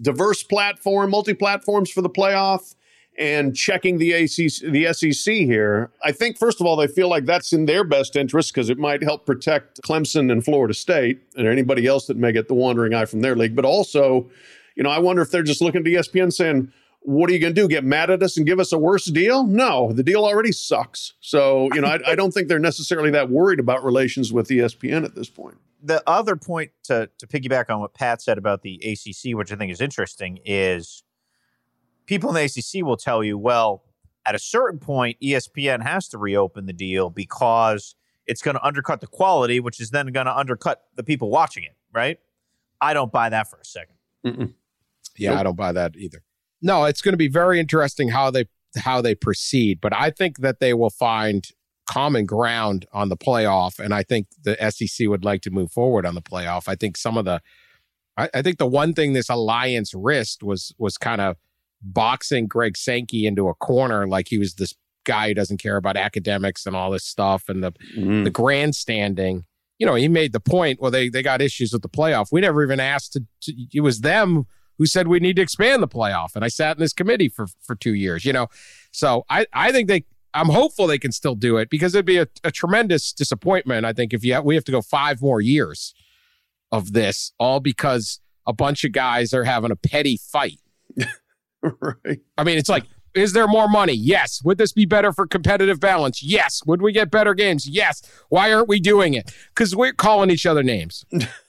diverse 0.02 0.44
platform, 0.44 1.12
multi 1.12 1.34
platforms 1.34 1.90
for 1.90 2.02
the 2.02 2.10
playoff, 2.10 2.76
and 3.18 3.56
checking 3.56 3.98
the 3.98 4.14
ACC, 4.14 4.72
the 4.72 4.94
SEC 4.94 5.34
here. 5.34 5.92
I 6.04 6.12
think 6.12 6.38
first 6.38 6.62
of 6.62 6.66
all 6.66 6.76
they 6.76 6.88
feel 6.88 7.10
like 7.10 7.26
that's 7.26 7.52
in 7.52 7.66
their 7.66 7.84
best 7.84 8.16
interest 8.16 8.54
because 8.54 8.70
it 8.70 8.80
might 8.80 9.04
help 9.04 9.26
protect 9.26 9.82
Clemson 9.82 10.32
and 10.32 10.44
Florida 10.44 10.74
State 10.74 11.22
and 11.36 11.48
anybody 11.48 11.86
else 11.86 12.08
that 12.08 12.18
may 12.18 12.32
get 12.32 12.48
the 12.48 12.54
wandering 12.54 12.94
eye 12.94 13.06
from 13.06 13.22
their 13.22 13.36
league. 13.36 13.56
But 13.56 13.66
also, 13.66 14.30
you 14.76 14.84
know, 14.84 14.90
I 14.90 15.00
wonder 15.00 15.22
if 15.22 15.32
they're 15.32 15.44
just 15.44 15.62
looking 15.62 15.82
at 15.82 15.88
ESPN 15.88 16.32
saying, 16.32 16.72
what 17.02 17.30
are 17.30 17.34
you 17.34 17.40
going 17.40 17.56
to 17.56 17.62
do? 17.62 17.68
Get 17.68 17.84
mad 17.84 18.10
at 18.10 18.22
us 18.22 18.38
and 18.38 18.46
give 18.46 18.60
us 18.60 18.72
a 18.72 18.78
worse 18.78 19.06
deal? 19.06 19.46
No, 19.46 19.92
the 19.92 20.04
deal 20.04 20.26
already 20.26 20.52
sucks. 20.52 21.14
So, 21.22 21.70
you 21.74 21.82
know, 21.82 21.88
I, 21.88 22.00
I, 22.12 22.16
don't 22.16 22.32
think 22.32 22.50
they're 22.50 22.60
necessarily 22.60 23.10
that 23.12 23.30
worried 23.30 23.60
about 23.60 23.84
relations 23.84 24.34
with 24.34 24.50
ESPN 24.50 25.06
at 25.06 25.16
this 25.16 25.30
point 25.30 25.58
the 25.82 26.04
other 26.08 26.36
point 26.36 26.72
to 26.84 27.10
to 27.18 27.28
piggyback 27.28 27.70
on 27.70 27.80
what 27.80 27.94
Pat 27.94 28.22
said 28.22 28.38
about 28.38 28.62
the 28.62 28.76
ACC, 28.84 29.36
which 29.36 29.52
I 29.52 29.56
think 29.56 29.72
is 29.72 29.82
interesting, 29.82 30.40
is 30.46 31.04
people 32.06 32.30
in 32.30 32.36
the 32.36 32.44
ACC 32.44 32.86
will 32.86 32.98
tell 32.98 33.24
you, 33.24 33.38
well, 33.38 33.84
at 34.26 34.36
a 34.36 34.40
certain 34.40 34.80
point, 34.80 35.18
ESPN 35.22 35.84
has 35.84 36.08
to 36.10 36.18
reopen 36.18 36.66
the 36.66 36.74
deal 36.74 37.10
because 37.10 37.96
it's 38.26 38.42
going 38.42 38.56
to 38.56 38.66
undercut 38.66 39.02
the 39.02 39.08
quality, 39.08 39.60
which 39.60 39.80
is 39.80 39.90
then 39.92 40.08
going 40.08 40.26
to 40.26 40.36
undercut 40.36 40.84
the 40.96 41.04
people 41.04 41.30
watching 41.30 41.64
it. 41.64 41.76
Right? 41.94 42.20
I 42.82 42.94
don't 42.94 43.12
buy 43.12 43.30
that 43.30 43.50
for 43.50 43.58
a 43.58 43.64
2nd 43.64 43.96
Mm-mm. 44.26 44.54
Yeah, 45.18 45.32
nope. 45.32 45.40
I 45.40 45.44
don't 45.44 45.58
buy 45.58 45.72
that 45.74 45.98
either. 45.98 46.24
No, 46.62 46.86
it's 46.86 47.02
going 47.02 47.14
to 47.14 47.18
be 47.18 47.28
very 47.28 47.60
interesting 47.60 48.10
how 48.10 48.32
they 48.32 48.46
how 48.78 49.02
they 49.02 49.16
proceed, 49.16 49.80
but 49.82 49.94
I 49.94 50.12
think 50.12 50.40
that 50.40 50.60
they 50.60 50.74
will 50.74 50.92
find 50.92 51.48
common 51.90 52.26
ground 52.26 52.86
on 52.94 53.10
the 53.10 53.18
playoff, 53.18 53.80
and 53.80 53.94
I 53.94 54.04
think 54.04 54.28
the 54.44 54.56
SEC 54.70 55.08
would 55.08 55.26
like 55.26 55.42
to 55.42 55.50
move 55.50 55.72
forward 55.72 56.06
on 56.06 56.16
the 56.16 56.22
playoff. 56.22 56.68
I 56.68 56.76
think 56.76 56.98
some 56.98 57.18
of 57.18 57.26
the, 57.26 57.42
I, 58.16 58.30
I 58.34 58.42
think 58.42 58.60
the 58.60 58.68
one 58.68 58.94
thing 58.94 59.14
this 59.14 59.30
alliance 59.30 59.94
risked 59.96 60.44
was 60.44 60.74
was 60.78 60.98
kind 60.98 61.22
of 61.22 61.38
boxing 61.82 62.48
Greg 62.48 62.78
Sankey 62.78 63.26
into 63.26 63.48
a 63.48 63.56
corner, 63.56 64.08
like 64.08 64.28
he 64.28 64.38
was 64.38 64.56
this 64.56 64.76
guy 65.06 65.30
who 65.30 65.34
doesn't 65.34 65.58
care 65.58 65.78
about 65.78 65.98
academics 65.98 66.66
and 66.66 66.76
all 66.76 66.92
this 66.92 67.06
stuff, 67.06 67.50
and 67.50 67.64
the 67.64 67.72
mm. 67.98 68.24
the 68.24 68.30
grandstanding. 68.30 69.46
You 69.80 69.86
know, 69.86 69.96
he 69.96 70.10
made 70.10 70.34
the 70.34 70.42
point. 70.42 70.82
Well, 70.82 70.92
they 70.92 71.10
they 71.10 71.24
got 71.24 71.42
issues 71.42 71.72
with 71.74 71.82
the 71.82 71.90
playoff. 71.90 72.28
We 72.32 72.42
never 72.42 72.64
even 72.64 72.80
asked 72.80 73.14
to. 73.14 73.26
to 73.44 73.54
it 73.74 73.82
was 73.82 74.02
them 74.02 74.46
who 74.80 74.88
said 74.88 75.08
we 75.08 75.20
need 75.20 75.36
to 75.36 75.44
expand 75.44 75.84
the 75.84 75.88
playoff, 75.88 76.36
and 76.36 76.44
I 76.44 76.48
sat 76.48 76.78
in 76.78 76.82
this 76.82 76.94
committee 76.94 77.30
for 77.30 77.46
for 77.62 77.76
two 77.76 77.94
years. 77.94 78.26
You 78.26 78.34
know, 78.34 78.48
so 78.92 79.26
I 79.30 79.46
I 79.54 79.72
think 79.72 79.88
they 79.88 80.06
I'm 80.34 80.50
hopeful 80.50 80.88
they 80.88 80.98
can 80.98 81.12
still 81.12 81.36
do 81.36 81.58
it 81.58 81.70
because 81.70 81.94
it'd 81.94 82.06
be 82.06 82.18
a, 82.18 82.28
a 82.44 82.52
tremendous 82.52 83.14
disappointment. 83.14 83.86
I 83.86 83.94
think 83.94 84.14
if 84.14 84.24
you 84.24 84.34
have, 84.34 84.46
we 84.46 84.56
have 84.56 84.64
to 84.66 84.72
go 84.72 84.82
five 84.82 85.22
more 85.22 85.42
years 85.42 85.94
of 86.72 86.94
this, 86.94 87.34
all 87.40 87.60
because 87.60 88.20
a 88.46 88.54
bunch 88.54 88.84
of 88.84 88.92
guys 88.92 89.34
are 89.34 89.44
having 89.44 89.72
a 89.72 89.76
petty 89.76 90.18
fight. 90.18 90.60
right. 91.62 92.20
I 92.38 92.44
mean, 92.44 92.58
it's 92.58 92.70
like, 92.70 92.86
is 93.16 93.34
there 93.34 93.48
more 93.48 93.68
money? 93.68 93.94
Yes. 93.94 94.42
Would 94.44 94.60
this 94.60 94.72
be 94.72 94.86
better 94.86 95.12
for 95.12 95.26
competitive 95.26 95.80
balance? 95.80 96.22
Yes. 96.22 96.62
Would 96.66 96.82
we 96.82 96.92
get 96.92 97.10
better 97.10 97.34
games? 97.34 97.68
Yes. 97.68 98.02
Why 98.30 98.54
aren't 98.54 98.68
we 98.68 98.80
doing 98.80 99.16
it? 99.16 99.32
Because 99.50 99.76
we're 99.76 99.94
calling 99.94 100.30
each 100.30 100.46
other 100.46 100.64
names. 100.64 101.06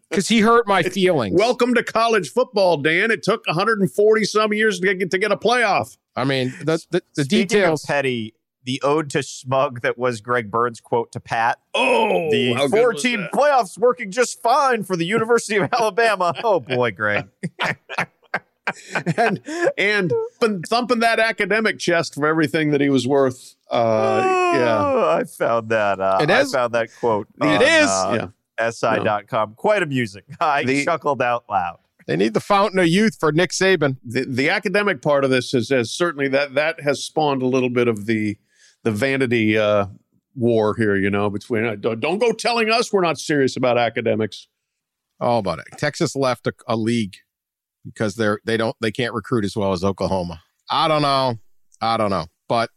Because 0.10 0.28
he 0.28 0.40
hurt 0.40 0.66
my 0.66 0.82
feelings. 0.82 1.34
Welcome 1.38 1.74
to 1.74 1.82
college 1.82 2.30
football, 2.30 2.76
Dan. 2.78 3.10
It 3.10 3.22
took 3.22 3.46
140 3.46 4.24
some 4.24 4.52
years 4.52 4.80
to 4.80 4.94
get 4.94 5.10
to 5.10 5.18
get 5.18 5.32
a 5.32 5.36
playoff. 5.36 5.96
I 6.16 6.24
mean, 6.24 6.52
the 6.62 6.82
the, 6.90 7.02
the 7.14 7.24
details. 7.24 7.84
petty. 7.84 8.34
The 8.64 8.80
ode 8.84 9.10
to 9.10 9.22
smug 9.24 9.80
that 9.80 9.98
was 9.98 10.20
Greg 10.20 10.48
Byrne's 10.50 10.80
quote 10.80 11.10
to 11.12 11.20
Pat. 11.20 11.58
Oh, 11.74 12.30
the 12.30 12.54
14 12.70 13.28
playoffs 13.34 13.76
working 13.76 14.12
just 14.12 14.40
fine 14.40 14.84
for 14.84 14.94
the 14.96 15.04
University 15.04 15.56
of 15.56 15.68
Alabama. 15.78 16.32
Oh 16.44 16.60
boy, 16.60 16.92
Greg. 16.92 17.26
and 19.16 19.40
and 19.76 20.12
been 20.40 20.62
thumping 20.62 21.00
that 21.00 21.18
academic 21.18 21.78
chest 21.80 22.14
for 22.14 22.26
everything 22.26 22.70
that 22.70 22.80
he 22.80 22.88
was 22.88 23.06
worth. 23.06 23.56
Uh, 23.70 24.22
yeah, 24.54 24.78
Oh, 24.80 25.10
I 25.18 25.24
found 25.24 25.70
that. 25.70 26.00
Uh, 26.00 26.18
It 26.22 26.30
is. 26.30 26.54
I 26.54 26.58
found 26.58 26.74
that 26.74 26.88
quote. 27.00 27.26
It 27.40 27.44
on, 27.44 27.62
is. 27.62 27.88
uh, 27.88 28.28
SI.com. 28.70 29.54
Quite 29.56 29.82
amusing. 29.82 30.22
I 30.40 30.64
The- 30.64 30.84
chuckled 30.84 31.22
out 31.22 31.44
loud. 31.50 31.78
They 32.06 32.16
need 32.16 32.34
the 32.34 32.40
fountain 32.40 32.80
of 32.80 32.88
youth 32.88 33.16
for 33.20 33.30
Nick 33.30 33.50
Saban. 33.50 33.96
the 34.04 34.24
the 34.24 34.50
academic 34.50 35.02
part 35.02 35.22
of 35.24 35.30
this 35.30 35.54
is, 35.54 35.70
is 35.70 35.92
certainly 35.96 36.26
that 36.28 36.54
that 36.54 36.80
has 36.80 37.04
spawned 37.04 37.42
a 37.42 37.46
little 37.46 37.70
bit 37.70 37.86
of 37.86 38.06
the 38.06 38.36
the 38.82 38.90
vanity 38.90 39.56
uh, 39.56 39.86
war 40.34 40.74
here. 40.76 40.96
You 40.96 41.10
know, 41.10 41.30
between 41.30 41.64
uh, 41.64 41.76
don't 41.76 42.00
don't 42.00 42.18
go 42.18 42.32
telling 42.32 42.70
us 42.70 42.92
we're 42.92 43.02
not 43.02 43.18
serious 43.18 43.56
about 43.56 43.78
academics. 43.78 44.48
Oh, 45.20 45.38
about 45.38 45.60
it. 45.60 45.66
Texas 45.78 46.16
left 46.16 46.48
a, 46.48 46.52
a 46.66 46.74
league 46.76 47.14
because 47.84 48.16
they're 48.16 48.40
they 48.44 48.56
don't 48.56 48.74
they 48.80 48.90
can't 48.90 49.14
recruit 49.14 49.44
as 49.44 49.54
well 49.54 49.70
as 49.70 49.84
Oklahoma. 49.84 50.42
I 50.68 50.88
don't 50.88 51.02
know. 51.02 51.38
I 51.80 51.96
don't 51.98 52.10
know. 52.10 52.26
But 52.48 52.70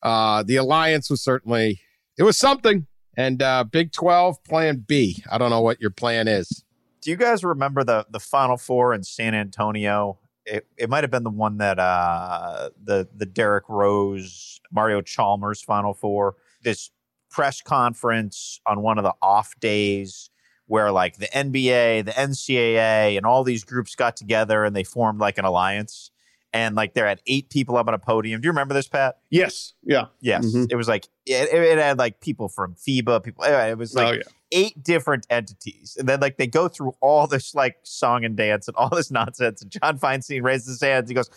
uh 0.00 0.44
the 0.44 0.56
alliance 0.56 1.10
was 1.10 1.22
certainly 1.24 1.80
it 2.16 2.22
was 2.22 2.38
something. 2.38 2.86
And 3.18 3.42
uh 3.42 3.64
Big 3.64 3.92
12 3.92 4.42
plan 4.44 4.84
B. 4.86 5.22
I 5.30 5.36
don't 5.36 5.50
know 5.50 5.60
what 5.60 5.80
your 5.80 5.90
plan 5.90 6.28
is. 6.28 6.64
Do 7.02 7.10
you 7.10 7.16
guys 7.16 7.44
remember 7.44 7.82
the 7.82 8.06
the 8.08 8.20
Final 8.20 8.56
Four 8.56 8.94
in 8.94 9.02
San 9.02 9.34
Antonio? 9.34 10.18
It, 10.46 10.66
it 10.78 10.88
might 10.88 11.04
have 11.04 11.10
been 11.10 11.24
the 11.24 11.30
one 11.30 11.58
that 11.58 11.78
uh, 11.78 12.70
the 12.82 13.08
the 13.14 13.26
Derrick 13.26 13.64
Rose 13.68 14.60
Mario 14.70 15.02
Chalmers 15.02 15.60
Final 15.60 15.94
Four. 15.94 16.36
This 16.62 16.90
press 17.28 17.60
conference 17.60 18.60
on 18.66 18.82
one 18.82 18.98
of 18.98 19.04
the 19.04 19.14
off 19.20 19.58
days 19.60 20.30
where 20.66 20.92
like 20.92 21.16
the 21.16 21.26
NBA, 21.26 22.04
the 22.04 22.12
NCAA, 22.12 23.16
and 23.16 23.26
all 23.26 23.42
these 23.42 23.64
groups 23.64 23.94
got 23.94 24.16
together 24.16 24.64
and 24.64 24.76
they 24.76 24.84
formed 24.84 25.18
like 25.18 25.38
an 25.38 25.44
alliance. 25.44 26.10
And 26.52 26.74
like 26.74 26.94
there 26.94 27.06
had 27.06 27.20
eight 27.26 27.50
people 27.50 27.76
up 27.76 27.88
on 27.88 27.94
a 27.94 27.98
podium. 27.98 28.40
Do 28.40 28.46
you 28.46 28.50
remember 28.52 28.72
this, 28.74 28.88
Pat? 28.88 29.18
Yes, 29.28 29.74
yeah, 29.82 30.06
Yes, 30.20 30.46
Mhm. 30.46 30.66
it 30.72 30.76
was 30.76 30.88
like 30.88 31.06
it, 31.26 31.52
it 31.52 31.78
had 31.78 31.98
like 31.98 32.20
people 32.20 32.48
from 32.48 32.74
FIBA, 32.74 33.22
people. 33.22 33.44
It 33.44 33.76
was 33.76 33.94
like 33.94 34.06
oh 34.08 34.12
yeah. 34.12 34.22
eight 34.52 34.82
different 34.82 35.26
entities. 35.28 35.96
And 35.98 36.08
then 36.08 36.20
like 36.20 36.38
they 36.38 36.46
go 36.46 36.68
through 36.68 36.94
all 37.02 37.26
this 37.26 37.54
like 37.54 37.76
song 37.82 38.24
and 38.24 38.34
dance 38.36 38.66
and 38.66 38.76
all 38.76 38.88
this 38.88 39.10
nonsense. 39.10 39.60
And 39.60 39.70
John 39.70 39.98
Feinstein 39.98 40.42
raises 40.42 40.68
his 40.68 40.80
hands. 40.80 41.10
He 41.10 41.14
goes, 41.14 41.28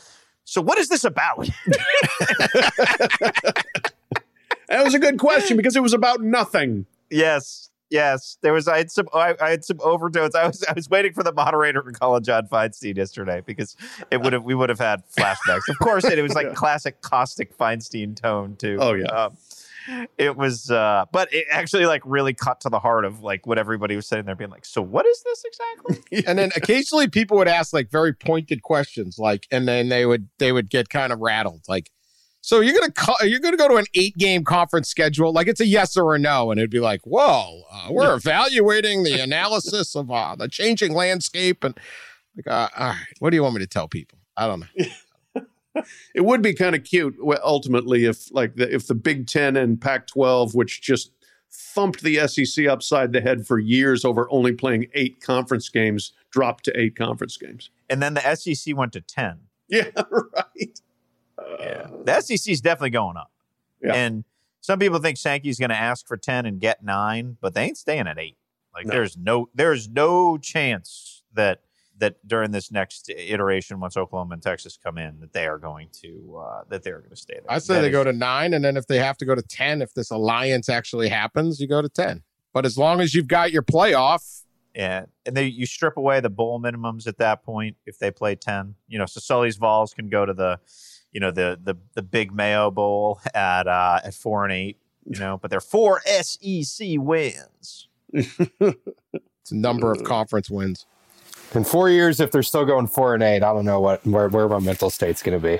So 0.45 0.61
what 0.61 0.79
is 0.79 0.87
this 0.87 1.03
about? 1.03 1.49
That 4.69 4.85
was 4.85 4.93
a 4.93 4.99
good 4.99 5.19
question 5.19 5.57
because 5.57 5.75
it 5.75 5.81
was 5.83 5.93
about 5.93 6.21
nothing. 6.21 6.85
yes. 7.09 7.69
Yes. 7.91 8.37
There 8.41 8.53
was 8.53 8.67
I 8.67 8.77
had 8.77 8.89
some 8.89 9.07
I, 9.13 9.35
I 9.39 9.49
had 9.51 9.65
some 9.65 9.79
overtones. 9.81 10.33
I 10.33 10.47
was 10.47 10.63
I 10.63 10.73
was 10.73 10.89
waiting 10.89 11.13
for 11.13 11.23
the 11.23 11.33
moderator 11.33 11.81
to 11.83 11.91
call 11.91 12.15
on 12.15 12.23
John 12.23 12.47
Feinstein 12.47 12.95
yesterday 12.97 13.43
because 13.45 13.75
it 14.09 14.21
would 14.21 14.33
have 14.33 14.43
we 14.43 14.55
would 14.55 14.69
have 14.69 14.79
had 14.79 15.03
flashbacks. 15.15 15.67
Of 15.69 15.77
course 15.79 16.05
it, 16.05 16.17
it 16.17 16.21
was 16.23 16.33
like 16.33 16.47
Yeah. 16.51 16.53
classic 16.53 17.01
caustic 17.01 17.55
Feinstein 17.57 18.15
tone 18.15 18.55
too. 18.55 18.77
Oh, 18.81 18.93
yeah. 18.93 19.05
Um, 19.07 19.37
it 20.17 20.37
was 20.37 20.69
uh 20.71 21.05
but 21.11 21.33
it 21.33 21.45
actually 21.51 21.85
like 21.85 22.03
really 22.05 22.33
cut 22.33 22.61
to 22.61 22.69
the 22.69 22.79
heart 22.79 23.03
of 23.03 23.21
like 23.23 23.45
what 23.47 23.57
everybody 23.57 23.95
was 23.95 24.07
sitting 24.07 24.25
there 24.25 24.35
being 24.35 24.51
like, 24.51 24.63
so 24.63 24.81
what 24.81 25.05
is 25.05 25.23
this 25.23 25.43
exactly? 25.43 26.23
And 26.27 26.39
then 26.39 26.51
occasionally 26.55 27.09
people 27.09 27.35
would 27.37 27.47
ask 27.47 27.73
like 27.73 27.89
very 27.91 28.13
pointed 28.13 28.61
questions 28.63 29.17
like 29.19 29.47
and 29.51 29.67
then 29.67 29.89
they 29.89 30.05
would 30.05 30.29
they 30.37 30.51
would 30.51 30.69
get 30.69 30.89
kind 30.89 31.11
of 31.11 31.19
rattled 31.19 31.63
like 31.67 31.89
so 32.41 32.59
you're 32.59 32.77
gonna 32.77 32.91
co- 32.91 33.25
you're 33.25 33.39
gonna 33.39 33.57
go 33.57 33.67
to 33.67 33.75
an 33.75 33.85
eight 33.93 34.17
game 34.17 34.43
conference 34.43 34.89
schedule 34.89 35.31
like 35.31 35.47
it's 35.47 35.61
a 35.61 35.65
yes 35.65 35.95
or 35.95 36.15
a 36.15 36.19
no 36.19 36.51
and 36.51 36.59
it'd 36.59 36.69
be 36.69 36.79
like 36.79 37.01
whoa 37.05 37.63
uh, 37.71 37.87
we're 37.89 38.13
evaluating 38.13 39.03
the 39.03 39.19
analysis 39.19 39.95
of 39.95 40.11
uh, 40.11 40.35
the 40.35 40.47
changing 40.47 40.93
landscape 40.93 41.63
and 41.63 41.79
like 42.35 42.47
uh, 42.47 42.67
all 42.77 42.89
right 42.89 42.97
what 43.19 43.29
do 43.29 43.35
you 43.35 43.43
want 43.43 43.55
me 43.55 43.59
to 43.61 43.67
tell 43.67 43.87
people 43.87 44.17
I 44.35 44.47
don't 44.47 44.59
know 44.59 44.85
It 46.13 46.25
would 46.25 46.41
be 46.41 46.53
kind 46.53 46.75
of 46.75 46.83
cute 46.83 47.15
ultimately 47.43 48.05
if 48.05 48.31
like 48.33 48.55
the, 48.55 48.73
if 48.73 48.87
the 48.87 48.95
Big 48.95 49.27
Ten 49.27 49.55
and 49.55 49.79
Pac-12, 49.79 50.53
which 50.53 50.81
just 50.81 51.11
thumped 51.51 52.01
the 52.01 52.27
SEC 52.27 52.67
upside 52.67 53.13
the 53.13 53.21
head 53.21 53.45
for 53.45 53.59
years 53.59 54.05
over 54.05 54.27
only 54.31 54.53
playing 54.53 54.87
eight 54.93 55.21
conference 55.21 55.69
games, 55.69 56.13
dropped 56.31 56.65
to 56.65 56.79
eight 56.79 56.95
conference 56.95 57.37
games. 57.37 57.69
And 57.89 58.01
then 58.01 58.13
the 58.13 58.35
SEC 58.35 58.75
went 58.75 58.93
to 58.93 59.01
10. 59.01 59.39
Yeah, 59.69 59.89
right. 60.11 60.81
Yeah. 61.59 61.87
The 62.05 62.21
SEC 62.21 62.51
is 62.51 62.61
definitely 62.61 62.89
going 62.91 63.17
up. 63.17 63.31
Yeah. 63.83 63.93
And 63.93 64.23
some 64.61 64.79
people 64.79 64.99
think 64.99 65.17
Sankey's 65.17 65.57
going 65.59 65.69
to 65.69 65.75
ask 65.75 66.07
for 66.07 66.17
10 66.17 66.45
and 66.45 66.59
get 66.59 66.83
9, 66.83 67.37
but 67.41 67.53
they 67.53 67.63
ain't 67.63 67.77
staying 67.77 68.07
at 68.07 68.17
8. 68.19 68.37
Like 68.73 68.85
No. 68.85 68.91
there's 68.93 69.17
no 69.17 69.49
there's 69.53 69.89
no 69.89 70.37
chance 70.37 71.23
that 71.33 71.61
that 71.97 72.25
during 72.25 72.51
this 72.51 72.71
next 72.71 73.09
iteration 73.09 73.79
once 73.79 73.97
Oklahoma 73.97 74.33
and 74.33 74.41
Texas 74.41 74.77
come 74.81 74.97
in 74.97 75.19
that 75.19 75.33
they 75.33 75.45
are 75.45 75.57
going 75.57 75.89
to 76.01 76.37
uh 76.41 76.61
that 76.69 76.81
they're 76.83 76.99
going 76.99 77.09
to 77.09 77.15
stay 77.15 77.33
there. 77.35 77.43
I 77.51 77.57
say 77.59 77.75
That 77.75 77.81
they 77.81 77.87
is- 77.87 77.91
go 77.91 78.03
to 78.05 78.13
nine 78.13 78.53
and 78.53 78.63
then 78.63 78.77
if 78.77 78.87
they 78.87 78.97
have 78.97 79.17
to 79.17 79.25
go 79.25 79.35
to 79.35 79.41
10 79.41 79.81
if 79.81 79.93
this 79.93 80.09
alliance 80.09 80.69
actually 80.69 81.09
happens 81.09 81.59
you 81.59 81.67
go 81.67 81.81
to 81.81 81.89
10 81.89 82.23
but 82.53 82.65
as 82.65 82.77
long 82.77 83.01
as 83.01 83.13
you've 83.13 83.27
got 83.27 83.51
your 83.51 83.61
playoff 83.63 84.43
Yeah, 84.73 85.05
and 85.25 85.35
they 85.35 85.45
you 85.47 85.65
strip 85.65 85.97
away 85.97 86.21
the 86.21 86.29
bowl 86.29 86.59
minimums 86.61 87.07
at 87.07 87.17
that 87.17 87.43
point 87.43 87.75
if 87.85 87.99
they 87.99 88.09
play 88.09 88.35
ten. 88.35 88.75
You 88.87 88.99
know, 88.99 89.05
so 89.05 89.19
Sully's 89.19 89.57
Vols 89.57 89.93
can 89.93 90.07
go 90.07 90.25
to 90.25 90.33
the, 90.33 90.59
you 91.11 91.19
know, 91.19 91.31
the 91.31 91.59
the 91.61 91.75
the 91.93 92.01
big 92.01 92.33
Mayo 92.33 92.71
Bowl 92.71 93.19
at 93.33 93.67
uh 93.67 93.99
at 94.03 94.13
four 94.13 94.43
and 94.43 94.53
eight. 94.53 94.77
You 95.05 95.19
know, 95.19 95.39
but 95.41 95.49
they're 95.49 95.59
four 95.59 96.01
SEC 96.05 96.87
wins. 96.97 97.87
it's 98.13 99.51
a 99.51 99.55
number 99.55 99.91
of 99.91 100.03
conference 100.03 100.49
wins 100.49 100.85
In 101.55 101.63
four 101.63 101.89
years, 101.89 102.19
if 102.19 102.31
they're 102.31 102.43
still 102.43 102.65
going 102.65 102.87
four 102.87 103.13
and 103.15 103.23
eight, 103.23 103.41
I 103.41 103.51
don't 103.53 103.65
know 103.65 103.79
what 103.79 104.05
where, 104.05 104.29
where 104.29 104.47
my 104.47 104.59
mental 104.59 104.89
state's 104.89 105.23
going 105.23 105.41
to 105.41 105.59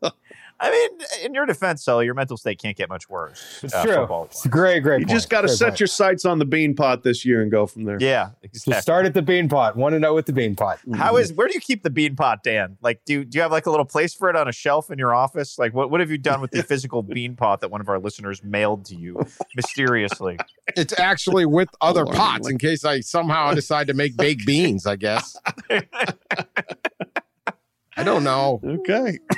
I 0.60 0.70
mean, 0.70 0.90
in 1.24 1.34
your 1.34 1.46
defense, 1.46 1.84
Sully, 1.84 2.04
your 2.04 2.14
mental 2.14 2.36
state 2.36 2.58
can't 2.58 2.76
get 2.76 2.88
much 2.88 3.10
worse. 3.10 3.60
It's 3.62 3.74
uh, 3.74 3.82
true. 3.84 3.94
football-wise. 3.96 4.30
It's 4.30 4.44
a 4.46 4.48
great, 4.48 4.80
great. 4.80 5.00
You 5.00 5.06
point. 5.06 5.16
just 5.16 5.28
got 5.28 5.42
to 5.42 5.48
set 5.48 5.70
point. 5.70 5.80
your 5.80 5.86
sights 5.88 6.24
on 6.24 6.38
the 6.38 6.44
bean 6.44 6.74
pot 6.74 7.02
this 7.02 7.24
year 7.24 7.42
and 7.42 7.50
go 7.50 7.66
from 7.66 7.84
there. 7.84 7.98
Yeah, 8.00 8.30
Just 8.42 8.66
exactly. 8.66 8.82
start 8.82 9.06
at 9.06 9.14
the 9.14 9.22
bean 9.22 9.48
pot. 9.48 9.76
Want 9.76 9.94
to 9.94 9.98
know 9.98 10.14
with 10.14 10.26
the 10.26 10.32
bean 10.32 10.54
pot? 10.54 10.78
How 10.94 11.16
is 11.16 11.32
where 11.32 11.48
do 11.48 11.54
you 11.54 11.60
keep 11.60 11.82
the 11.82 11.90
bean 11.90 12.16
pot, 12.16 12.42
Dan? 12.44 12.76
Like, 12.82 13.04
do 13.04 13.24
do 13.24 13.36
you 13.36 13.42
have 13.42 13.50
like 13.52 13.66
a 13.66 13.70
little 13.70 13.84
place 13.84 14.14
for 14.14 14.30
it 14.30 14.36
on 14.36 14.48
a 14.48 14.52
shelf 14.52 14.90
in 14.90 14.98
your 14.98 15.14
office? 15.14 15.58
Like, 15.58 15.74
what 15.74 15.90
what 15.90 16.00
have 16.00 16.10
you 16.10 16.18
done 16.18 16.40
with 16.40 16.52
the 16.52 16.62
physical 16.68 17.02
bean 17.02 17.34
pot 17.36 17.60
that 17.60 17.70
one 17.70 17.80
of 17.80 17.88
our 17.88 17.98
listeners 17.98 18.42
mailed 18.42 18.84
to 18.86 18.94
you 18.96 19.24
mysteriously? 19.56 20.38
it's 20.76 20.98
actually 20.98 21.46
with 21.46 21.68
other 21.80 22.02
Alarming. 22.02 22.18
pots 22.18 22.48
in 22.50 22.58
case 22.58 22.84
I 22.84 23.00
somehow 23.00 23.52
decide 23.54 23.88
to 23.88 23.94
make 23.94 24.16
baked 24.16 24.46
beans, 24.46 24.86
I 24.86 24.96
guess. 24.96 25.36
I 27.96 28.02
don't 28.02 28.24
know. 28.24 28.60
Okay. 28.64 29.18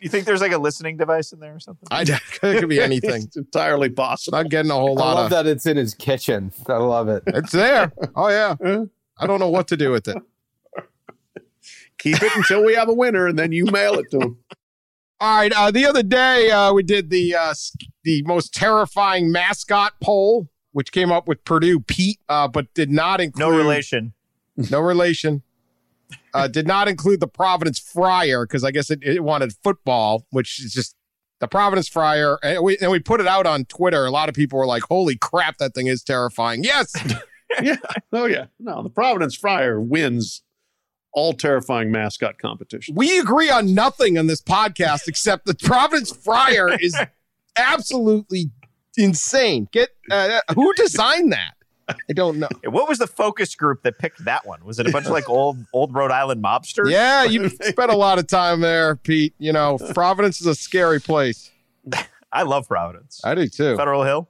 You 0.00 0.08
think 0.08 0.26
there's 0.26 0.40
like 0.40 0.52
a 0.52 0.58
listening 0.58 0.96
device 0.96 1.32
in 1.32 1.40
there 1.40 1.56
or 1.56 1.58
something? 1.58 1.88
I 1.90 2.02
it 2.06 2.20
could 2.40 2.68
be 2.68 2.80
anything. 2.80 3.24
It's 3.24 3.36
entirely 3.36 3.88
possible. 3.90 4.38
Not 4.38 4.48
getting 4.48 4.70
a 4.70 4.74
whole 4.74 4.96
I 5.00 5.04
lot 5.04 5.10
I 5.10 5.14
love 5.14 5.24
of 5.24 5.30
that 5.30 5.46
it's 5.48 5.66
in 5.66 5.76
his 5.76 5.92
kitchen. 5.94 6.52
I 6.68 6.74
love 6.76 7.08
it. 7.08 7.24
it's 7.26 7.50
there. 7.50 7.92
Oh 8.14 8.28
yeah. 8.28 8.54
I 9.18 9.26
don't 9.26 9.40
know 9.40 9.48
what 9.50 9.66
to 9.68 9.76
do 9.76 9.90
with 9.90 10.06
it. 10.06 10.18
Keep 11.98 12.22
it 12.22 12.36
until 12.36 12.64
we 12.64 12.74
have 12.74 12.88
a 12.88 12.94
winner, 12.94 13.26
and 13.26 13.36
then 13.38 13.50
you 13.52 13.64
mail 13.66 13.94
it 13.94 14.10
to 14.12 14.18
them. 14.18 14.38
All 15.18 15.36
right. 15.38 15.52
Uh, 15.52 15.70
the 15.72 15.86
other 15.86 16.02
day, 16.02 16.50
uh, 16.50 16.72
we 16.72 16.82
did 16.84 17.10
the 17.10 17.34
uh, 17.34 17.54
the 18.04 18.22
most 18.22 18.54
terrifying 18.54 19.32
mascot 19.32 19.94
poll, 20.00 20.48
which 20.72 20.92
came 20.92 21.10
up 21.10 21.26
with 21.26 21.44
Purdue 21.44 21.80
Pete, 21.80 22.20
uh, 22.28 22.46
but 22.46 22.72
did 22.74 22.90
not 22.90 23.20
include 23.20 23.48
No 23.50 23.56
relation. 23.56 24.12
no 24.70 24.78
relation. 24.80 25.42
Uh, 26.34 26.48
did 26.48 26.66
not 26.66 26.88
include 26.88 27.20
the 27.20 27.28
Providence 27.28 27.78
Friar 27.78 28.46
because 28.46 28.62
I 28.62 28.70
guess 28.70 28.90
it, 28.90 29.00
it 29.02 29.22
wanted 29.24 29.54
football, 29.62 30.26
which 30.30 30.60
is 30.62 30.72
just 30.72 30.94
the 31.40 31.48
Providence 31.48 31.88
Friar. 31.88 32.38
And 32.42 32.62
we, 32.62 32.76
and 32.78 32.90
we 32.90 33.00
put 33.00 33.20
it 33.20 33.26
out 33.26 33.46
on 33.46 33.64
Twitter. 33.64 34.04
A 34.04 34.10
lot 34.10 34.28
of 34.28 34.34
people 34.34 34.58
were 34.58 34.66
like, 34.66 34.82
"Holy 34.84 35.16
crap, 35.16 35.58
that 35.58 35.74
thing 35.74 35.86
is 35.86 36.02
terrifying!" 36.02 36.62
Yes, 36.64 36.92
yeah. 37.62 37.76
Oh 38.12 38.26
yeah. 38.26 38.46
No, 38.58 38.82
the 38.82 38.90
Providence 38.90 39.34
Friar 39.34 39.80
wins 39.80 40.42
all 41.12 41.32
terrifying 41.32 41.90
mascot 41.90 42.38
competition. 42.38 42.94
we 42.94 43.18
agree 43.18 43.48
on 43.48 43.72
nothing 43.72 44.18
on 44.18 44.26
this 44.26 44.42
podcast 44.42 45.08
except 45.08 45.46
the 45.46 45.54
Providence 45.54 46.12
Friar 46.14 46.78
is 46.78 46.94
absolutely 47.56 48.50
insane. 48.98 49.66
Get 49.72 49.90
uh, 50.10 50.40
who 50.54 50.72
designed 50.74 51.32
that? 51.32 51.55
I 51.88 52.12
don't 52.14 52.38
know. 52.38 52.48
What 52.64 52.88
was 52.88 52.98
the 52.98 53.06
focus 53.06 53.54
group 53.54 53.82
that 53.82 53.98
picked 53.98 54.24
that 54.24 54.46
one? 54.46 54.64
Was 54.64 54.78
it 54.78 54.86
a 54.86 54.92
bunch 54.92 55.06
of 55.06 55.12
like 55.12 55.28
old 55.28 55.58
old 55.72 55.94
Rhode 55.94 56.10
Island 56.10 56.42
mobsters? 56.42 56.90
Yeah, 56.90 57.24
you 57.24 57.48
spent 57.48 57.90
a 57.90 57.96
lot 57.96 58.18
of 58.18 58.26
time 58.26 58.60
there, 58.60 58.96
Pete. 58.96 59.34
You 59.38 59.52
know, 59.52 59.78
Providence 59.94 60.40
is 60.40 60.46
a 60.46 60.54
scary 60.54 61.00
place. 61.00 61.50
I 62.32 62.42
love 62.42 62.68
Providence. 62.68 63.20
I 63.24 63.34
do 63.34 63.48
too. 63.48 63.76
Federal 63.76 64.02
Hill. 64.02 64.28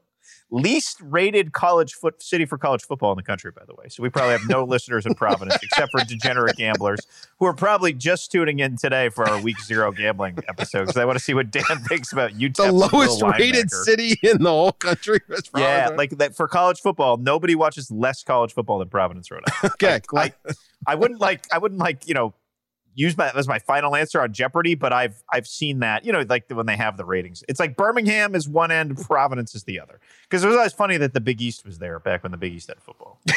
Least 0.51 0.99
rated 1.01 1.53
college 1.53 1.94
foot 1.94 2.22
city 2.22 2.44
for 2.44 2.57
college 2.57 2.82
football 2.82 3.12
in 3.12 3.16
the 3.16 3.22
country, 3.22 3.51
by 3.51 3.64
the 3.66 3.74
way. 3.74 3.88
So 3.88 4.03
we 4.03 4.11
probably 4.11 4.32
have 4.32 4.49
no 4.49 4.64
listeners 4.76 5.07
in 5.07 5.14
Providence 5.14 5.59
except 5.62 5.90
for 5.90 6.05
degenerate 6.05 6.57
gamblers 6.57 7.01
who 7.38 7.47
are 7.47 7.55
probably 7.55 7.92
just 7.92 8.30
tuning 8.30 8.61
in 8.61 8.76
today 8.76 9.09
for 9.09 9.28
our 9.28 9.40
week 9.40 9.61
zero 9.61 9.90
gambling 9.90 10.38
episode 10.49 10.82
because 10.82 10.97
I 10.97 11.05
want 11.05 11.18
to 11.18 11.24
see 11.24 11.34
what 11.34 11.51
Dan 11.51 11.62
thinks 11.88 12.12
about 12.12 12.32
UTEP. 12.32 12.57
The 12.57 12.72
lowest 12.72 13.22
rated 13.22 13.70
city 13.70 14.18
in 14.22 14.42
the 14.42 14.51
whole 14.51 14.72
country. 14.72 15.20
Yeah, 15.57 15.90
like 15.97 16.11
that 16.18 16.36
for 16.36 16.49
college 16.49 16.80
football. 16.80 17.16
Nobody 17.16 17.55
watches 17.55 17.90
less 17.90 18.22
college 18.22 18.53
football 18.53 18.78
than 18.78 18.88
Providence, 18.88 19.30
Rhode 19.30 19.42
Island. 19.62 19.74
okay. 19.82 20.01
I, 20.14 20.32
I 20.86 20.94
wouldn't 20.94 21.20
like 21.20 21.47
I 21.53 21.59
wouldn't 21.59 21.80
like 21.80 22.07
you 22.07 22.14
know 22.14 22.34
use 22.97 23.14
that 23.16 23.36
as 23.36 23.47
my 23.47 23.61
final 23.61 23.94
answer 23.94 24.20
on 24.20 24.32
Jeopardy, 24.32 24.74
but 24.74 24.92
I've 24.92 25.22
I've 25.32 25.47
seen 25.47 25.78
that 25.80 26.05
you 26.05 26.12
know 26.12 26.24
like 26.28 26.47
when 26.49 26.66
they 26.66 26.76
have 26.76 26.97
the 26.97 27.05
ratings. 27.05 27.44
It's 27.49 27.61
like 27.61 27.76
Birmingham 27.76 28.34
is 28.34 28.49
one 28.49 28.72
end, 28.72 28.97
Providence 29.07 29.55
is 29.55 29.62
the 29.62 29.78
other. 29.78 30.01
Because 30.22 30.42
it 30.42 30.49
was 30.49 30.57
always 30.57 30.72
funny 30.72 30.97
that 30.97 31.14
the 31.14 31.20
Big 31.20 31.40
East 31.40 31.64
was 31.64 31.78
there 31.78 32.01
back 32.01 32.24
when 32.24 32.32
the 32.32 32.38
Big 32.38 32.55
East 32.55 32.68
had 32.68 32.80
football. 32.80 33.20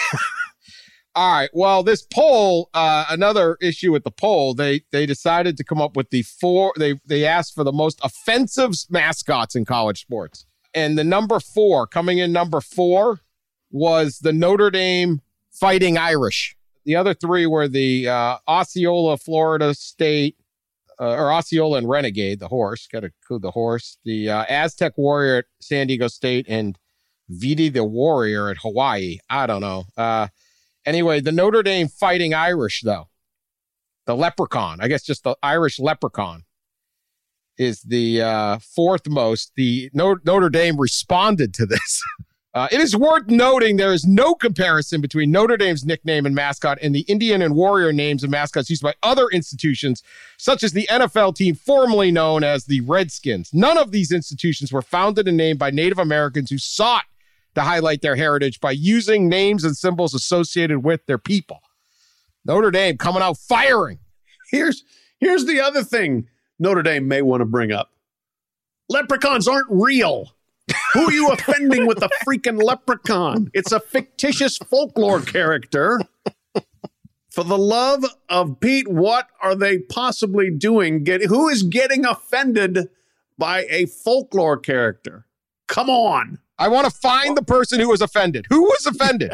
All 1.16 1.34
right. 1.34 1.50
Well, 1.54 1.84
this 1.84 2.04
poll, 2.04 2.70
uh, 2.74 3.06
another 3.10 3.58
issue 3.62 3.92
with 3.92 4.04
the 4.04 4.12
poll, 4.12 4.54
they 4.54 4.82
they 4.92 5.06
decided 5.06 5.58
to 5.58 5.64
come 5.64 5.82
up 5.82 5.96
with 5.96 6.10
the 6.10 6.24
four. 6.24 6.74
They 6.78 7.00
they 7.06 7.26
asked 7.26 7.54
for 7.54 7.64
the 7.64 7.74
most 7.74 8.00
offensive 8.04 8.72
mascots 8.90 9.56
in 9.56 9.66
college 9.66 10.02
sports, 10.02 10.46
and 10.74 10.98
the 10.98 11.04
number 11.04 11.40
four 11.40 11.86
coming 11.86 12.20
in 12.20 12.32
number 12.32 12.62
four 12.62 13.20
was 13.72 14.20
the 14.20 14.34
Notre 14.34 14.72
Dame 14.72 15.22
Fighting 15.52 15.98
Irish. 15.98 16.56
The 16.86 16.96
other 16.96 17.14
three 17.14 17.46
were 17.46 17.68
the 17.68 18.08
uh, 18.08 18.38
Osceola, 18.48 19.18
Florida 19.18 19.74
State, 19.74 20.38
uh, 21.00 21.14
or 21.14 21.32
Osceola 21.32 21.78
and 21.78 21.90
Renegade, 21.90 22.40
the 22.40 22.48
horse. 22.48 22.88
Got 22.88 23.02
to 23.02 23.08
include 23.08 23.42
the 23.42 23.52
horse. 23.52 23.98
The 24.06 24.30
uh, 24.30 24.46
Aztec 24.50 24.98
Warrior 24.98 25.38
at 25.38 25.46
San 25.62 25.88
Diego 25.88 26.08
State 26.08 26.46
and 26.50 26.78
Vili 27.30 27.70
the 27.70 27.84
Warrior 27.84 28.50
at 28.50 28.58
Hawaii. 28.58 29.20
I 29.30 29.48
don't 29.48 29.62
know. 29.62 29.86
Uh, 29.96 30.28
Anyway, 30.86 31.20
the 31.20 31.32
Notre 31.32 31.62
Dame 31.62 31.88
Fighting 31.88 32.34
Irish, 32.34 32.82
though, 32.84 33.10
the 34.08 34.16
leprechaun, 34.16 34.80
I 34.82 34.88
guess 34.88 35.04
just 35.04 35.24
the 35.24 35.36
Irish 35.44 35.80
leprechaun, 35.80 36.46
is 37.58 37.82
the 37.82 38.22
uh, 38.22 38.58
fourth 38.60 39.08
most. 39.08 39.52
The 39.56 39.92
Notre, 39.94 40.22
Notre 40.26 40.50
Dame 40.50 40.80
responded 40.80 41.54
to 41.54 41.68
this. 41.68 42.04
Uh, 42.56 42.68
it 42.72 42.80
is 42.80 42.96
worth 42.96 43.28
noting 43.28 43.78
there 43.78 43.94
is 43.94 44.06
no 44.06 44.34
comparison 44.34 45.02
between 45.02 45.30
Notre 45.30 45.56
Dame's 45.56 45.86
nickname 45.86 46.26
and 46.26 46.34
mascot 46.34 46.80
and 46.82 46.96
the 46.96 47.02
Indian 47.02 47.44
and 47.44 47.56
Warrior 47.56 47.94
names 47.94 48.24
and 48.24 48.32
mascots 48.32 48.72
used 48.72 48.82
by 48.82 48.96
other 49.04 49.28
institutions, 49.28 50.02
such 50.38 50.64
as 50.64 50.72
the 50.72 50.88
NFL 50.90 51.36
team 51.36 51.54
formerly 51.54 52.10
known 52.12 52.44
as 52.44 52.66
the 52.66 52.82
Redskins. 52.82 53.52
None 53.54 53.78
of 53.78 53.92
these 53.92 54.12
institutions 54.12 54.72
were 54.72 54.82
founded 54.82 55.28
and 55.28 55.38
named 55.38 55.60
by 55.60 55.70
Native 55.70 56.00
Americans 56.00 56.50
who 56.50 56.58
sought 56.58 57.06
to 57.54 57.62
highlight 57.62 58.02
their 58.02 58.16
heritage 58.16 58.60
by 58.60 58.72
using 58.72 59.30
names 59.30 59.64
and 59.64 59.78
symbols 59.78 60.16
associated 60.16 60.84
with 60.84 61.06
their 61.06 61.18
people. 61.20 61.62
Notre 62.46 62.72
Dame 62.72 62.98
coming 62.98 63.22
out 63.22 63.38
firing. 63.38 64.00
Here's 64.50 64.84
here's 65.20 65.46
the 65.46 65.62
other 65.62 65.84
thing 65.84 66.28
Notre 66.58 66.82
Dame 66.82 67.08
may 67.08 67.22
want 67.22 67.42
to 67.42 67.46
bring 67.46 67.72
up. 67.72 67.92
Leprechauns 68.90 69.48
aren't 69.48 69.68
real. 69.70 70.34
Who 70.94 71.08
are 71.08 71.12
you 71.12 71.30
offending 71.30 71.86
with 71.86 72.02
a 72.02 72.10
freaking 72.26 72.62
leprechaun? 72.62 73.50
It's 73.54 73.72
a 73.72 73.80
fictitious 73.80 74.58
folklore 74.58 75.22
character. 75.22 76.00
For 77.32 77.44
the 77.44 77.58
love 77.58 78.04
of 78.28 78.60
Pete, 78.60 78.88
what 78.88 79.28
are 79.42 79.56
they 79.56 79.78
possibly 79.78 80.50
doing? 80.50 81.04
Get, 81.04 81.26
who 81.26 81.48
is 81.48 81.64
getting 81.64 82.06
offended 82.06 82.90
by 83.38 83.66
a 83.70 83.86
folklore 83.86 84.58
character? 84.58 85.26
Come 85.68 85.90
on. 85.90 86.40
I 86.58 86.68
want 86.68 86.86
to 86.86 86.92
find 86.92 87.38
the 87.38 87.44
person 87.44 87.80
who 87.80 87.90
was 87.90 88.02
offended. 88.02 88.46
Who 88.50 88.64
was 88.64 88.86
offended? 88.86 89.34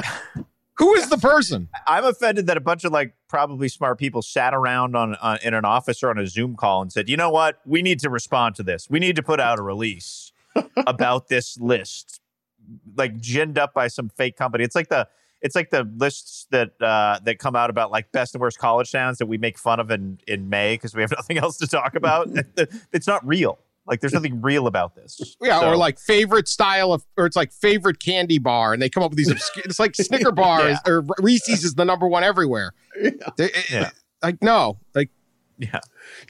who 0.77 0.93
is 0.93 1.09
the 1.09 1.17
person? 1.17 1.69
I'm 1.87 2.03
offended 2.03 2.47
that 2.47 2.57
a 2.57 2.61
bunch 2.61 2.83
of 2.83 2.91
like 2.91 3.13
probably 3.29 3.69
smart 3.69 3.97
people 3.97 4.21
sat 4.21 4.53
around 4.53 4.95
on, 4.95 5.15
on 5.15 5.39
in 5.41 5.53
an 5.53 5.65
office 5.65 6.03
or 6.03 6.09
on 6.09 6.19
a 6.19 6.27
Zoom 6.27 6.55
call 6.55 6.81
and 6.81 6.91
said, 6.91 7.09
"You 7.09 7.17
know 7.17 7.31
what? 7.31 7.61
We 7.65 7.81
need 7.81 7.99
to 8.01 8.09
respond 8.09 8.55
to 8.55 8.63
this. 8.63 8.89
We 8.89 8.99
need 8.99 9.15
to 9.15 9.23
put 9.23 9.39
out 9.39 9.57
a 9.57 9.63
release 9.63 10.31
about 10.87 11.27
this 11.27 11.57
list." 11.59 12.19
Like 12.97 13.17
ginned 13.19 13.57
up 13.59 13.73
by 13.73 13.87
some 13.87 14.09
fake 14.09 14.37
company. 14.37 14.63
It's 14.63 14.75
like 14.75 14.89
the 14.89 15.07
it's 15.41 15.53
like 15.55 15.69
the 15.69 15.83
lists 15.97 16.47
that 16.49 16.71
uh, 16.81 17.19
that 17.23 17.37
come 17.37 17.55
out 17.55 17.69
about 17.69 17.91
like 17.91 18.11
best 18.11 18.33
and 18.33 18.41
worst 18.41 18.57
college 18.57 18.91
towns 18.91 19.19
that 19.19 19.27
we 19.27 19.37
make 19.37 19.59
fun 19.59 19.79
of 19.79 19.91
in 19.91 20.17
in 20.27 20.49
May 20.49 20.73
because 20.75 20.95
we 20.95 21.01
have 21.01 21.11
nothing 21.15 21.37
else 21.37 21.57
to 21.57 21.67
talk 21.67 21.93
about. 21.95 22.27
it's 22.91 23.05
not 23.05 23.25
real. 23.25 23.59
Like 23.87 24.01
there's 24.01 24.13
nothing 24.13 24.41
real 24.41 24.65
about 24.65 24.95
this. 24.95 25.35
Yeah, 25.39 25.59
So- 25.59 25.69
or 25.73 25.77
like 25.77 25.99
favorite 25.99 26.47
style 26.47 26.91
of, 26.91 27.05
or 27.17 27.27
it's 27.27 27.35
like 27.35 27.51
favorite 27.53 27.99
candy 27.99 28.39
bar, 28.39 28.73
and 28.73 28.81
they 28.81 28.89
come 28.89 29.03
up 29.03 29.11
with 29.11 29.17
these 29.19 29.29
obscure. 29.29 29.63
it's 29.63 29.77
like 29.79 29.95
Snicker 29.95 30.31
bars 30.31 30.79
or 30.87 31.05
Reese's 31.19 31.63
is 31.63 31.75
the 31.75 31.85
number 31.85 32.07
one 32.07 32.23
everywhere. 32.23 32.73
They- 33.37 33.51
Yeah. 33.69 33.91
Like 34.23 34.41
no, 34.41 34.79
like 34.95 35.11
yeah. 35.57 35.79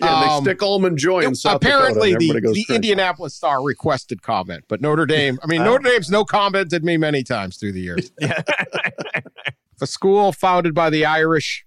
Yeah, 0.01 0.21
they 0.21 0.28
Um, 0.30 0.43
stick 0.43 0.61
almond 0.63 0.97
joy 0.97 1.21
in 1.21 1.36
South 1.36 1.55
apparently 1.57 2.11
Dakota. 2.13 2.34
the, 2.34 2.39
the 2.39 2.41
crazy. 2.53 2.65
Indianapolis 2.76 3.34
Star 3.36 3.61
requested 3.63 4.21
comment, 4.21 4.63
but 4.67 4.82
Notre 4.82 5.05
Dame. 5.05 5.38
I 5.43 5.47
mean, 5.47 5.61
Oh. 5.65 5.65
Notre 5.65 5.89
Dame's 5.89 6.09
no 6.09 6.23
commented 6.26 6.84
me 6.84 6.97
many 6.97 7.23
times 7.23 7.57
through 7.57 7.71
the 7.73 7.82
years. 7.82 8.11
Yeah. 8.21 8.41
If 9.76 9.82
a 9.82 9.88
school 9.88 10.32
founded 10.32 10.73
by 10.73 10.89
the 10.89 11.05
Irish 11.05 11.65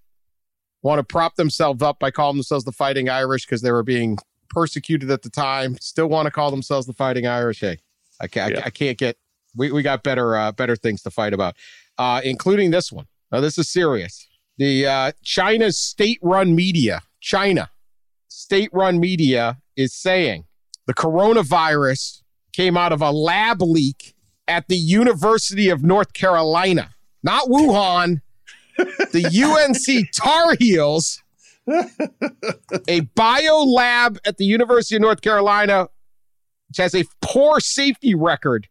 want 0.82 0.98
to 0.98 1.04
prop 1.04 1.34
themselves 1.36 1.82
up 1.82 1.98
by 1.98 2.10
calling 2.10 2.36
themselves 2.36 2.64
the 2.64 2.72
Fighting 2.72 3.08
Irish 3.10 3.44
because 3.44 3.60
they 3.60 3.70
were 3.72 3.82
being 3.82 4.16
persecuted 4.48 5.10
at 5.10 5.20
the 5.22 5.28
time, 5.28 5.76
still 5.78 6.06
want 6.06 6.24
to 6.26 6.30
call 6.30 6.50
themselves 6.50 6.86
the 6.86 6.94
Fighting 6.94 7.26
Irish. 7.26 7.60
Hey, 7.60 7.78
I 8.20 8.26
can't. 8.26 8.56
I, 8.56 8.62
I 8.66 8.70
can't 8.70 8.96
get. 8.96 9.18
We, 9.56 9.72
we 9.72 9.82
got 9.82 10.02
better 10.02 10.36
uh, 10.36 10.52
better 10.52 10.74
things 10.76 11.02
to 11.02 11.10
fight 11.10 11.34
about, 11.34 11.56
uh, 11.98 12.20
including 12.24 12.70
this 12.70 12.90
one. 12.90 13.06
Now 13.30 13.40
this 13.40 13.58
is 13.58 13.68
serious. 13.68 14.26
The 14.56 14.86
uh, 14.86 15.12
China's 15.22 15.78
state-run 15.78 16.54
media, 16.54 17.02
China 17.20 17.70
state-run 18.28 19.00
media, 19.00 19.58
is 19.76 19.94
saying 19.94 20.44
the 20.86 20.94
coronavirus 20.94 22.22
came 22.52 22.76
out 22.76 22.92
of 22.92 23.02
a 23.02 23.10
lab 23.10 23.62
leak 23.62 24.14
at 24.46 24.68
the 24.68 24.76
University 24.76 25.68
of 25.68 25.82
North 25.82 26.12
Carolina, 26.12 26.90
not 27.22 27.48
Wuhan. 27.48 28.22
the 28.76 29.24
UNC 29.44 30.08
Tar 30.14 30.56
Heels, 30.58 31.22
a 32.88 33.00
bio 33.00 33.64
lab 33.64 34.18
at 34.24 34.38
the 34.38 34.44
University 34.44 34.96
of 34.96 35.02
North 35.02 35.20
Carolina, 35.20 35.88
which 36.68 36.78
has 36.78 36.94
a 36.94 37.04
poor 37.20 37.60
safety 37.60 38.14
record, 38.14 38.68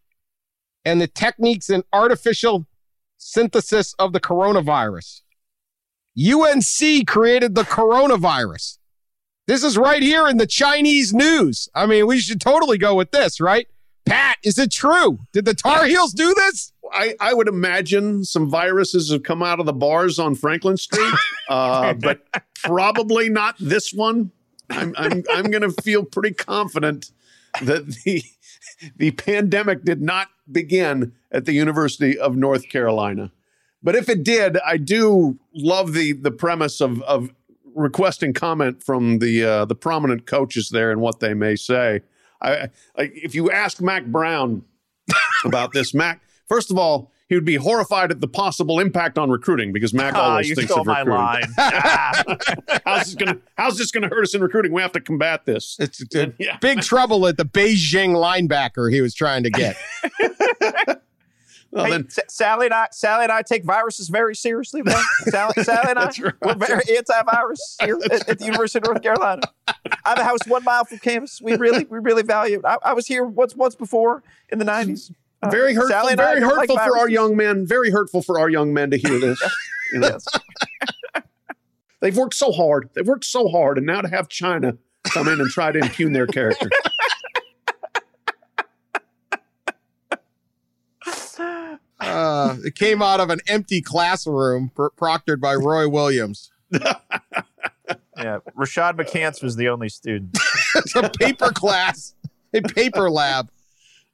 and 0.84 1.00
the 1.00 1.06
techniques 1.06 1.70
in 1.70 1.84
artificial 1.92 2.66
synthesis 3.16 3.94
of 3.98 4.12
the 4.12 4.20
coronavirus. 4.20 5.22
UNC 6.18 7.06
created 7.06 7.54
the 7.54 7.62
coronavirus. 7.62 8.78
This 9.46 9.62
is 9.62 9.78
right 9.78 10.02
here 10.02 10.26
in 10.26 10.36
the 10.36 10.46
Chinese 10.46 11.14
news. 11.14 11.68
I 11.74 11.86
mean, 11.86 12.06
we 12.06 12.18
should 12.18 12.40
totally 12.40 12.76
go 12.76 12.94
with 12.94 13.12
this, 13.12 13.40
right? 13.40 13.66
Pat, 14.04 14.36
is 14.42 14.58
it 14.58 14.70
true? 14.70 15.20
Did 15.32 15.44
the 15.44 15.54
Tar 15.54 15.84
Heels 15.86 16.12
do 16.12 16.34
this? 16.34 16.72
I, 16.92 17.14
I 17.20 17.34
would 17.34 17.48
imagine 17.48 18.24
some 18.24 18.50
viruses 18.50 19.10
have 19.10 19.22
come 19.22 19.42
out 19.42 19.60
of 19.60 19.66
the 19.66 19.72
bars 19.72 20.18
on 20.18 20.34
Franklin 20.34 20.76
Street, 20.76 21.14
uh, 21.48 21.94
but 21.94 22.26
probably 22.62 23.28
not 23.28 23.56
this 23.58 23.92
one. 23.92 24.32
I'm 24.70 24.94
I'm 24.96 25.22
I'm 25.30 25.50
going 25.50 25.62
to 25.62 25.70
feel 25.82 26.04
pretty 26.04 26.34
confident 26.34 27.10
that 27.62 27.86
the 28.04 28.22
the 28.96 29.10
pandemic 29.12 29.84
did 29.84 30.02
not 30.02 30.28
begin 30.50 31.12
at 31.30 31.44
the 31.44 31.52
University 31.52 32.18
of 32.18 32.36
North 32.36 32.68
Carolina. 32.68 33.32
But 33.82 33.94
if 33.96 34.08
it 34.08 34.24
did, 34.24 34.56
I 34.58 34.76
do 34.76 35.38
love 35.54 35.92
the 35.92 36.12
the 36.12 36.30
premise 36.30 36.80
of 36.80 37.00
of 37.02 37.30
requesting 37.74 38.32
comment 38.32 38.82
from 38.82 39.20
the 39.20 39.44
uh, 39.44 39.64
the 39.64 39.74
prominent 39.76 40.26
coaches 40.26 40.70
there 40.70 40.90
and 40.90 41.00
what 41.00 41.20
they 41.20 41.34
may 41.34 41.54
say. 41.56 42.00
I, 42.42 42.50
I 42.96 43.10
if 43.14 43.34
you 43.34 43.50
ask 43.50 43.80
Mack 43.80 44.06
Brown 44.06 44.62
about 45.44 45.72
this, 45.72 45.94
Mack, 45.94 46.20
first 46.48 46.70
of 46.70 46.78
all, 46.78 47.12
he 47.28 47.34
would 47.34 47.44
be 47.44 47.56
horrified 47.56 48.10
at 48.10 48.20
the 48.20 48.26
possible 48.28 48.80
impact 48.80 49.16
on 49.18 49.30
recruiting 49.30 49.72
because 49.72 49.94
Mack 49.94 50.14
Ah, 50.16 50.30
always 50.30 50.48
you 50.48 50.54
thinks 50.56 50.70
stole 50.72 50.80
of 50.80 50.86
my 50.86 51.00
recruiting. 51.00 51.24
line. 51.24 51.44
Ah. 51.58 52.22
how's 52.84 53.04
this 53.06 53.14
gonna 53.14 53.38
How's 53.56 53.78
this 53.78 53.90
gonna 53.92 54.08
hurt 54.08 54.22
us 54.24 54.34
in 54.34 54.40
recruiting? 54.40 54.72
We 54.72 54.82
have 54.82 54.92
to 54.92 55.00
combat 55.00 55.44
this. 55.46 55.76
It's 55.78 56.02
big 56.60 56.80
trouble 56.82 57.26
at 57.28 57.36
the 57.36 57.44
Beijing 57.44 58.10
linebacker 58.14 58.92
he 58.92 59.00
was 59.00 59.14
trying 59.14 59.44
to 59.44 59.50
get. 59.50 59.76
Well, 61.70 61.84
Hey, 61.84 61.90
then- 61.90 62.08
Sally 62.28 62.66
and 62.66 62.74
I, 62.74 62.88
Sally 62.92 63.24
and 63.24 63.32
I 63.32 63.42
take 63.42 63.64
viruses 63.64 64.08
very 64.08 64.34
seriously. 64.34 64.82
Man. 64.82 64.96
Sally, 65.28 65.52
Sally 65.62 65.90
and 65.90 65.98
I, 65.98 66.04
right. 66.06 66.34
we're 66.40 66.54
very 66.54 66.82
anti-virus 66.96 67.76
here 67.82 67.98
at, 68.10 68.28
at 68.28 68.38
the 68.38 68.44
University 68.44 68.78
of 68.78 68.84
North 68.84 69.02
Carolina. 69.02 69.42
I 69.66 70.10
have 70.10 70.18
a 70.18 70.24
house 70.24 70.40
one 70.46 70.64
mile 70.64 70.84
from 70.84 70.98
campus. 70.98 71.40
We 71.42 71.56
really, 71.56 71.84
we 71.84 71.98
really 71.98 72.22
value 72.22 72.58
it. 72.60 72.64
I, 72.64 72.78
I 72.82 72.92
was 72.94 73.06
here 73.06 73.24
once, 73.24 73.54
once 73.54 73.74
before 73.74 74.22
in 74.48 74.58
the 74.58 74.64
nineties. 74.64 75.12
Uh, 75.42 75.50
very 75.50 75.74
hurtful. 75.74 76.16
Very 76.16 76.40
don't 76.40 76.48
like 76.48 76.68
hurtful 76.68 76.78
for 76.78 76.98
our 76.98 77.08
young 77.08 77.36
men. 77.36 77.66
Very 77.66 77.90
hurtful 77.90 78.22
for 78.22 78.40
our 78.40 78.48
young 78.48 78.72
men 78.74 78.90
to 78.90 78.96
hear 78.96 79.20
this. 79.20 79.40
You 79.92 80.00
know, 80.00 80.18
They've 82.00 82.16
worked 82.16 82.34
so 82.34 82.52
hard. 82.52 82.90
They've 82.94 83.06
worked 83.06 83.24
so 83.24 83.48
hard, 83.48 83.76
and 83.78 83.86
now 83.86 84.00
to 84.00 84.08
have 84.08 84.28
China 84.28 84.76
come 85.04 85.28
in 85.28 85.40
and 85.40 85.48
try 85.50 85.72
to 85.72 85.78
impugn 85.78 86.12
their 86.12 86.26
character. 86.26 86.68
Uh, 91.38 92.56
it 92.64 92.74
came 92.74 93.02
out 93.02 93.20
of 93.20 93.30
an 93.30 93.40
empty 93.48 93.80
classroom 93.80 94.70
pro- 94.74 94.90
proctored 94.90 95.40
by 95.40 95.54
Roy 95.54 95.88
Williams. 95.88 96.50
Yeah, 98.18 98.38
Rashad 98.56 98.96
McCants 98.96 99.42
was 99.42 99.54
the 99.54 99.68
only 99.68 99.88
student. 99.88 100.36
it's 100.74 100.96
a 100.96 101.08
paper 101.08 101.52
class, 101.52 102.14
a 102.52 102.60
paper 102.60 103.08
lab. 103.08 103.48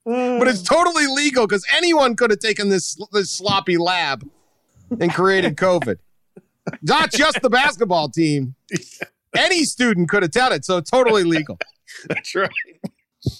But 0.05 0.47
it's 0.47 0.61
totally 0.63 1.07
legal 1.07 1.47
because 1.47 1.65
anyone 1.75 2.15
could 2.15 2.31
have 2.31 2.41
taken 2.41 2.69
this 2.69 3.01
this 3.13 3.31
sloppy 3.31 3.79
lab 3.79 4.29
and 5.01 5.13
created 5.13 5.57
COVID. 5.57 5.97
Not 6.83 7.13
just 7.13 7.41
the 7.41 7.49
basketball 7.49 8.11
team. 8.11 8.55
Any 9.37 9.65
student 9.65 10.11
could 10.11 10.23
have 10.23 10.33
done 10.33 10.53
it, 10.53 10.67
so 10.67 10.81
totally 10.83 11.25
legal. 11.25 11.59
That's 12.07 12.35
right. 12.35 12.51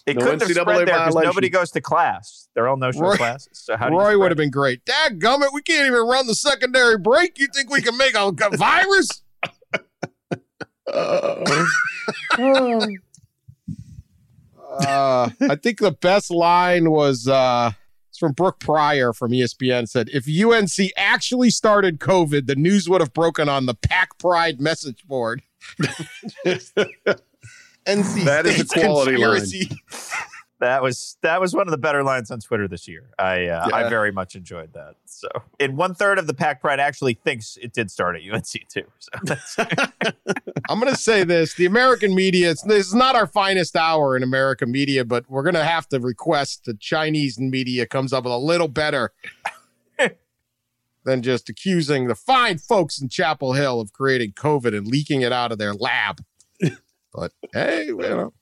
It 0.07 0.17
No 0.17 0.25
couldn't 0.25 0.43
have 0.43 0.51
spread 0.51 0.67
there 0.79 0.87
because 0.87 1.15
nobody 1.15 1.49
goes 1.49 1.71
to 1.73 1.81
class. 1.81 2.49
They're 2.55 2.69
all 2.69 2.77
no-show 2.77 3.01
Roy- 3.01 3.17
classes. 3.17 3.59
So 3.59 3.77
how 3.77 3.89
do 3.89 3.97
Roy 3.97 4.05
spread 4.05 4.17
would 4.19 4.31
have 4.31 4.39
been 4.39 4.51
great. 4.51 4.85
Dad 4.85 5.19
gummit, 5.19 5.49
we 5.53 5.63
can't 5.63 5.87
even 5.87 6.07
run 6.07 6.27
the 6.27 6.35
secondary 6.35 6.99
break. 6.99 7.39
You 7.39 7.49
think 7.55 7.71
we 7.71 7.83
can 7.83 7.97
make 7.97 8.15
a, 8.15 8.29
a 8.29 8.33
virus? 8.57 9.23
Uh, 14.77 15.31
I 15.41 15.55
think 15.55 15.79
the 15.79 15.93
best 15.93 16.33
line 16.33 16.91
was 16.91 17.29
uh, 17.29 17.71
it's 18.09 18.19
from 18.19 18.33
Brooke 18.33 18.59
Pryor 18.59 19.13
from 19.13 19.31
ESPN. 19.31 19.89
Said 19.89 20.09
if 20.13 20.27
UNC 20.29 20.91
actually 20.97 21.51
started 21.51 22.01
COVID, 22.01 22.47
the 22.47 22.57
news 22.57 22.89
would 22.89 23.01
have 23.01 23.13
broken 23.13 23.49
on 23.49 23.67
the 23.67 23.75
Pack 23.75 24.19
Pride 24.19 24.61
message 24.61 25.07
board. 25.07 25.43
NC 27.87 28.25
That 28.25 28.47
is 28.47 28.61
a 28.61 28.67
State's 28.67 28.85
quality 28.85 29.17
line. 29.17 29.39
conspiracy. 29.39 29.77
That 30.61 30.83
was 30.83 31.19
that 31.21 31.43
was 31.43 31.53
one 31.53 31.67
of 31.67 31.73
the 31.73 31.79
better 31.79 32.03
lines 32.03 32.31
on 32.31 32.39
Twitter 32.41 32.67
this 32.69 32.89
year. 32.89 33.11
I 33.19 33.49
uh, 33.49 33.69
I 33.75 33.89
very 33.89 34.13
much 34.13 34.35
enjoyed 34.35 34.73
that. 34.73 34.95
So, 35.05 35.29
and 35.61 35.77
one 35.77 35.95
third 35.95 36.19
of 36.19 36.27
the 36.27 36.33
Pack 36.33 36.63
Pride 36.63 36.81
actually 36.81 37.15
thinks 37.15 37.59
it 37.61 37.75
did 37.75 37.91
start 37.91 38.17
at 38.17 38.23
UNC 38.23 38.47
too. 38.69 38.85
So 39.45 39.65
I'm 40.71 40.81
going 40.81 40.91
to 40.91 40.99
say 40.99 41.23
this: 41.25 41.55
the 41.55 41.67
American 41.67 42.15
media. 42.15 42.53
It's, 42.53 42.63
this 42.63 42.87
is 42.87 42.95
not 42.95 43.15
our 43.15 43.27
finest 43.27 43.77
hour 43.77 44.17
in 44.17 44.23
American 44.23 44.71
media, 44.71 45.05
but 45.05 45.29
we're 45.29 45.43
going 45.43 45.55
to 45.55 45.65
have 45.65 45.89
to 45.89 45.99
request 46.01 46.65
the 46.65 46.75
Chinese 46.75 47.39
media 47.39 47.85
comes 47.85 48.13
up 48.13 48.25
with 48.25 48.33
a 48.33 48.39
little 48.39 48.69
better 48.69 49.13
than 51.05 51.21
just 51.21 51.49
accusing 51.49 52.07
the 52.07 52.15
fine 52.15 52.59
folks 52.59 53.01
in 53.01 53.09
Chapel 53.09 53.53
Hill 53.53 53.81
of 53.81 53.93
creating 53.93 54.33
COVID 54.33 54.75
and 54.75 54.87
leaking 54.87 55.21
it 55.21 55.33
out 55.33 55.53
of 55.53 55.59
their 55.59 55.75
lab. 55.75 56.25
But 57.15 57.33
hey, 57.53 57.87
you 57.87 57.97
know, 57.97 58.33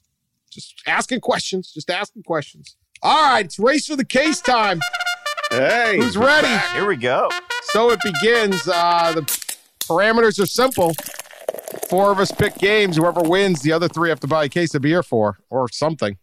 just 0.50 0.82
asking 0.86 1.20
questions, 1.20 1.72
just 1.72 1.90
asking 1.90 2.22
questions. 2.22 2.76
All 3.02 3.30
right, 3.30 3.44
it's 3.44 3.58
race 3.58 3.86
for 3.86 3.96
the 3.96 4.04
case 4.04 4.40
time. 4.40 4.80
Hey, 5.50 5.98
Who's 5.98 6.16
ready? 6.16 6.48
here 6.72 6.86
we 6.86 6.96
go. 6.96 7.28
So 7.64 7.90
it 7.90 8.00
begins. 8.02 8.66
Uh, 8.66 9.12
the 9.14 9.22
parameters 9.80 10.42
are 10.42 10.46
simple. 10.46 10.94
Four 11.90 12.10
of 12.10 12.18
us 12.18 12.32
pick 12.32 12.56
games. 12.56 12.96
Whoever 12.96 13.20
wins, 13.20 13.60
the 13.60 13.72
other 13.72 13.88
three 13.88 14.08
have 14.08 14.20
to 14.20 14.26
buy 14.26 14.44
a 14.44 14.48
case 14.48 14.74
of 14.74 14.82
beer 14.82 15.02
for 15.02 15.38
or 15.50 15.68
something. 15.68 16.16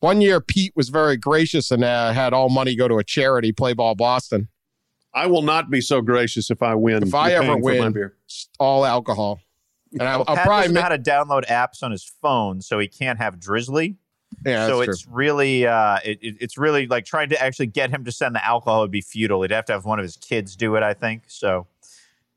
One 0.00 0.20
year, 0.20 0.40
Pete 0.40 0.72
was 0.76 0.90
very 0.90 1.16
gracious 1.16 1.70
and 1.70 1.82
uh, 1.82 2.12
had 2.12 2.34
all 2.34 2.50
money 2.50 2.76
go 2.76 2.88
to 2.88 2.98
a 2.98 3.04
charity, 3.04 3.52
Play 3.52 3.72
Ball 3.72 3.94
Boston. 3.94 4.48
I 5.14 5.26
will 5.26 5.42
not 5.42 5.70
be 5.70 5.80
so 5.80 6.02
gracious 6.02 6.50
if 6.50 6.62
I 6.62 6.74
win. 6.74 7.02
If 7.04 7.14
I 7.14 7.32
ever 7.32 7.56
win, 7.56 7.92
beer. 7.92 8.16
All 8.58 8.84
alcohol. 8.84 9.40
And 9.98 10.02
I, 10.08 10.16
Well, 10.16 10.24
I'll 10.28 10.36
Pat 10.36 10.46
probably 10.46 10.62
doesn't 10.62 10.74
know 10.74 10.82
how 10.82 10.88
to 10.88 10.98
download 10.98 11.46
apps 11.46 11.82
on 11.82 11.90
his 11.90 12.04
phone, 12.22 12.60
so 12.60 12.78
he 12.78 12.88
can't 12.88 13.18
have 13.18 13.38
Drizzly. 13.40 13.96
yeah, 14.44 14.66
so 14.66 14.78
that's 14.78 14.88
it's 14.90 15.06
really 15.08 15.66
uh, 15.66 15.98
it, 16.04 16.18
it- 16.20 16.36
it's 16.40 16.58
really 16.58 16.86
like 16.86 17.04
trying 17.04 17.28
to 17.30 17.40
actually 17.42 17.66
get 17.66 17.90
him 17.90 18.04
to 18.04 18.12
send 18.12 18.34
the 18.34 18.44
alcohol 18.44 18.80
would 18.80 18.90
be 18.90 19.00
futile. 19.00 19.42
He'd 19.42 19.50
have 19.52 19.64
to 19.66 19.72
have 19.72 19.84
one 19.84 19.98
of 19.98 20.02
his 20.02 20.16
kids 20.16 20.56
do 20.56 20.74
it, 20.76 20.82
I 20.82 20.92
think. 20.94 21.22
So, 21.28 21.66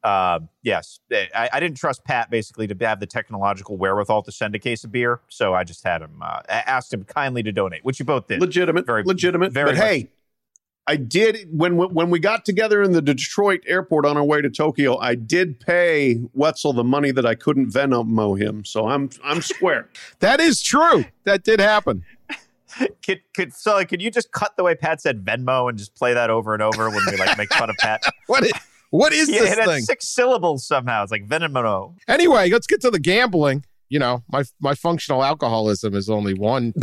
uh, 0.03 0.39
yes, 0.61 0.99
I, 1.11 1.49
I 1.51 1.59
didn't 1.59 1.77
trust 1.77 2.03
Pat 2.05 2.29
basically 2.29 2.67
to 2.67 2.75
have 2.85 2.99
the 2.99 3.07
technological 3.07 3.77
wherewithal 3.77 4.21
to 4.23 4.31
send 4.31 4.53
a 4.55 4.59
case 4.59 4.83
of 4.83 4.91
beer, 4.91 5.21
so 5.27 5.53
I 5.55 5.63
just 5.63 5.83
had 5.83 6.01
him 6.03 6.21
uh, 6.21 6.41
asked 6.47 6.93
him 6.93 7.03
kindly 7.03 7.41
to 7.43 7.51
donate, 7.51 7.83
which 7.83 7.99
you 7.99 8.05
both 8.05 8.27
did. 8.27 8.39
legitimate, 8.39 8.85
Very- 8.85 9.03
legitimate. 9.03 9.51
very 9.51 9.71
but 9.71 9.77
much. 9.77 9.83
hey, 9.87 10.09
I 10.87 10.95
did 10.95 11.47
when 11.51 11.75
when 11.77 12.09
we 12.09 12.19
got 12.19 12.45
together 12.45 12.81
in 12.81 12.93
the 12.93 13.01
Detroit 13.01 13.61
airport 13.67 14.05
on 14.05 14.15
our 14.15 14.23
way 14.23 14.41
to 14.41 14.49
Tokyo. 14.49 14.97
I 14.97 15.15
did 15.15 15.59
pay 15.59 16.21
Wetzel 16.33 16.71
the 16.73 16.83
money 16.83 17.11
that 17.11 17.25
I 17.25 17.35
couldn't 17.35 17.71
Venmo 17.71 18.39
him, 18.39 18.63
so 18.63 18.87
I'm 18.87 19.09
I'm 19.23 19.41
square. 19.41 19.89
that 20.19 20.39
is 20.39 20.61
true. 20.61 21.05
That 21.25 21.43
did 21.43 21.59
happen. 21.59 22.05
Could, 23.03 23.21
could 23.33 23.53
so 23.53 23.73
like, 23.73 23.89
could 23.89 24.01
you 24.01 24.11
just 24.11 24.31
cut 24.31 24.55
the 24.55 24.63
way 24.63 24.75
Pat 24.75 25.01
said 25.01 25.25
Venmo 25.25 25.67
and 25.67 25.77
just 25.77 25.95
play 25.95 26.13
that 26.13 26.29
over 26.29 26.53
and 26.53 26.61
over 26.61 26.89
when 26.89 27.03
we 27.09 27.17
like 27.17 27.37
make 27.37 27.51
fun 27.53 27.69
of 27.69 27.75
Pat? 27.77 28.03
What 28.27 28.43
is, 28.43 28.51
what 28.89 29.13
is 29.13 29.29
yeah, 29.29 29.39
this 29.39 29.51
it 29.53 29.57
had 29.59 29.67
thing? 29.67 29.83
six 29.83 30.07
syllables 30.07 30.67
somehow. 30.67 31.03
It's 31.03 31.11
like 31.11 31.27
Venmo. 31.27 31.95
Anyway, 32.07 32.49
let's 32.49 32.67
get 32.67 32.81
to 32.81 32.91
the 32.91 32.99
gambling. 32.99 33.63
You 33.89 33.99
know, 33.99 34.23
my 34.31 34.43
my 34.59 34.75
functional 34.75 35.23
alcoholism 35.23 35.95
is 35.95 36.09
only 36.09 36.33
one 36.33 36.73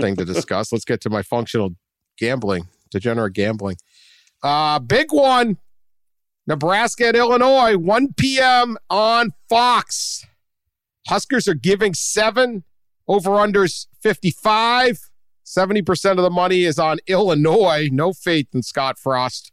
thing 0.00 0.16
to 0.16 0.24
discuss. 0.24 0.72
Let's 0.72 0.84
get 0.84 1.00
to 1.02 1.10
my 1.10 1.22
functional 1.22 1.74
gambling, 2.18 2.68
degenerate 2.90 3.34
gambling. 3.34 3.76
Uh 4.42 4.78
big 4.78 5.12
one. 5.12 5.58
Nebraska 6.46 7.06
at 7.06 7.14
Illinois, 7.14 7.76
1 7.76 8.14
p.m. 8.14 8.76
on 8.88 9.30
Fox. 9.48 10.26
Huskers 11.06 11.46
are 11.46 11.54
giving 11.54 11.94
seven, 11.94 12.64
over 13.06 13.30
unders 13.30 13.86
55. 14.02 15.10
70% 15.44 16.10
of 16.12 16.16
the 16.18 16.30
money 16.30 16.64
is 16.64 16.78
on 16.78 16.98
Illinois. 17.06 17.88
No 17.92 18.12
faith 18.12 18.48
in 18.52 18.62
Scott 18.62 18.98
Frost 18.98 19.52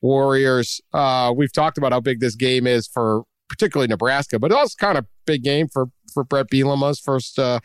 Warriors. 0.00 0.80
Uh, 0.92 1.32
we've 1.34 1.52
talked 1.52 1.78
about 1.78 1.92
how 1.92 2.00
big 2.00 2.20
this 2.20 2.34
game 2.34 2.66
is 2.66 2.86
for 2.86 3.24
particularly 3.48 3.88
Nebraska, 3.88 4.38
but 4.38 4.52
also 4.52 4.74
kind 4.78 4.98
of 4.98 5.06
big 5.26 5.42
game 5.42 5.68
for 5.68 5.86
for 6.12 6.24
Bret 6.24 6.48
Bielema's 6.50 7.00
first 7.00 7.38
uh, 7.38 7.60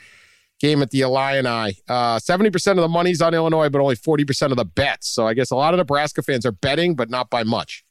game 0.59 0.81
at 0.81 0.91
the 0.91 1.01
Illini. 1.01 1.77
Uh, 1.87 2.19
Seventy 2.19 2.49
percent 2.49 2.79
of 2.79 2.83
the 2.83 2.89
money's 2.89 3.21
on 3.21 3.33
Illinois, 3.33 3.69
but 3.69 3.81
only 3.81 3.95
forty 3.95 4.25
percent 4.25 4.51
of 4.51 4.57
the 4.57 4.65
bets. 4.65 5.07
So 5.07 5.27
I 5.27 5.33
guess 5.33 5.51
a 5.51 5.55
lot 5.55 5.73
of 5.73 5.77
Nebraska 5.77 6.21
fans 6.21 6.45
are 6.45 6.51
betting, 6.51 6.95
but 6.95 7.09
not 7.09 7.29
by 7.29 7.43
much. 7.43 7.83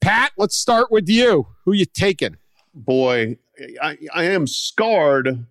Pat, 0.00 0.32
let's 0.38 0.56
start 0.56 0.90
with 0.90 1.08
you. 1.08 1.48
Who 1.64 1.72
you 1.72 1.84
taking? 1.84 2.36
Boy, 2.72 3.36
I, 3.82 3.98
I 4.14 4.24
am 4.24 4.46
scarred 4.46 5.46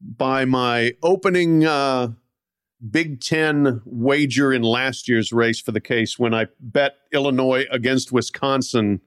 by 0.00 0.44
my 0.44 0.92
opening 1.02 1.64
uh, 1.64 2.08
Big 2.90 3.20
Ten 3.20 3.80
wager 3.84 4.52
in 4.52 4.62
last 4.62 5.08
year's 5.08 5.32
race 5.32 5.60
for 5.60 5.72
the 5.72 5.80
case 5.80 6.18
when 6.18 6.34
I 6.34 6.46
bet 6.60 6.96
Illinois 7.12 7.64
against 7.70 8.12
Wisconsin 8.12 9.00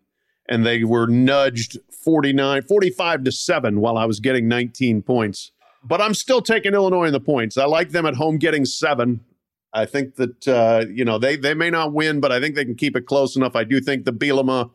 and 0.49 0.65
they 0.65 0.83
were 0.83 1.07
nudged 1.07 1.77
49, 2.03 2.63
45 2.63 3.23
to 3.23 3.31
7 3.31 3.79
while 3.79 3.97
I 3.97 4.05
was 4.05 4.19
getting 4.19 4.47
19 4.47 5.01
points. 5.01 5.51
But 5.83 6.01
I'm 6.01 6.13
still 6.13 6.41
taking 6.41 6.73
Illinois 6.73 7.05
in 7.05 7.13
the 7.13 7.19
points. 7.19 7.57
I 7.57 7.65
like 7.65 7.89
them 7.89 8.05
at 8.05 8.15
home 8.15 8.37
getting 8.37 8.65
seven. 8.65 9.21
I 9.73 9.85
think 9.85 10.15
that 10.15 10.47
uh, 10.47 10.85
you 10.91 11.05
know 11.05 11.17
they 11.17 11.35
they 11.37 11.53
may 11.53 11.69
not 11.69 11.93
win, 11.93 12.19
but 12.19 12.31
I 12.31 12.39
think 12.39 12.55
they 12.55 12.65
can 12.65 12.75
keep 12.75 12.95
it 12.95 13.05
close 13.05 13.35
enough. 13.35 13.55
I 13.55 13.63
do 13.63 13.79
think 13.79 14.05
the 14.05 14.13
Bielema 14.13 14.69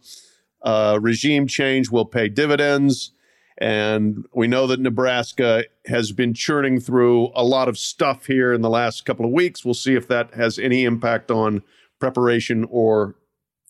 uh, 0.62 0.98
regime 1.00 1.46
change 1.46 1.90
will 1.90 2.06
pay 2.06 2.28
dividends, 2.28 3.12
and 3.58 4.24
we 4.34 4.48
know 4.48 4.66
that 4.66 4.80
Nebraska 4.80 5.64
has 5.86 6.12
been 6.12 6.34
churning 6.34 6.80
through 6.80 7.30
a 7.34 7.44
lot 7.44 7.68
of 7.68 7.76
stuff 7.78 8.26
here 8.26 8.52
in 8.52 8.62
the 8.62 8.70
last 8.70 9.04
couple 9.04 9.26
of 9.26 9.32
weeks. 9.32 9.64
We'll 9.64 9.74
see 9.74 9.94
if 9.94 10.08
that 10.08 10.34
has 10.34 10.58
any 10.58 10.84
impact 10.84 11.30
on 11.30 11.62
preparation 12.00 12.66
or 12.70 13.16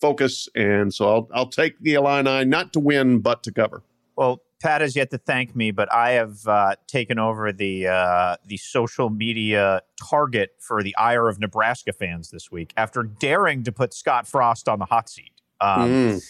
focus. 0.01 0.49
And 0.55 0.95
so 0.95 1.09
I'll 1.09 1.29
I'll 1.35 1.49
take 1.49 1.81
the 1.81 1.95
Illini 1.95 2.45
not 2.45 2.73
to 2.75 2.81
win 2.81 3.21
but 3.21 3.43
to 3.45 3.53
cover. 3.53 3.83
Well, 4.17 4.43
Pat 4.63 4.81
has 4.81 4.97
yet 4.97 5.11
to 5.11 5.19
thank 5.19 5.55
me, 5.55 5.71
but 5.71 5.93
I 5.93 6.13
have 6.13 6.47
uh, 6.47 6.77
taken 6.87 7.19
over 7.19 7.53
the 7.53 7.89
uh, 7.89 8.37
the 8.47 8.57
social 8.57 9.11
media 9.11 9.83
target 10.09 10.57
for 10.59 10.83
the 10.83 10.97
ire 10.97 11.29
of 11.29 11.39
Nebraska 11.39 11.93
fans 11.93 12.31
this 12.31 12.51
week 12.51 12.73
after 12.77 13.03
daring 13.03 13.65
to 13.65 13.73
put 13.73 13.93
Scott 13.93 14.27
Frost 14.27 14.69
on 14.69 14.79
the 14.79 14.87
hot 14.87 15.09
seat. 15.09 15.33
Um, 15.61 15.91
Mm. 15.91 16.27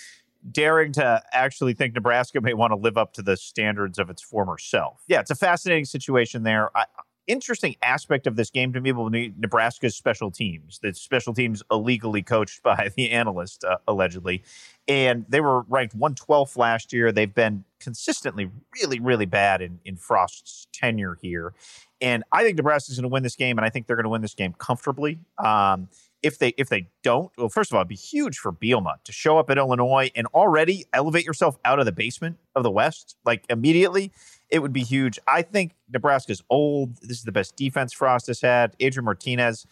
Daring 0.53 0.93
to 0.93 1.21
actually 1.33 1.75
think 1.75 1.95
Nebraska 1.95 2.41
may 2.41 2.55
want 2.55 2.71
to 2.71 2.77
live 2.77 2.97
up 2.97 3.13
to 3.15 3.23
the 3.23 3.37
standards 3.37 3.99
of 3.99 4.11
its 4.11 4.23
former 4.23 4.59
self. 4.59 5.03
Yeah, 5.09 5.19
it's 5.19 5.33
a 5.33 5.35
fascinating 5.35 5.87
situation 5.87 6.45
there. 6.45 6.71
I, 6.77 6.85
interesting 7.27 7.77
aspect 7.83 8.27
of 8.27 8.37
this 8.37 8.51
game 8.51 8.73
to 8.73 8.81
me 8.81 8.93
will 8.93 9.11
be 9.11 9.33
Nebraska's 9.37 9.97
special 9.97 10.31
teams. 10.31 10.79
The 10.83 10.95
special 10.95 11.35
teams 11.35 11.63
illegally 11.71 12.23
coached 12.23 12.63
by 12.63 12.91
the 12.97 13.11
analyst, 13.11 13.65
uh, 13.65 13.79
allegedly. 13.87 14.43
And 14.89 15.25
they 15.29 15.41
were 15.41 15.63
ranked 15.63 15.99
112th 15.99 16.57
last 16.57 16.93
year. 16.93 17.11
They've 17.13 17.33
been 17.33 17.65
consistently 17.81 18.51
really, 18.81 19.01
really 19.01 19.27
bad 19.27 19.63
in, 19.63 19.81
in 19.85 19.97
Frost's 19.97 20.69
tenure 20.73 21.19
here. 21.21 21.55
And 22.01 22.25
I 22.33 22.43
think 22.43 22.57
Nebraska's 22.57 22.97
going 22.97 23.03
to 23.05 23.09
win 23.09 23.23
this 23.23 23.37
game, 23.37 23.59
and 23.59 23.65
I 23.65 23.71
think 23.71 23.87
they're 23.87 23.97
going 23.97 24.05
to 24.05 24.11
win 24.11 24.23
this 24.23 24.35
game 24.35 24.55
comfortably. 24.59 25.19
Um, 25.43 25.89
if 26.23 26.39
they 26.39 26.49
if 26.59 26.69
they 26.69 26.89
don't, 27.03 27.31
well, 27.39 27.49
first 27.49 27.71
of 27.71 27.77
all, 27.77 27.81
it'd 27.81 27.89
be 27.89 27.95
huge 27.95 28.39
for 28.39 28.53
Bielema 28.53 29.03
to 29.05 29.13
show 29.13 29.39
up 29.39 29.49
at 29.51 29.59
Illinois 29.59 30.11
and 30.17 30.27
already 30.29 30.85
elevate 30.93 31.25
yourself 31.25 31.57
out 31.65 31.79
of 31.79 31.87
the 31.87 31.93
basement 31.93 32.39
of 32.55 32.63
the 32.65 32.71
West, 32.71 33.17
like 33.25 33.45
immediately. 33.49 34.13
It 34.49 34.61
would 34.61 34.73
be 34.73 34.83
huge. 34.83 35.19
I 35.27 35.43
think 35.43 35.75
Nebraska's 35.93 36.43
old. 36.51 36.97
This 37.03 37.19
is 37.19 37.25
the 37.25 37.33
best 37.33 37.57
defense 37.57 37.93
Frost 37.93 38.27
has 38.29 38.41
had. 38.41 38.75
Adrian 38.81 39.05
Martinez 39.05 39.67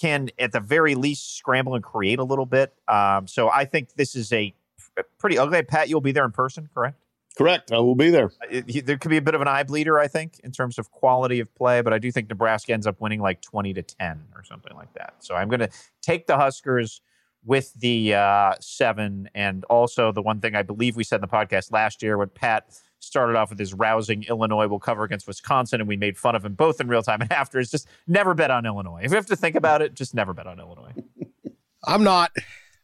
can, 0.00 0.30
at 0.38 0.52
the 0.52 0.60
very 0.60 0.94
least, 0.94 1.36
scramble 1.36 1.74
and 1.74 1.82
create 1.82 2.18
a 2.18 2.24
little 2.24 2.46
bit. 2.46 2.72
Um, 2.86 3.26
so 3.26 3.50
I 3.50 3.64
think 3.64 3.94
this 3.94 4.14
is 4.14 4.32
a 4.32 4.54
pretty 5.18 5.38
ugly. 5.38 5.62
Pat, 5.62 5.88
you'll 5.88 6.00
be 6.00 6.12
there 6.12 6.24
in 6.24 6.32
person, 6.32 6.68
correct? 6.74 6.96
Correct. 7.36 7.70
I 7.70 7.78
will 7.78 7.94
be 7.94 8.10
there. 8.10 8.32
It, 8.50 8.86
there 8.86 8.98
could 8.98 9.10
be 9.10 9.16
a 9.16 9.22
bit 9.22 9.34
of 9.34 9.40
an 9.40 9.48
eye 9.48 9.62
bleeder, 9.62 9.98
I 9.98 10.08
think, 10.08 10.40
in 10.42 10.50
terms 10.50 10.78
of 10.78 10.90
quality 10.90 11.38
of 11.38 11.54
play, 11.54 11.82
but 11.82 11.92
I 11.92 11.98
do 11.98 12.10
think 12.10 12.28
Nebraska 12.28 12.72
ends 12.72 12.86
up 12.86 13.00
winning 13.00 13.20
like 13.20 13.40
20 13.42 13.74
to 13.74 13.82
10 13.82 14.24
or 14.34 14.42
something 14.42 14.74
like 14.74 14.92
that. 14.94 15.14
So 15.20 15.36
I'm 15.36 15.48
going 15.48 15.60
to 15.60 15.70
take 16.02 16.26
the 16.26 16.36
Huskers 16.36 17.00
with 17.44 17.72
the 17.74 18.14
uh, 18.14 18.54
seven. 18.60 19.28
And 19.34 19.64
also, 19.64 20.12
the 20.12 20.22
one 20.22 20.40
thing 20.40 20.54
I 20.54 20.62
believe 20.62 20.96
we 20.96 21.04
said 21.04 21.16
in 21.16 21.20
the 21.22 21.28
podcast 21.28 21.72
last 21.72 22.02
year 22.02 22.18
when 22.18 22.28
Pat 22.28 22.68
started 23.00 23.36
off 23.36 23.50
with 23.50 23.58
his 23.58 23.72
rousing 23.72 24.24
Illinois 24.24 24.66
will 24.66 24.80
cover 24.80 25.04
against 25.04 25.26
Wisconsin, 25.26 25.80
and 25.80 25.88
we 25.88 25.96
made 25.96 26.18
fun 26.18 26.34
of 26.34 26.44
him 26.44 26.54
both 26.54 26.80
in 26.80 26.88
real 26.88 27.02
time 27.02 27.20
and 27.20 27.30
after, 27.40 27.58
is 27.58 27.70
just 27.70 27.88
never 28.06 28.34
bet 28.34 28.50
on 28.50 28.66
Illinois. 28.66 29.00
If 29.02 29.10
you 29.10 29.16
have 29.16 29.26
to 29.26 29.36
think 29.36 29.54
about 29.54 29.82
it, 29.82 29.94
just 29.94 30.14
never 30.14 30.34
bet 30.34 30.46
on 30.46 30.58
Illinois. 30.58 30.94
I'm 31.84 32.02
not. 32.02 32.32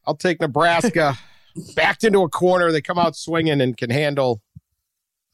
I'll 0.07 0.15
take 0.15 0.41
Nebraska 0.41 1.19
backed 1.75 2.05
into 2.05 2.23
a 2.23 2.29
corner. 2.29 2.73
They 2.73 2.81
come 2.81 2.99
out 2.99 3.17
swinging 3.17 3.61
and 3.61 3.77
can 3.77 3.91
handle 3.91 4.41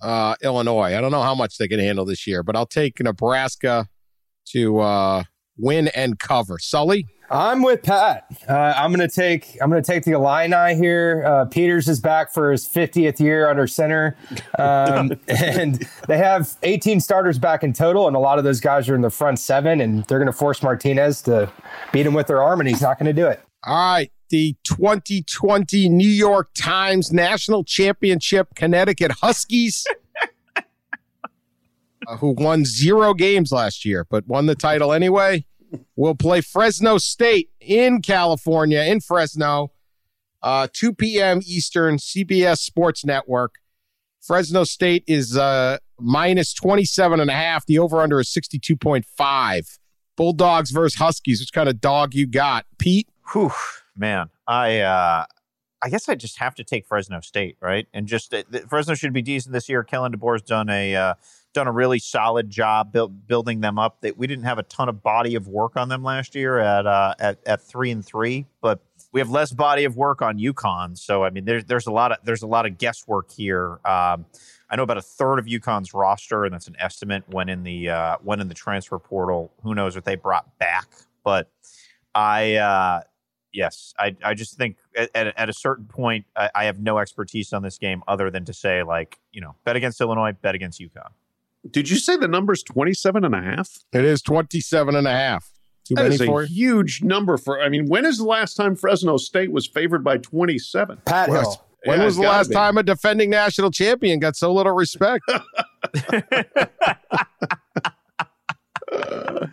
uh, 0.00 0.34
Illinois. 0.42 0.96
I 0.96 1.00
don't 1.00 1.12
know 1.12 1.22
how 1.22 1.34
much 1.34 1.58
they 1.58 1.68
can 1.68 1.80
handle 1.80 2.04
this 2.04 2.26
year, 2.26 2.42
but 2.42 2.56
I'll 2.56 2.66
take 2.66 3.00
Nebraska 3.00 3.88
to 4.52 4.78
uh, 4.80 5.22
win 5.56 5.88
and 5.88 6.18
cover. 6.18 6.58
Sully? 6.58 7.06
I'm 7.30 7.62
with 7.62 7.84
Pat. 7.84 8.26
Uh, 8.48 8.74
I'm 8.76 8.90
gonna 8.90 9.08
take 9.08 9.56
I'm 9.62 9.70
gonna 9.70 9.82
take 9.82 10.02
the 10.02 10.12
Illini 10.12 10.74
here. 10.74 11.22
Uh, 11.24 11.44
Peters 11.44 11.88
is 11.88 12.00
back 12.00 12.32
for 12.32 12.50
his 12.50 12.66
50th 12.66 13.20
year 13.20 13.48
under 13.48 13.68
center, 13.68 14.16
um, 14.58 15.12
and 15.28 15.86
they 16.08 16.18
have 16.18 16.56
18 16.64 16.98
starters 16.98 17.38
back 17.38 17.62
in 17.62 17.72
total, 17.72 18.08
and 18.08 18.16
a 18.16 18.18
lot 18.18 18.38
of 18.38 18.44
those 18.44 18.58
guys 18.58 18.88
are 18.88 18.96
in 18.96 19.00
the 19.00 19.10
front 19.10 19.38
seven, 19.38 19.80
and 19.80 20.04
they're 20.06 20.18
gonna 20.18 20.32
force 20.32 20.60
Martinez 20.60 21.22
to 21.22 21.48
beat 21.92 22.04
him 22.04 22.14
with 22.14 22.26
their 22.26 22.42
arm, 22.42 22.58
and 22.58 22.68
he's 22.68 22.82
not 22.82 22.98
gonna 22.98 23.12
do 23.12 23.28
it. 23.28 23.40
All 23.64 23.76
right, 23.76 24.10
the 24.30 24.56
2020 24.64 25.88
New 25.88 26.08
York 26.08 26.50
Times 26.54 27.12
National 27.12 27.62
Championship 27.64 28.48
Connecticut 28.54 29.12
Huskies. 29.20 29.86
uh, 32.06 32.16
who 32.16 32.30
won 32.30 32.64
zero 32.64 33.14
games 33.14 33.52
last 33.52 33.84
year, 33.84 34.06
but 34.08 34.26
won 34.26 34.46
the 34.46 34.54
title 34.54 34.92
anyway 34.92 35.44
will 35.96 36.14
play 36.14 36.40
Fresno 36.40 36.98
State 36.98 37.50
in 37.60 38.02
California, 38.02 38.82
in 38.82 39.00
Fresno, 39.00 39.72
uh, 40.42 40.68
2 40.72 40.94
p.m. 40.94 41.40
Eastern, 41.44 41.96
CBS 41.96 42.58
Sports 42.58 43.04
Network. 43.04 43.56
Fresno 44.20 44.64
State 44.64 45.04
is 45.06 45.36
uh, 45.36 45.78
minus 45.98 46.52
27 46.54 47.20
and 47.20 47.30
a 47.30 47.34
half. 47.34 47.66
The 47.66 47.78
over 47.78 48.00
under 48.00 48.20
is 48.20 48.28
62.5. 48.28 49.78
Bulldogs 50.16 50.70
versus 50.70 50.98
Huskies. 50.98 51.40
Which 51.40 51.52
kind 51.52 51.68
of 51.68 51.80
dog 51.80 52.14
you 52.14 52.26
got, 52.26 52.66
Pete? 52.78 53.08
Whew, 53.32 53.52
man, 53.96 54.30
I 54.46 54.80
uh, 54.80 55.24
I 55.82 55.88
guess 55.88 56.08
I 56.08 56.14
just 56.14 56.38
have 56.38 56.54
to 56.56 56.64
take 56.64 56.86
Fresno 56.86 57.20
State, 57.20 57.56
right? 57.60 57.86
And 57.94 58.06
just 58.06 58.34
uh, 58.34 58.42
Fresno 58.68 58.94
should 58.94 59.12
be 59.12 59.22
decent 59.22 59.52
this 59.52 59.68
year. 59.68 59.82
Kalen 59.82 60.14
DeBoer's 60.14 60.42
done 60.42 60.68
a 60.68 60.94
uh, 60.94 61.14
done 61.54 61.66
a 61.66 61.72
really 61.72 61.98
solid 61.98 62.50
job 62.50 62.92
build, 62.92 63.26
building 63.26 63.60
them 63.60 63.78
up. 63.78 64.00
That 64.02 64.18
we 64.18 64.26
didn't 64.26 64.44
have 64.44 64.58
a 64.58 64.62
ton 64.64 64.88
of 64.88 65.02
body 65.02 65.34
of 65.34 65.48
work 65.48 65.76
on 65.76 65.88
them 65.88 66.02
last 66.02 66.34
year 66.34 66.58
at 66.58 66.86
uh, 66.86 67.14
at 67.18 67.38
at 67.46 67.62
three 67.62 67.90
and 67.90 68.04
three, 68.04 68.46
but 68.60 68.80
we 69.12 69.20
have 69.20 69.30
less 69.30 69.52
body 69.52 69.84
of 69.84 69.96
work 69.96 70.22
on 70.22 70.38
UConn. 70.38 70.98
So 70.98 71.24
I 71.24 71.30
mean, 71.30 71.44
there's 71.46 71.64
there's 71.64 71.86
a 71.86 71.92
lot 71.92 72.12
of 72.12 72.18
there's 72.24 72.42
a 72.42 72.46
lot 72.46 72.66
of 72.66 72.76
guesswork 72.76 73.30
here. 73.30 73.80
Um, 73.84 74.26
I 74.68 74.76
know 74.76 74.84
about 74.84 74.98
a 74.98 75.02
third 75.02 75.38
of 75.38 75.46
UConn's 75.46 75.94
roster, 75.94 76.44
and 76.44 76.54
that's 76.54 76.68
an 76.68 76.76
estimate 76.78 77.24
when 77.28 77.48
in 77.48 77.64
the 77.64 77.88
uh, 77.88 78.16
when 78.22 78.40
in 78.40 78.48
the 78.48 78.54
transfer 78.54 78.98
portal. 78.98 79.52
Who 79.62 79.74
knows 79.74 79.94
what 79.94 80.04
they 80.04 80.14
brought 80.14 80.58
back? 80.58 80.86
But 81.24 81.50
I 82.14 82.56
uh, 82.56 83.00
yes, 83.52 83.94
I 83.98 84.16
I 84.24 84.34
just 84.34 84.56
think 84.56 84.76
at, 84.96 85.10
at, 85.14 85.36
at 85.38 85.48
a 85.48 85.52
certain 85.52 85.86
point, 85.86 86.26
I, 86.36 86.50
I 86.54 86.64
have 86.64 86.78
no 86.80 86.98
expertise 86.98 87.52
on 87.52 87.62
this 87.62 87.78
game 87.78 88.02
other 88.08 88.30
than 88.30 88.44
to 88.46 88.52
say 88.52 88.82
like 88.82 89.18
you 89.32 89.40
know 89.40 89.54
bet 89.64 89.76
against 89.76 90.00
Illinois, 90.00 90.32
bet 90.32 90.54
against 90.54 90.80
UConn. 90.80 91.10
Did 91.70 91.90
you 91.90 91.96
say 91.96 92.16
the 92.16 92.28
number's 92.28 92.62
27 92.62 93.24
and 93.24 93.34
a 93.34 93.40
half? 93.42 93.68
It 93.92 94.04
is 94.04 94.22
27 94.22 94.94
and 94.96 95.06
a 95.06 95.10
half. 95.10 95.50
Too 95.84 95.94
That 95.94 96.04
many 96.04 96.14
is 96.14 96.20
a 96.22 96.26
for 96.26 96.44
huge 96.44 97.02
number 97.02 97.36
for. 97.36 97.60
I 97.60 97.68
mean, 97.68 97.86
when 97.88 98.06
is 98.06 98.18
the 98.18 98.24
last 98.24 98.54
time 98.54 98.74
Fresno 98.76 99.16
State 99.18 99.52
was 99.52 99.66
favored 99.66 100.02
by 100.02 100.16
27? 100.18 101.02
Pat 101.04 101.28
Well, 101.28 101.40
Hill. 101.42 101.64
When 101.84 101.98
Yeah, 101.98 102.04
was 102.04 102.16
the 102.16 102.22
last 102.22 102.48
be. 102.48 102.54
time 102.54 102.76
a 102.78 102.82
defending 102.82 103.30
national 103.30 103.70
champion 103.70 104.20
got 104.20 104.36
so 104.36 104.52
little 104.52 104.72
respect? 104.72 105.22
Uh, 105.28 105.40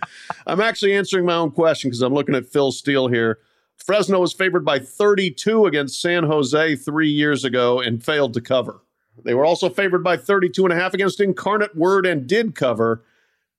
I'm 0.47 0.61
actually 0.61 0.93
answering 0.95 1.25
my 1.25 1.35
own 1.35 1.51
question 1.51 1.89
because 1.89 2.01
I'm 2.01 2.13
looking 2.13 2.35
at 2.35 2.45
Phil 2.47 2.71
Steele 2.71 3.07
here. 3.07 3.39
Fresno 3.87 4.19
was 4.19 4.33
favored 4.33 4.65
by 4.65 4.79
32 4.79 5.65
against 5.65 6.01
San 6.01 6.25
Jose 6.25 6.75
three 6.75 7.07
years 7.07 7.45
ago 7.45 7.79
and 7.79 8.03
failed 8.03 8.33
to 8.33 8.41
cover. 8.41 8.81
They 9.23 9.33
were 9.33 9.45
also 9.45 9.69
favored 9.69 10.03
by 10.03 10.17
32 10.17 10.65
and 10.65 10.73
a 10.73 10.75
half 10.75 10.93
against 10.93 11.21
Incarnate 11.21 11.73
Word 11.73 12.05
and 12.05 12.27
did 12.27 12.53
cover. 12.53 13.05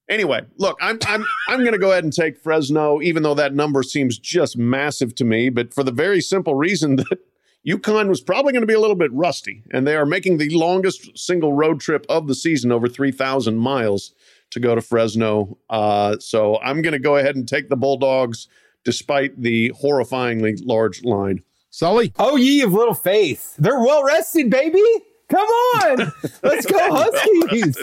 Anyway, 0.07 0.43
look, 0.59 0.77
I'm 0.83 0.99
I'm 1.07 1.25
I'm 1.49 1.61
going 1.61 1.73
to 1.73 1.79
go 1.79 1.93
ahead 1.93 2.05
and 2.05 2.13
take 2.13 2.39
Fresno, 2.39 3.01
even 3.01 3.23
though 3.23 3.35
that 3.35 3.55
number 3.55 3.83
seems 3.83 4.19
just 4.19 4.59
massive 4.59 5.15
to 5.15 5.25
me. 5.25 5.49
But 5.49 5.73
for 5.73 5.83
the 5.83 5.93
very 5.93 6.21
simple 6.21 6.55
reason 6.55 6.97
that 6.97 7.19
UConn 7.67 8.09
was 8.09 8.21
probably 8.21 8.53
going 8.53 8.63
to 8.63 8.67
be 8.67 8.75
a 8.75 8.81
little 8.81 8.97
bit 8.97 9.13
rusty, 9.15 9.63
and 9.73 9.87
they 9.87 9.97
are 9.97 10.07
making 10.07 10.37
the 10.37 10.51
longest 10.51 11.19
single 11.19 11.55
road 11.55 11.81
trip 11.81 12.05
of 12.11 12.27
the 12.27 12.35
season, 12.35 12.71
over 12.71 12.87
3,000 12.87 13.57
miles, 13.57 14.13
to 14.51 14.61
go 14.61 14.75
to 14.75 14.83
Fresno. 14.83 15.59
Uh, 15.71 16.19
so 16.19 16.59
I'm 16.61 16.83
going 16.83 16.93
to 16.93 16.99
go 16.99 17.17
ahead 17.17 17.35
and 17.35 17.49
take 17.49 17.69
the 17.69 17.77
Bulldogs, 17.77 18.47
despite 18.85 19.41
the 19.41 19.73
horrifyingly 19.83 20.61
large 20.65 21.05
line. 21.05 21.43
Sully? 21.71 22.13
Oh, 22.19 22.37
ye 22.37 22.63
of 22.63 22.73
little 22.73 22.95
faith. 22.95 23.55
They're 23.59 23.81
well 23.81 24.05
rested, 24.05 24.51
baby. 24.51 24.83
Come 25.29 25.47
on. 25.47 26.13
Let's 26.43 26.67
go, 26.67 26.79
Huskies. 26.79 27.77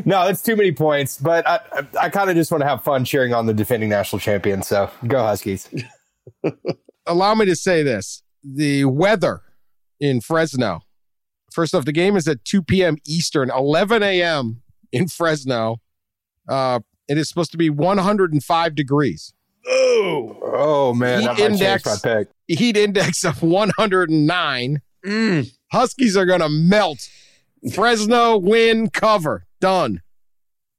no, 0.06 0.26
that's 0.26 0.42
too 0.42 0.56
many 0.56 0.72
points, 0.72 1.18
but 1.18 1.46
I, 1.46 1.60
I, 1.72 1.86
I 2.02 2.08
kind 2.08 2.30
of 2.30 2.36
just 2.36 2.50
want 2.50 2.62
to 2.62 2.68
have 2.68 2.82
fun 2.82 3.04
cheering 3.04 3.34
on 3.34 3.46
the 3.46 3.54
defending 3.54 3.90
national 3.90 4.20
champion. 4.20 4.62
So 4.62 4.90
go, 5.06 5.22
Huskies. 5.22 5.68
Allow 7.06 7.34
me 7.34 7.44
to 7.46 7.56
say 7.56 7.82
this 7.82 8.22
the 8.42 8.86
weather 8.86 9.42
in 9.98 10.20
Fresno. 10.20 10.80
First 11.52 11.74
off, 11.74 11.84
the 11.84 11.92
game 11.92 12.16
is 12.16 12.26
at 12.28 12.44
2 12.44 12.62
p.m. 12.62 12.96
Eastern, 13.04 13.50
11 13.50 14.02
a.m. 14.02 14.62
in 14.92 15.08
Fresno. 15.08 15.78
Uh, 16.48 16.80
it 17.10 17.18
is 17.18 17.28
supposed 17.28 17.50
to 17.52 17.58
be 17.58 17.68
105 17.70 18.74
degrees. 18.74 19.34
Oh, 19.66 20.36
Oh, 20.42 20.94
man. 20.94 21.20
Heat 21.20 21.26
That 21.26 21.38
index. 21.38 22.28
Heat 22.48 22.76
index 22.76 23.24
of 23.24 23.42
109. 23.42 24.80
Huskies 25.72 26.16
are 26.16 26.26
going 26.26 26.40
to 26.40 26.48
melt. 26.48 26.98
Fresno 27.74 28.36
win 28.38 28.90
cover. 28.90 29.44
Done. 29.60 30.00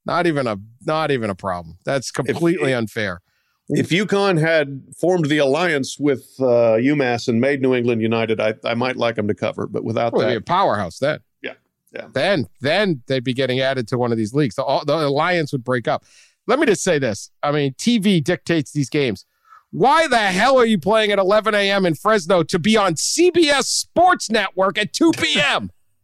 Not 0.06 0.26
even 0.28 0.48
a 0.48 0.58
not 0.86 1.12
even 1.12 1.30
a 1.30 1.36
problem. 1.36 1.78
That's 1.86 2.10
completely 2.12 2.74
unfair. 2.74 3.22
if 3.70 3.90
UConn 3.90 4.40
had 4.40 4.82
formed 5.00 5.26
the 5.26 5.38
alliance 5.38 5.98
with 6.00 6.26
uh, 6.40 6.78
UMass 6.82 7.28
and 7.28 7.40
made 7.40 7.62
New 7.62 7.76
England 7.76 8.02
United, 8.02 8.40
I, 8.42 8.56
I 8.66 8.74
might 8.74 8.98
like 8.98 9.16
them 9.16 9.28
to 9.28 9.36
cover. 9.36 9.68
But 9.68 9.84
without 9.84 10.14
Well, 10.14 10.24
they'd 10.24 10.34
be 10.34 10.36
a 10.38 10.40
that, 10.40 10.46
powerhouse 10.48 10.98
then. 10.98 11.20
Yeah, 11.44 11.54
yeah. 11.94 12.08
Then, 12.14 12.48
then 12.62 13.02
they'd 13.08 13.24
be 13.24 13.34
getting 13.34 13.60
added 13.60 13.88
to 13.90 13.98
one 13.98 14.12
of 14.12 14.18
these 14.18 14.34
leagues. 14.34 14.56
The, 14.56 14.64
all- 14.64 14.86
the 14.86 14.96
alliance 14.96 15.52
would 15.52 15.64
break 15.64 15.88
up. 15.88 16.04
Let 16.48 16.60
me 16.60 16.66
just 16.66 16.84
say 16.84 17.00
this. 17.00 17.30
I 17.44 17.52
mean, 17.52 17.74
TV 17.74 18.24
dictates 18.24 18.72
these 18.72 18.90
games. 18.90 19.26
Why 19.72 20.08
the 20.08 20.18
hell 20.18 20.58
are 20.58 20.66
you 20.66 20.78
playing 20.78 21.12
at 21.12 21.20
11 21.20 21.56
a.m. 21.56 21.86
in 21.86 21.96
Fresno 21.96 22.44
to 22.44 22.60
be 22.60 22.76
on 22.76 22.96
CBS 22.96 23.64
Sports 23.66 24.30
Network 24.30 24.78
at 24.78 24.92
2 24.92 25.12
p.m.? 25.18 25.72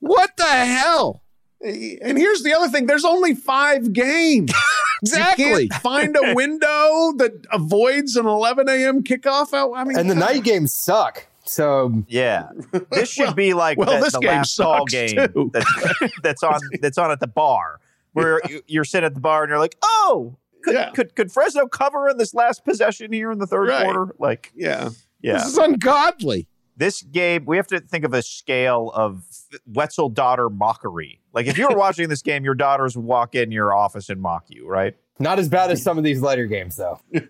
what 0.00 0.30
the 0.36 0.44
hell? 0.44 1.22
and 1.60 2.16
here's 2.16 2.42
the 2.42 2.54
other 2.54 2.68
thing: 2.68 2.86
there's 2.86 3.04
only 3.04 3.34
five 3.34 3.92
games. 3.92 4.52
Exactly. 5.00 5.62
You 5.62 5.68
can't 5.68 5.80
find 5.80 6.16
a 6.16 6.34
window 6.34 7.12
that 7.18 7.46
avoids 7.52 8.16
an 8.16 8.26
11 8.26 8.68
a.m. 8.68 9.04
kickoff. 9.04 9.54
I 9.54 9.80
I 9.80 9.84
mean, 9.84 9.96
And 9.96 10.10
the 10.10 10.14
night 10.16 10.42
games 10.42 10.74
suck. 10.74 11.24
So 11.48 12.04
Yeah, 12.08 12.48
this 12.90 13.08
should 13.10 13.34
be 13.34 13.54
like 13.54 13.78
well, 13.78 13.98
the, 13.98 14.04
this 14.04 14.12
the 14.12 14.20
game 14.20 14.30
last 14.30 14.56
call 14.56 14.84
game 14.84 15.16
that's, 15.52 15.66
that's 16.22 16.42
on 16.42 16.60
that's 16.80 16.98
on 16.98 17.10
at 17.10 17.20
the 17.20 17.26
bar 17.26 17.80
where 18.12 18.40
you- 18.48 18.62
you're 18.66 18.84
sitting 18.84 19.06
at 19.06 19.14
the 19.14 19.20
bar 19.20 19.42
and 19.44 19.50
you're 19.50 19.58
like, 19.58 19.76
oh, 19.82 20.36
could, 20.62 20.74
Yeah. 20.74 20.90
could 20.90 21.14
could 21.14 21.30
Fresno 21.32 21.66
cover 21.66 22.08
in 22.08 22.16
this 22.18 22.34
last 22.34 22.64
possession 22.64 23.12
here 23.12 23.30
in 23.30 23.38
the 23.38 23.46
third 23.46 23.68
Right. 23.68 23.82
quarter? 23.84 24.14
Like, 24.18 24.52
yeah. 24.56 24.90
yeah, 25.22 25.34
This 25.34 25.46
is 25.46 25.58
ungodly. 25.58 26.48
this 26.76 27.02
game 27.02 27.44
we 27.46 27.56
have 27.56 27.66
to 27.68 27.80
think 27.80 28.04
of 28.04 28.12
a 28.14 28.22
scale 28.22 28.90
of 28.94 29.24
Wetzel 29.66 30.08
daughter 30.10 30.48
mockery. 30.50 31.20
Like, 31.32 31.46
if 31.46 31.56
you 31.58 31.68
were 31.68 31.76
watching 31.76 32.08
this 32.08 32.22
game, 32.22 32.44
your 32.44 32.54
daughters 32.54 32.96
would 32.96 33.04
walk 33.04 33.34
in 33.34 33.52
your 33.52 33.74
office 33.74 34.08
and 34.08 34.20
mock 34.20 34.44
you, 34.48 34.66
right? 34.68 34.96
Not 35.18 35.38
as 35.38 35.48
bad 35.48 35.70
as 35.70 35.82
some 35.82 35.98
of 35.98 36.04
these 36.04 36.20
later 36.20 36.46
games, 36.46 36.76
though. 36.76 37.00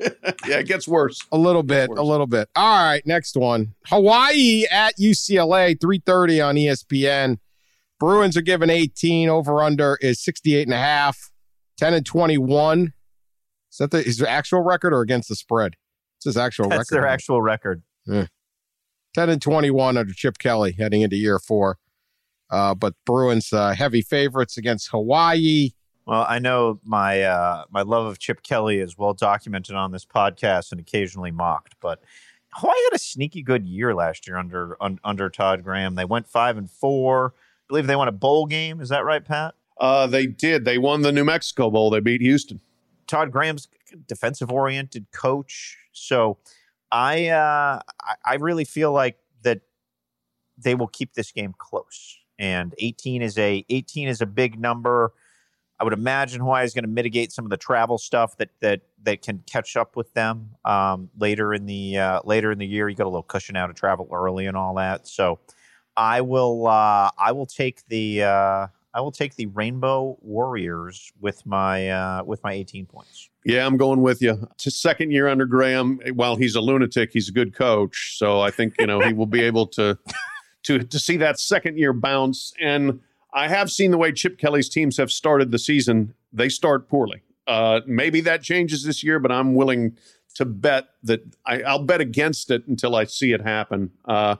Yeah, 0.47 0.61
it 0.61 0.67
gets 0.67 0.89
worse. 0.89 1.21
A 1.31 1.37
little 1.37 1.63
bit, 1.63 1.91
a 1.91 2.03
little 2.03 2.27
bit. 2.27 2.49
All 2.57 2.83
right, 2.85 3.05
next 3.05 3.37
one. 3.37 3.75
Hawaii 3.87 4.65
at 4.71 4.97
UCLA, 4.99 5.77
3:30 5.77 6.47
on 6.47 6.55
ESPN. 6.55 7.39
Bruins 7.99 8.37
are 8.37 8.43
given 8.43 8.71
18. 8.71 9.29
Over 9.29 9.63
under 9.63 9.99
is 10.01 10.23
68 10.23 10.67
and 10.67 10.73
a 10.73 10.79
half. 10.79 11.31
10 11.79 11.93
and 11.95 12.07
21. 12.07 12.93
Is 13.71 13.79
that 13.79 13.91
the, 13.91 14.03
his 14.03 14.23
actual 14.23 14.63
record 14.63 14.95
or 14.95 15.01
against 15.01 15.29
the 15.29 15.37
spread? 15.37 15.75
It's 16.19 16.25
his 16.25 16.37
actual 16.37 16.65
record. 16.67 16.79
That's 16.79 16.93
record. 16.93 17.03
their 17.03 17.09
actual 17.09 17.43
record. 17.43 17.83
10 18.07 18.29
and 19.17 19.43
21 19.43 19.97
under 19.97 20.13
Chip 20.13 20.39
Kelly 20.39 20.73
heading 20.73 21.03
into 21.03 21.17
year 21.17 21.39
four. 21.39 21.79
Uh, 22.51 22.75
but 22.75 22.95
Bruins 23.05 23.53
uh, 23.53 23.75
heavy 23.75 24.01
favorites 24.01 24.57
against 24.57 24.89
Hawaii. 24.91 25.71
Well, 26.09 26.25
I 26.27 26.39
know 26.39 26.81
my 26.87 27.21
uh, 27.21 27.65
my 27.71 27.83
love 27.83 28.07
of 28.07 28.19
Chip 28.19 28.43
Kelly 28.43 28.79
is 28.79 28.97
well 28.97 29.13
documented 29.13 29.77
on 29.77 29.93
this 29.93 30.07
podcast 30.07 30.73
and 30.73 30.81
occasionally 30.81 31.31
mocked, 31.31 31.75
but 31.81 32.03
Hawaii 32.55 32.79
had 32.85 32.95
a 32.95 32.99
sneaky 32.99 33.43
good 33.43 33.67
year 33.67 33.95
last 33.95 34.27
year 34.27 34.39
under 34.39 34.83
un, 34.83 34.99
under 35.05 35.29
Todd 35.29 35.63
Graham. 35.63 35.97
They 35.97 36.07
went 36.07 36.27
five 36.27 36.57
and 36.57 36.71
four. 36.71 37.35
I 37.37 37.65
believe 37.69 37.87
they 37.87 37.95
won 37.95 38.09
a 38.09 38.13
bowl 38.13 38.47
game. 38.47 38.81
Is 38.81 38.89
that 38.89 39.05
right, 39.05 39.23
Pat? 39.23 39.55
Uh, 39.79 40.07
they 40.07 40.27
did. 40.27 40.65
They 40.65 40.79
won 40.79 41.03
the 41.03 41.13
New 41.13 41.25
Mexico 41.25 41.71
Bowl. 41.71 41.91
They 41.91 42.01
beat 42.01 42.23
Houston. 42.23 42.63
Todd 43.07 43.31
Graham's 43.31 43.69
defensive 44.07 44.51
oriented 44.51 45.09
coach. 45.13 45.77
So 45.93 46.39
I 46.91 47.29
uh, 47.29 47.81
I, 48.25 48.37
really 48.37 48.65
feel 48.65 48.93
like 48.93 49.19
that 49.43 49.61
they 50.57 50.75
will 50.75 50.89
keep 50.89 51.13
this 51.13 51.33
game 51.33 51.55
close. 51.59 52.17
And 52.39 52.75
18 52.79 53.21
is 53.21 53.37
a 53.37 53.63
18 53.69 54.09
is 54.09 54.23
a 54.23 54.27
big 54.27 54.59
number. 54.59 55.13
I 55.81 55.85
would 55.85 55.93
imagine 55.93 56.41
Hawaii 56.41 56.65
is 56.65 56.75
going 56.75 56.85
to 56.85 56.91
mitigate 56.91 57.31
some 57.31 57.45
of 57.45 57.51
the 57.51 57.57
travel 57.57 57.99
stuff 57.99 58.37
that 58.39 58.51
that 58.61 58.81
that 59.05 59.23
can 59.23 59.43
catch 59.47 59.77
up 59.77 59.97
with 59.97 60.13
them 60.15 60.51
um, 60.65 61.09
later 61.19 61.55
in 61.55 61.67
the 61.67 61.99
uh, 61.99 62.21
later 62.25 62.51
in 62.51 62.59
the 62.59 62.67
year. 62.67 62.89
You 62.89 62.97
got 62.97 63.05
a 63.05 63.11
little 63.11 63.23
cushion 63.23 63.57
out 63.57 63.71
of 63.71 63.77
travel 63.77 64.09
early 64.13 64.47
and 64.47 64.57
all 64.57 64.75
that. 64.75 65.07
So 65.07 65.39
I 65.97 66.21
will 66.21 66.67
uh, 66.67 67.11
I 67.17 67.33
will 67.33 67.47
take 67.47 67.87
the 67.89 68.25
uh, 68.25 68.67
I 68.95 69.01
will 69.01 69.13
take 69.13 69.37
the 69.37 69.47
Rainbow 69.47 70.19
Warriors 70.21 71.13
with 71.21 71.47
my 71.47 71.89
uh, 71.91 72.25
with 72.25 72.43
my 72.43 72.53
18 72.53 72.87
points. 72.87 73.31
Yeah, 73.45 73.65
I'm 73.65 73.77
going 73.77 74.03
with 74.03 74.21
you. 74.21 74.49
It's 74.53 74.65
his 74.65 74.81
second 74.81 75.13
year 75.13 75.29
under 75.29 75.47
Graham. 75.47 76.01
While 76.15 76.37
he's 76.37 76.57
a 76.57 76.61
lunatic, 76.61 77.11
he's 77.13 77.29
a 77.29 77.33
good 77.33 77.55
coach. 77.55 78.17
So 78.19 78.41
I 78.41 78.51
think 78.51 78.75
you 78.81 78.87
know 78.87 79.01
he 79.01 79.13
will 79.13 79.27
be 79.27 79.43
able 79.43 79.69
to 79.69 79.97
to 80.65 80.81
to 80.81 80.99
see 80.99 81.17
that 81.19 81.39
second 81.39 81.79
year 81.79 81.93
bounce. 81.93 82.53
And 82.61 83.01
I 83.33 83.49
have 83.49 83.71
seen 83.71 83.91
the 83.91 83.99
way 83.99 84.13
Chip 84.13 84.39
Kelly's 84.39 84.69
teams 84.69 84.97
have 84.97 85.13
started 85.13 85.51
the 85.51 85.59
season. 85.59 86.15
They 86.33 86.49
start 86.49 86.89
poorly. 86.89 87.23
Uh, 87.47 87.81
maybe 87.87 88.21
that 88.23 88.43
changes 88.43 88.85
this 88.85 89.03
year, 89.03 89.19
but 89.19 89.33
I'm 89.33 89.55
willing 89.55 89.97
to 90.35 90.45
bet 90.45 90.89
that 91.03 91.23
I, 91.47 91.63
I'll 91.63 91.85
bet 91.85 92.01
against 92.01 92.51
it 92.51 92.67
until 92.67 92.95
I 92.95 93.05
see 93.05 93.33
it 93.33 93.41
happen. 93.41 93.91
Uh, 94.05 94.37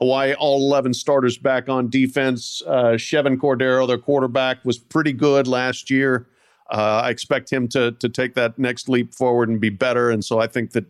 Hawaii, 0.00 0.34
all 0.34 0.58
11 0.58 0.94
starters 0.94 1.38
back 1.38 1.68
on 1.68 1.88
defense. 1.88 2.62
Uh, 2.66 2.94
Chevan 2.94 3.36
Cordeiro, 3.36 3.86
their 3.86 3.98
quarterback, 3.98 4.64
was 4.64 4.78
pretty 4.78 5.12
good 5.12 5.48
last 5.48 5.90
year. 5.90 6.26
Uh, 6.70 7.00
I 7.04 7.10
expect 7.10 7.50
him 7.50 7.66
to 7.68 7.92
to 7.92 8.08
take 8.08 8.34
that 8.34 8.58
next 8.58 8.88
leap 8.88 9.14
forward 9.14 9.48
and 9.48 9.58
be 9.58 9.70
better. 9.70 10.10
And 10.10 10.22
so 10.24 10.38
I 10.38 10.46
think 10.46 10.72
that 10.72 10.84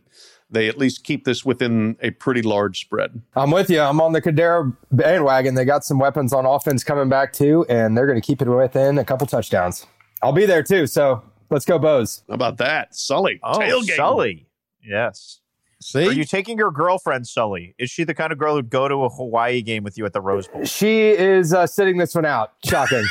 they 0.50 0.68
at 0.68 0.78
least 0.78 1.04
keep 1.04 1.24
this 1.24 1.44
within 1.44 1.96
a 2.00 2.10
pretty 2.10 2.42
large 2.42 2.80
spread. 2.80 3.20
I'm 3.36 3.50
with 3.50 3.70
you. 3.70 3.80
I'm 3.80 4.00
on 4.00 4.12
the 4.12 4.22
Cordeiro 4.22 4.76
bandwagon. 4.90 5.54
They 5.54 5.64
got 5.64 5.84
some 5.84 5.98
weapons 5.98 6.32
on 6.32 6.46
offense 6.46 6.84
coming 6.84 7.08
back 7.08 7.32
too, 7.32 7.66
and 7.68 7.96
they're 7.96 8.06
going 8.06 8.20
to 8.20 8.26
keep 8.26 8.40
it 8.40 8.48
within 8.48 8.98
a 8.98 9.04
couple 9.04 9.26
touchdowns. 9.26 9.86
I'll 10.22 10.32
be 10.32 10.46
there 10.46 10.62
too. 10.62 10.86
So 10.86 11.22
let's 11.50 11.64
go, 11.64 11.78
Bows. 11.78 12.22
How 12.28 12.34
about 12.34 12.58
that? 12.58 12.94
Sully. 12.94 13.40
Oh, 13.42 13.58
tailgate. 13.58 13.96
Sully. 13.96 14.46
Yes. 14.82 15.40
See? 15.80 16.08
Are 16.08 16.12
you 16.12 16.24
taking 16.24 16.58
your 16.58 16.72
girlfriend, 16.72 17.28
Sully? 17.28 17.76
Is 17.78 17.88
she 17.88 18.02
the 18.02 18.14
kind 18.14 18.32
of 18.32 18.38
girl 18.38 18.56
who'd 18.56 18.68
go 18.68 18.88
to 18.88 19.04
a 19.04 19.08
Hawaii 19.08 19.62
game 19.62 19.84
with 19.84 19.96
you 19.96 20.04
at 20.06 20.12
the 20.12 20.20
Rose 20.20 20.48
Bowl? 20.48 20.64
She 20.64 21.10
is 21.10 21.54
uh, 21.54 21.68
sitting 21.68 21.98
this 21.98 22.16
one 22.16 22.24
out. 22.24 22.54
Shocking. 22.64 23.04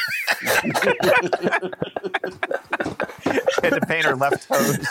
Had 3.64 3.74
to 3.74 3.82
paint 3.88 4.06
her 4.06 4.16
left 4.16 4.48
toes. 4.48 4.78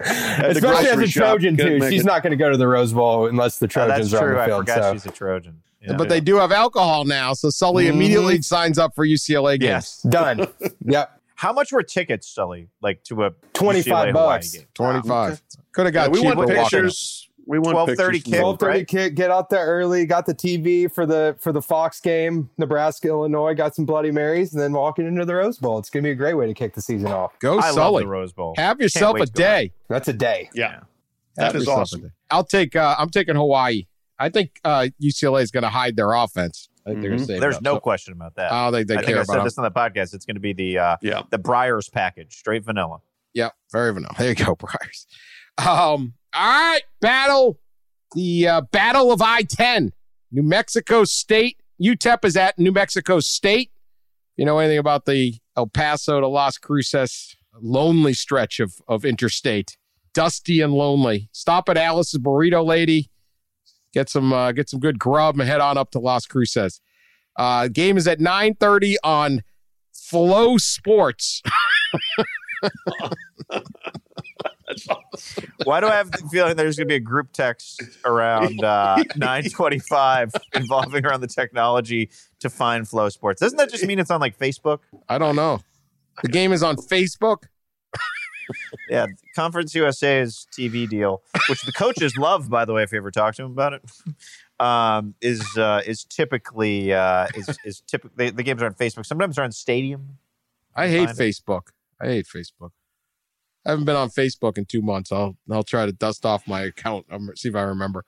Especially 0.00 0.88
as 0.88 0.98
a 0.98 1.06
shop. 1.06 1.24
Trojan 1.38 1.56
Couldn't 1.56 1.80
too. 1.80 1.90
She's 1.90 2.02
it. 2.02 2.06
not 2.06 2.22
going 2.22 2.30
to 2.30 2.36
go 2.36 2.50
to 2.50 2.56
the 2.56 2.68
Rose 2.68 2.92
Bowl 2.92 3.26
unless 3.26 3.58
the 3.58 3.66
Oh, 3.66 3.68
Trojans 3.68 4.10
that's 4.10 4.22
are 4.22 4.24
on 4.24 4.28
true. 4.46 4.46
the 4.52 4.54
I 4.54 4.58
forgot 4.58 4.82
so. 4.82 4.92
she's 4.94 5.06
a 5.06 5.10
Trojan. 5.10 5.62
Yeah. 5.82 5.96
but 5.96 6.08
they 6.08 6.20
do 6.20 6.36
have 6.36 6.52
alcohol 6.52 7.04
now. 7.04 7.34
So 7.34 7.50
Sully 7.50 7.86
Mhm. 7.86 7.90
immediately 7.90 8.42
signs 8.42 8.78
up 8.78 8.94
for 8.94 9.04
UCLA 9.06 9.58
games. 9.58 9.68
yes. 9.68 10.02
Done. 10.02 10.46
yep. 10.84 11.20
How 11.36 11.52
much 11.52 11.70
were 11.72 11.82
tickets, 11.84 12.28
Sully? 12.28 12.68
Like 12.82 13.02
to 13.04 13.24
a 13.24 13.30
25 13.54 14.08
UCLA 14.08 14.12
bucks. 14.12 14.52
game? 14.52 14.64
25. 14.74 15.42
Could 15.72 15.86
have 15.86 15.94
Yeah, 15.94 16.02
got 16.06 16.12
we 16.12 16.18
cheaper 16.18 16.36
want 16.36 16.48
walking. 16.48 16.56
pictures. 16.62 17.27
We 17.48 17.58
want 17.58 17.76
12:30 17.88 18.12
kick. 18.24 18.38
Twelve 18.40 18.58
thirty 18.60 18.78
right? 18.80 18.86
kick. 18.86 19.14
Get 19.14 19.30
out 19.30 19.48
there 19.50 19.64
early. 19.66 20.04
Got 20.06 20.26
the 20.26 20.34
TV 20.34 20.92
for 20.92 21.06
the 21.06 21.34
for 21.40 21.50
the 21.50 21.62
Fox 21.62 21.98
game. 22.00 22.50
Nebraska, 22.58 23.08
Illinois. 23.08 23.54
Got 23.54 23.74
some 23.74 23.86
Bloody 23.86 24.10
Marys, 24.10 24.52
and 24.52 24.60
then 24.62 24.72
walking 24.72 25.06
into 25.06 25.24
the 25.24 25.34
Rose 25.34 25.58
Bowl. 25.58 25.78
It's 25.78 25.88
gonna 25.90 26.02
be 26.02 26.10
a 26.10 26.14
great 26.14 26.34
way 26.34 26.46
to 26.46 26.52
kick 26.54 26.74
the 26.74 26.82
season 26.82 27.08
off. 27.08 27.38
Go 27.38 27.54
I 27.58 27.66
love 27.70 27.74
Sully. 27.74 28.04
the 28.04 28.08
Rose 28.10 28.32
Bowl. 28.34 28.54
Have 28.58 28.80
yourself 28.80 29.16
a 29.16 29.24
to 29.26 29.32
go 29.32 29.36
day. 29.42 29.72
That's 29.88 30.08
a 30.08 30.12
day. 30.12 30.50
Yeah. 30.54 30.70
Have 30.72 30.84
That 31.36 31.54
is 31.56 31.62
yourself 31.62 31.78
a 31.78 31.80
awesome. 31.80 32.12
I'll 32.30 32.44
take. 32.44 32.76
Uh, 32.76 32.94
I'm 32.98 33.08
taking 33.08 33.34
Hawaii. 33.34 33.86
I 34.18 34.28
think 34.28 34.60
uh, 34.64 34.88
UCLA 35.02 35.42
is 35.42 35.50
going 35.50 35.62
to 35.62 35.68
hide 35.70 35.94
their 35.96 36.12
offense. 36.12 36.68
I 36.84 36.90
think 36.90 37.02
they're 37.02 37.10
going 37.10 37.24
to 37.24 37.32
Mhm. 37.34 37.40
There's 37.40 37.56
up. 37.56 37.62
no 37.62 37.74
So- 37.76 37.80
question 37.80 38.12
about 38.12 38.34
that. 38.34 38.50
Oh, 38.52 38.70
don't 38.72 38.86
they 38.86 38.94
I 38.94 38.98
think 38.98 39.06
care 39.06 39.20
I 39.20 39.22
said 39.22 39.34
about 39.36 39.44
this 39.44 39.56
on 39.56 39.62
the 39.64 39.70
podcast. 39.70 40.12
It's 40.12 40.26
going 40.26 40.34
to 40.36 40.40
be 40.40 40.52
the 40.52 40.78
uh, 40.78 40.96
Yeah. 41.00 41.22
the 41.30 41.38
Briars 41.38 41.88
package, 41.88 42.36
straight 42.36 42.64
vanilla. 42.64 42.98
Yeah, 43.32 43.50
very 43.72 43.94
vanilla. 43.94 44.14
There 44.18 44.28
you 44.30 44.34
go, 44.34 44.54
Briars. 44.58 45.06
Um, 45.64 46.14
all 46.34 46.72
right, 46.72 46.82
battle. 47.00 47.58
The 48.14 48.48
uh, 48.48 48.60
Battle 48.62 49.12
of 49.12 49.22
I 49.22 49.42
10. 49.42 49.92
New 50.30 50.42
Mexico 50.42 51.04
State. 51.04 51.60
UTEP 51.80 52.24
is 52.24 52.36
at 52.36 52.58
New 52.58 52.72
Mexico 52.72 53.20
State. 53.20 53.70
You 54.36 54.44
know 54.44 54.58
anything 54.58 54.78
about 54.78 55.04
the 55.04 55.34
El 55.56 55.66
Paso 55.66 56.20
to 56.20 56.28
Las 56.28 56.58
Cruces 56.58 57.36
lonely 57.60 58.14
stretch 58.14 58.60
of, 58.60 58.74
of 58.86 59.04
interstate? 59.04 59.76
Dusty 60.14 60.60
and 60.60 60.72
lonely. 60.72 61.28
Stop 61.32 61.68
at 61.68 61.76
Alice's 61.76 62.20
Burrito 62.20 62.64
Lady. 62.64 63.10
Get 63.92 64.08
some 64.08 64.32
uh, 64.32 64.52
get 64.52 64.68
some 64.68 64.80
good 64.80 64.98
grub 64.98 65.38
and 65.38 65.48
head 65.48 65.60
on 65.60 65.78
up 65.78 65.90
to 65.92 65.98
Las 65.98 66.26
Cruces. 66.26 66.80
Uh, 67.36 67.68
game 67.68 67.96
is 67.96 68.06
at 68.06 68.18
9:30 68.18 68.96
on 69.02 69.42
FloSports. 69.94 71.42
Why 75.64 75.80
do 75.80 75.86
I 75.86 75.94
have 75.96 76.10
the 76.10 76.28
feeling 76.30 76.56
there's 76.56 76.76
going 76.76 76.86
to 76.86 76.92
be 76.92 76.96
a 76.96 77.00
group 77.00 77.32
text 77.32 77.82
around 78.04 78.62
uh, 78.62 78.96
925 79.16 80.32
involving 80.54 81.04
around 81.04 81.20
the 81.20 81.26
technology 81.28 82.10
to 82.40 82.50
find 82.50 82.84
FloSports? 82.84 83.36
Doesn't 83.36 83.58
that 83.58 83.70
just 83.70 83.86
mean 83.86 83.98
it's 83.98 84.10
on 84.10 84.20
like 84.20 84.38
Facebook? 84.38 84.80
I 85.08 85.18
don't 85.18 85.36
know. 85.36 85.60
The 86.22 86.28
game 86.28 86.52
is 86.52 86.62
on 86.62 86.76
Facebook. 86.76 87.44
Yeah, 88.88 89.06
Conference 89.36 89.74
USA's 89.74 90.46
TV 90.58 90.88
deal, 90.88 91.22
which 91.50 91.60
the 91.62 91.72
coaches 91.72 92.16
love, 92.16 92.48
by 92.48 92.64
the 92.64 92.72
way, 92.72 92.82
if 92.82 92.92
you 92.92 92.96
ever 92.96 93.10
talk 93.10 93.34
to 93.34 93.42
them 93.42 93.52
about 93.52 93.74
it, 93.74 93.82
um, 94.58 95.14
is 95.20 95.44
uh, 95.58 95.82
is 95.86 96.04
typically 96.04 96.92
uh, 96.94 97.26
is 97.34 97.58
is 97.64 97.82
typically 97.86 98.30
the 98.30 98.42
games 98.42 98.62
are 98.62 98.66
on 98.66 98.72
Facebook. 98.72 99.04
Sometimes 99.04 99.36
they're 99.36 99.44
on 99.44 99.52
Stadium. 99.52 100.16
I 100.74 100.88
hate 100.88 101.08
Find 101.08 101.20
it. 101.20 101.22
Facebook. 101.22 101.68
I 102.00 102.06
hate 102.06 102.26
Facebook. 102.26 102.70
I 103.66 103.70
haven't 103.70 103.84
been 103.84 103.96
on 103.96 104.08
Facebook 104.08 104.56
in 104.56 104.64
two 104.64 104.82
months. 104.82 105.12
I'll 105.12 105.36
I'll 105.50 105.62
try 105.62 105.86
to 105.86 105.92
dust 105.92 106.24
off 106.24 106.46
my 106.46 106.62
account. 106.62 107.06
Um, 107.10 107.30
see 107.34 107.48
if 107.48 107.56
I 107.56 107.62
remember. 107.62 108.04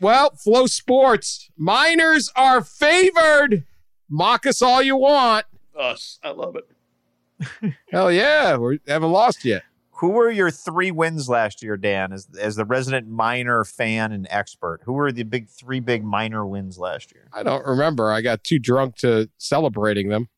Well, 0.00 0.30
FloSports 0.30 1.50
Miners 1.58 2.32
are 2.34 2.62
favored. 2.62 3.64
Mock 4.08 4.46
us 4.46 4.62
all 4.62 4.82
you 4.82 4.96
want. 4.96 5.46
Us. 5.78 6.18
I 6.22 6.30
love 6.30 6.56
it. 6.56 7.74
Hell 7.90 8.10
yeah, 8.12 8.56
we 8.56 8.80
haven't 8.86 9.12
lost 9.12 9.44
yet. 9.44 9.62
Who 10.00 10.10
were 10.10 10.30
your 10.30 10.50
three 10.50 10.90
wins 10.90 11.28
last 11.28 11.62
year, 11.62 11.76
Dan? 11.76 12.12
As 12.12 12.28
as 12.38 12.56
the 12.56 12.64
resident 12.64 13.08
minor 13.08 13.64
fan 13.64 14.12
and 14.12 14.26
expert, 14.30 14.80
who 14.84 14.94
were 14.94 15.12
the 15.12 15.24
big 15.24 15.48
three 15.48 15.80
big 15.80 16.02
minor 16.04 16.46
wins 16.46 16.78
last 16.78 17.12
year? 17.12 17.28
I 17.32 17.42
don't 17.42 17.66
remember. 17.66 18.10
I 18.10 18.22
got 18.22 18.42
too 18.42 18.58
drunk 18.58 18.96
to 18.98 19.28
celebrating 19.36 20.08
them. 20.08 20.28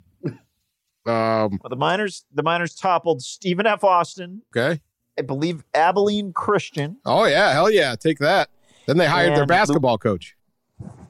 Um. 1.06 1.58
Well, 1.62 1.68
the 1.70 1.76
miners 1.76 2.24
the 2.32 2.42
miners 2.42 2.74
toppled 2.74 3.22
Stephen 3.22 3.66
F. 3.66 3.82
Austin, 3.84 4.42
Okay. 4.56 4.80
I 5.18 5.22
believe 5.22 5.62
Abilene 5.74 6.32
Christian. 6.32 6.96
Oh 7.04 7.24
yeah. 7.24 7.52
Hell 7.52 7.70
yeah. 7.70 7.94
Take 7.96 8.18
that. 8.18 8.48
Then 8.86 8.96
they 8.96 9.06
hired 9.06 9.32
their 9.34 9.42
And 9.42 9.48
basketball 9.48 9.98
coach. 9.98 10.36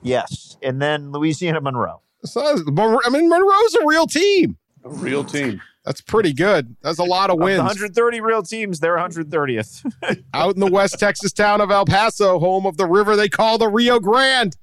Yes, 0.02 0.56
and 0.62 0.80
then 0.82 1.12
Louisiana 1.12 1.60
Monroe. 1.60 2.00
So, 2.24 2.40
I 2.44 3.08
mean, 3.10 3.28
Monroe's 3.28 3.74
a 3.76 3.86
real 3.86 4.06
team. 4.06 4.56
A 4.84 4.88
real 4.90 5.24
team. 5.24 5.60
That's 5.84 6.00
pretty 6.00 6.32
good. 6.32 6.76
That's 6.82 6.98
a 6.98 7.04
lot 7.04 7.30
of 7.30 7.34
Of 7.38 7.42
wins. 7.42 7.58
130 7.58 8.20
real 8.20 8.42
teams, 8.42 8.80
they're 8.80 8.96
130th. 8.96 9.90
Out 10.34 10.54
in 10.54 10.60
the 10.60 10.70
West 10.70 10.98
Texas 10.98 11.32
town 11.32 11.60
of 11.60 11.70
El 11.70 11.84
Paso, 11.84 12.38
home 12.38 12.66
of 12.66 12.76
the 12.76 12.86
river 12.86 13.16
they 13.16 13.28
call 13.28 13.58
the 13.58 13.68
Rio 13.68 13.98
Grande. 13.98 14.56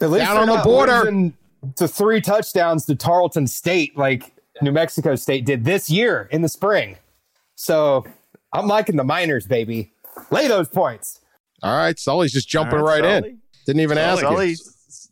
At 0.00 0.10
least 0.10 0.24
Down 0.26 0.48
on 0.48 0.56
the 0.56 0.62
border. 0.64 1.32
To 1.76 1.88
three 1.88 2.20
touchdowns 2.20 2.84
to 2.86 2.94
Tarleton 2.94 3.46
State, 3.48 3.96
like 3.98 4.32
New 4.62 4.72
Mexico 4.72 5.14
State 5.14 5.44
did 5.44 5.64
this 5.64 5.88
year 5.90 6.28
in 6.30 6.42
the 6.42 6.48
spring. 6.48 6.96
So 7.54 8.04
I'm 8.52 8.66
liking 8.66 8.96
the 8.96 9.04
Miners, 9.04 9.46
baby. 9.46 9.92
Lay 10.30 10.48
those 10.48 10.68
points. 10.68 11.20
All 11.62 11.76
right, 11.76 11.98
Sully's 11.98 12.32
just 12.32 12.48
jumping 12.48 12.78
right, 12.78 13.02
Sully. 13.02 13.30
in. 13.30 13.38
Didn't 13.66 13.80
even 13.80 13.98
ask 13.98 14.22
you. 14.22 14.28
Sully, 14.28 14.54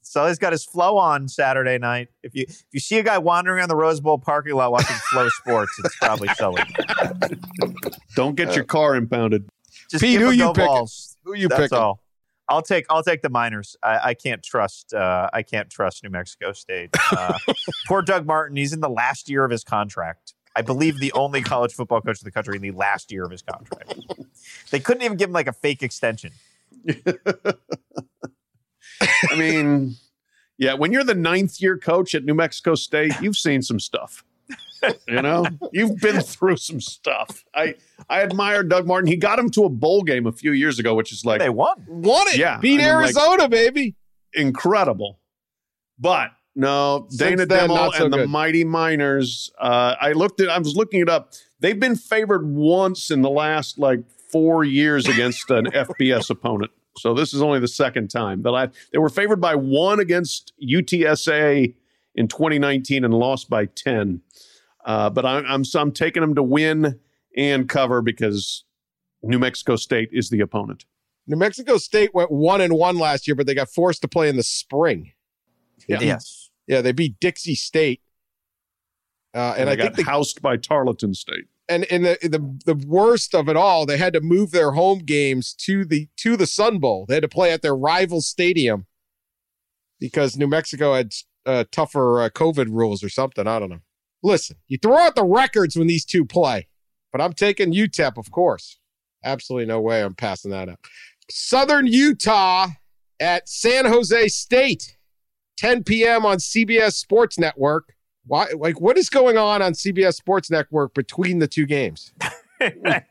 Sully's 0.03 0.39
got 0.39 0.53
his 0.53 0.65
flow 0.65 0.97
on 0.97 1.29
Saturday 1.29 1.79
night. 1.79 2.09
If 2.23 2.35
you 2.35 2.45
if 2.49 2.65
you 2.73 2.81
see 2.81 2.99
a 2.99 3.03
guy 3.03 3.19
wandering 3.19 3.59
around 3.59 3.69
the 3.69 3.77
Rose 3.77 4.01
Bowl 4.01 4.19
parking 4.19 4.55
lot 4.55 4.73
watching 4.73 4.97
Flow 5.11 5.29
Sports, 5.41 5.73
it's 5.85 5.97
probably 5.97 6.29
Sully. 6.37 6.63
Don't 8.15 8.35
get 8.35 8.55
your 8.55 8.65
car 8.65 8.95
impounded. 8.97 9.49
Just 9.91 10.03
Pete, 10.03 10.13
give 10.13 10.23
who 10.23 10.29
him 10.29 10.35
you 10.35 10.45
no 10.45 10.53
picking? 10.53 10.67
balls. 10.67 11.17
Who 11.25 11.35
you 11.35 11.49
That's 11.49 11.63
picking? 11.63 11.79
I'll 12.49 12.63
take 12.63 12.87
I'll 12.89 13.03
take 13.03 13.23
the 13.23 13.29
Miners. 13.29 13.77
I, 13.83 14.01
I 14.05 14.15
can't 14.15 14.43
trust 14.43 14.95
uh, 14.95 15.29
I 15.33 15.43
can't 15.43 15.69
trust 15.71 16.05
New 16.05 16.11
Mexico 16.11 16.53
State. 16.53 16.91
Uh, 17.11 17.39
poor 17.87 18.03
Doug 18.03 18.27
Martin. 18.27 18.57
He's 18.57 18.73
in 18.73 18.81
the 18.81 18.91
last 18.91 19.29
year 19.29 19.45
of 19.45 19.51
his 19.51 19.65
contract. 19.65 20.35
I 20.55 20.63
believe 20.63 20.99
the 20.99 21.13
only 21.13 21.43
college 21.43 21.75
football 21.75 22.01
coach 22.01 22.23
in 22.23 22.25
the 22.25 22.31
country 22.31 22.57
in 22.57 22.63
the 22.63 22.71
last 22.71 23.13
year 23.13 23.25
of 23.25 23.31
his 23.31 23.43
contract. 23.43 23.95
They 24.71 24.81
couldn't 24.81 25.03
even 25.03 25.17
give 25.17 25.29
him 25.29 25.33
like 25.33 25.47
a 25.47 25.53
fake 25.53 25.83
extension. 25.83 26.33
I 26.91 26.97
mean, 29.37 29.97
yeah, 30.59 30.75
when 30.75 30.93
you're 30.93 31.05
the 31.05 31.15
ninth 31.15 31.61
year 31.61 31.79
coach 31.79 32.15
at 32.15 32.25
New 32.25 32.35
Mexico 32.35 32.75
State, 32.75 33.13
you've 33.21 33.37
seen 33.37 33.63
some 33.63 33.79
stuff. 33.79 34.25
You 35.09 35.23
know, 35.23 35.47
you've 35.73 35.97
been 35.97 36.21
through 36.21 36.59
some 36.59 36.81
stuff. 36.81 37.45
I 37.55 37.75
I 38.09 38.23
admire 38.23 38.63
Doug 38.63 38.87
Martin. 38.87 39.09
He 39.09 39.17
got 39.17 39.39
him 39.39 39.51
to 39.51 39.65
a 39.65 39.69
bowl 39.69 40.03
game 40.03 40.27
a 40.27 40.33
few 40.33 40.53
years 40.53 40.79
ago, 40.79 40.95
which 40.95 41.13
is 41.13 41.25
like 41.25 41.41
They 41.41 41.49
won. 41.49 41.85
Won 41.89 42.27
it. 42.29 42.37
Yeah, 42.39 42.59
Beat 42.59 42.75
I 42.75 42.77
mean, 42.77 42.87
like- 42.87 43.05
Arizona, 43.17 43.49
baby. 43.49 43.97
incredible. 44.35 45.19
But 45.99 46.31
no, 46.55 47.07
Since 47.09 47.19
Dana 47.19 47.47
then, 47.47 47.69
Demo 47.69 47.91
so 47.91 48.05
and 48.05 48.13
the 48.13 48.19
good. 48.19 48.31
Mighty 48.31 48.65
Miners. 48.65 49.51
Uh, 49.59 49.95
I 50.01 50.13
looked 50.13 50.41
at. 50.41 50.49
I 50.51 50.59
was 50.59 50.77
looking 50.77 51.01
it 51.01 51.09
up. 51.09 51.33
They've 51.61 51.79
been 51.81 51.97
favored 51.97 52.47
once 52.47 53.11
in 53.11 53.23
the 53.23 53.31
last 53.31 53.79
like 53.79 54.01
four 54.31 54.63
years 54.63 55.07
against 55.09 55.51
an 55.51 55.65
FBS 55.75 56.31
opponent. 56.31 56.71
So 56.99 57.13
this 57.15 57.35
is 57.35 57.43
only 57.43 57.61
the 57.61 57.69
second 57.69 58.09
time. 58.09 58.43
The 58.43 58.51
last 58.53 58.75
they 58.93 58.99
were 58.99 59.09
favored 59.09 59.41
by 59.41 59.55
one 59.55 60.01
against 60.01 60.53
UTSA 60.63 61.75
in 62.15 62.29
2019 62.29 63.05
and 63.05 63.13
lost 63.15 63.51
by 63.51 63.67
10. 63.67 64.21
Uh, 64.87 65.11
but 65.11 65.27
I'm, 65.27 65.45
I'm 65.47 65.65
so 65.65 65.81
I'm 65.81 65.93
taking 65.93 66.23
them 66.23 66.37
to 66.37 66.43
win 66.43 67.01
and 67.37 67.69
cover 67.69 68.01
because 68.01 68.65
New 69.23 69.39
Mexico 69.39 69.77
State 69.77 70.11
is 70.13 70.31
the 70.31 70.41
opponent. 70.41 70.87
New 71.27 71.37
Mexico 71.37 71.77
State 71.77 72.15
went 72.15 72.31
one 72.31 72.61
and 72.61 72.75
one 72.75 72.97
last 72.97 73.27
year, 73.27 73.35
but 73.35 73.47
they 73.47 73.55
got 73.55 73.69
forced 73.69 74.01
to 74.03 74.09
play 74.09 74.29
in 74.29 74.37
the 74.37 74.45
spring. 74.45 75.13
Yeah. 75.89 76.01
Yes. 76.01 76.51
Yeah, 76.69 76.81
they 76.81 76.93
beat 76.93 77.19
Dixie 77.21 77.57
State. 77.57 78.01
Uh, 79.35 79.55
and, 79.59 79.69
And, 79.69 79.71
I, 79.71 79.73
I, 79.73 79.77
think 79.77 79.97
got 79.97 79.97
the, 79.97 80.11
housed 80.11 80.41
by 80.41 80.57
Tarleton 80.57 81.15
State. 81.15 81.47
and 81.69 81.85
in 81.85 82.03
the, 82.03 82.19
the 82.23 82.75
the 82.75 82.87
worst 82.87 83.35
of 83.35 83.49
it 83.49 83.57
all, 83.57 83.87
they 83.87 83.99
had 83.99 84.13
to 84.13 84.21
move 84.21 84.53
their 84.53 84.73
home 84.73 85.01
games 85.01 85.53
to 85.55 85.85
the 85.85 86.09
to 86.19 86.37
the 86.37 86.47
Sun 86.47 86.79
Bowl. 86.79 87.07
They 87.07 87.15
had 87.15 87.23
to 87.23 87.29
play 87.29 87.53
at 87.53 87.61
their 87.61 87.77
rival 87.77 88.21
stadium 88.21 88.87
because 89.99 90.37
New 90.37 90.47
Mexico 90.47 90.95
had 90.95 91.13
uh, 91.45 91.65
tougher 91.71 92.23
uh, 92.23 92.29
COVID 92.31 92.69
rules 92.71 93.03
or 93.03 93.09
something. 93.09 93.47
I 93.47 93.59
don't 93.59 93.71
know. 93.71 93.81
Listen, 94.27 94.57
you 94.67 94.77
throw 94.77 94.99
out 94.99 95.15
the 95.15 95.25
records 95.25 95.77
when 95.77 95.87
these 95.87 96.05
two 96.05 96.25
play, 96.25 96.67
but 97.13 97.21
I'm 97.21 97.33
taking 97.33 97.73
UTEP, 97.73 98.19
of 98.19 98.33
course. 98.33 98.81
Absolutely 99.25 99.67
no 99.67 99.81
way 99.81 100.03
I'm 100.03 100.17
passing 100.17 100.51
that 100.51 100.69
up. 100.69 100.81
Southern 101.31 101.87
Utah 101.87 102.71
at 103.21 103.49
San 103.49 103.85
Jose 103.87 104.27
State, 104.27 104.97
10 105.59 105.85
p.m. 105.85 106.27
on 106.27 106.39
CBS 106.39 106.95
Sports 106.95 107.39
Network. 107.39 107.95
Why? 108.27 108.49
Like, 108.59 108.81
what 108.81 108.99
is 108.99 109.09
going 109.09 109.39
on 109.39 109.63
on 109.63 109.75
CBS 109.75 110.15
Sports 110.15 110.51
Network 110.51 110.93
between 110.93 111.39
the 111.39 111.47
two 111.47 111.65
games? 111.65 112.13
It 112.59 113.05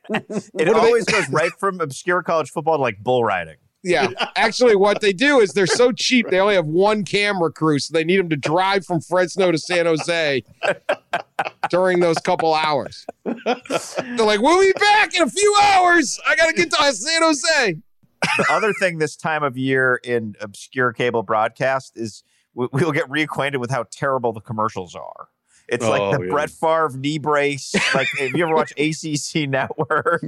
What 0.54 0.76
always 0.76 1.06
goes 1.06 1.30
right 1.30 1.52
from 1.60 1.80
obscure 1.80 2.24
college 2.24 2.50
football 2.50 2.78
to 2.78 2.82
like 2.82 2.98
bull 3.04 3.24
riding. 3.24 3.58
Yeah, 3.86 4.08
actually, 4.36 4.76
what 4.76 5.00
they 5.02 5.14
do 5.14 5.40
is 5.40 5.52
they're 5.54 5.68
so 5.68 5.92
cheap 5.92 6.28
they 6.30 6.40
only 6.40 6.56
have 6.56 6.66
one 6.66 7.04
camera 7.06 7.52
crew, 7.52 7.78
so 7.80 7.94
they 7.94 8.04
need 8.04 8.18
them 8.18 8.30
to 8.30 8.36
drive 8.36 8.86
from 8.86 9.00
Fresno 9.00 9.52
to 9.52 9.58
San 9.58 9.86
Jose 9.86 10.44
during 11.70 12.00
those 12.00 12.18
couple 12.18 12.54
hours. 12.54 13.06
They're 13.24 13.56
like, 14.18 14.42
"We'll 14.42 14.62
be 14.62 14.74
back 14.80 15.16
in 15.16 15.22
a 15.22 15.30
few 15.30 15.56
hours. 15.62 16.20
I 16.28 16.36
got 16.36 16.48
to 16.48 16.54
get 16.54 16.72
to 16.72 16.94
San 16.94 17.22
Jose." 17.22 17.78
the 18.38 18.46
other 18.50 18.74
thing 18.74 18.98
this 18.98 19.16
time 19.16 19.44
of 19.44 19.56
year 19.56 20.00
in 20.04 20.36
obscure 20.42 20.92
cable 20.94 21.22
broadcast 21.22 21.94
is 21.96 22.24
we- 22.56 22.68
we'll 22.72 22.92
get 22.92 23.08
reacquainted 23.08 23.58
with 23.60 23.70
how 23.70 23.84
terrible 23.92 24.34
the 24.34 24.42
commercials 24.42 24.96
are. 24.96 25.28
It's 25.68 25.86
like 25.86 26.02
Oh, 26.02 26.18
the 26.18 26.26
yeah. 26.26 26.32
Brett 26.32 26.50
Favre 26.52 26.92
knee 26.98 27.18
brace. 27.18 27.74
Like, 27.94 28.08
if 28.20 28.34
you 28.34 28.46
ever 28.46 28.54
watch 28.56 28.72
ACC 28.78 29.50
Network, 29.50 30.22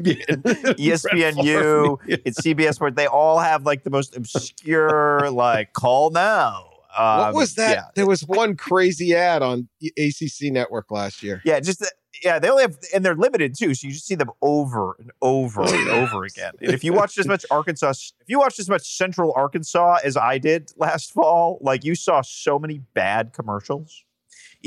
ESPNU, 0.77 1.97
it's 2.25 2.41
CBS 2.41 2.75
Sports, 2.75 2.95
they 2.95 3.07
all 3.07 3.39
have 3.39 3.65
like 3.65 3.83
the 3.83 3.89
most 3.89 4.15
obscure, 4.15 5.29
like, 5.31 5.73
call 5.73 6.09
now. 6.11 6.65
Um, 6.97 7.19
what 7.19 7.33
was 7.35 7.55
that? 7.55 7.75
Yeah, 7.75 7.83
There 7.95 8.07
was 8.07 8.21
one 8.25 8.55
crazy 8.55 9.13
ad 9.15 9.43
on 9.43 9.67
ACC 9.83 10.51
Network 10.51 10.89
last 10.89 11.21
year. 11.21 11.41
yeah 11.45 11.59
just 11.59 11.79
the, 11.79 11.91
yeah, 12.23 12.39
they 12.39 12.49
only 12.49 12.63
have, 12.63 12.75
and 12.95 13.05
they're 13.05 13.13
limited 13.13 13.53
too. 13.55 13.75
So 13.75 13.85
you 13.87 13.93
just 13.93 14.07
see 14.07 14.15
them 14.15 14.31
over 14.41 14.95
and 14.97 15.11
over 15.21 15.61
Oh, 15.61 15.67
and 15.71 15.89
over 15.89 16.23
again. 16.23 16.53
And 16.59 16.71
if 16.73 16.83
you 16.83 16.91
watched 16.93 17.19
as 17.19 17.27
much 17.27 17.45
Arkansas, 17.51 17.89
if 18.19 18.27
you 18.27 18.39
watched 18.39 18.57
as 18.57 18.67
much 18.67 18.97
Central 18.97 19.31
Arkansas 19.35 19.99
as 20.03 20.17
I 20.17 20.39
did 20.39 20.71
last 20.77 21.11
fall, 21.13 21.59
like 21.61 21.83
you 21.83 21.93
saw 21.93 22.21
so 22.23 22.57
many 22.57 22.79
bad 22.95 23.33
commercials. 23.33 24.03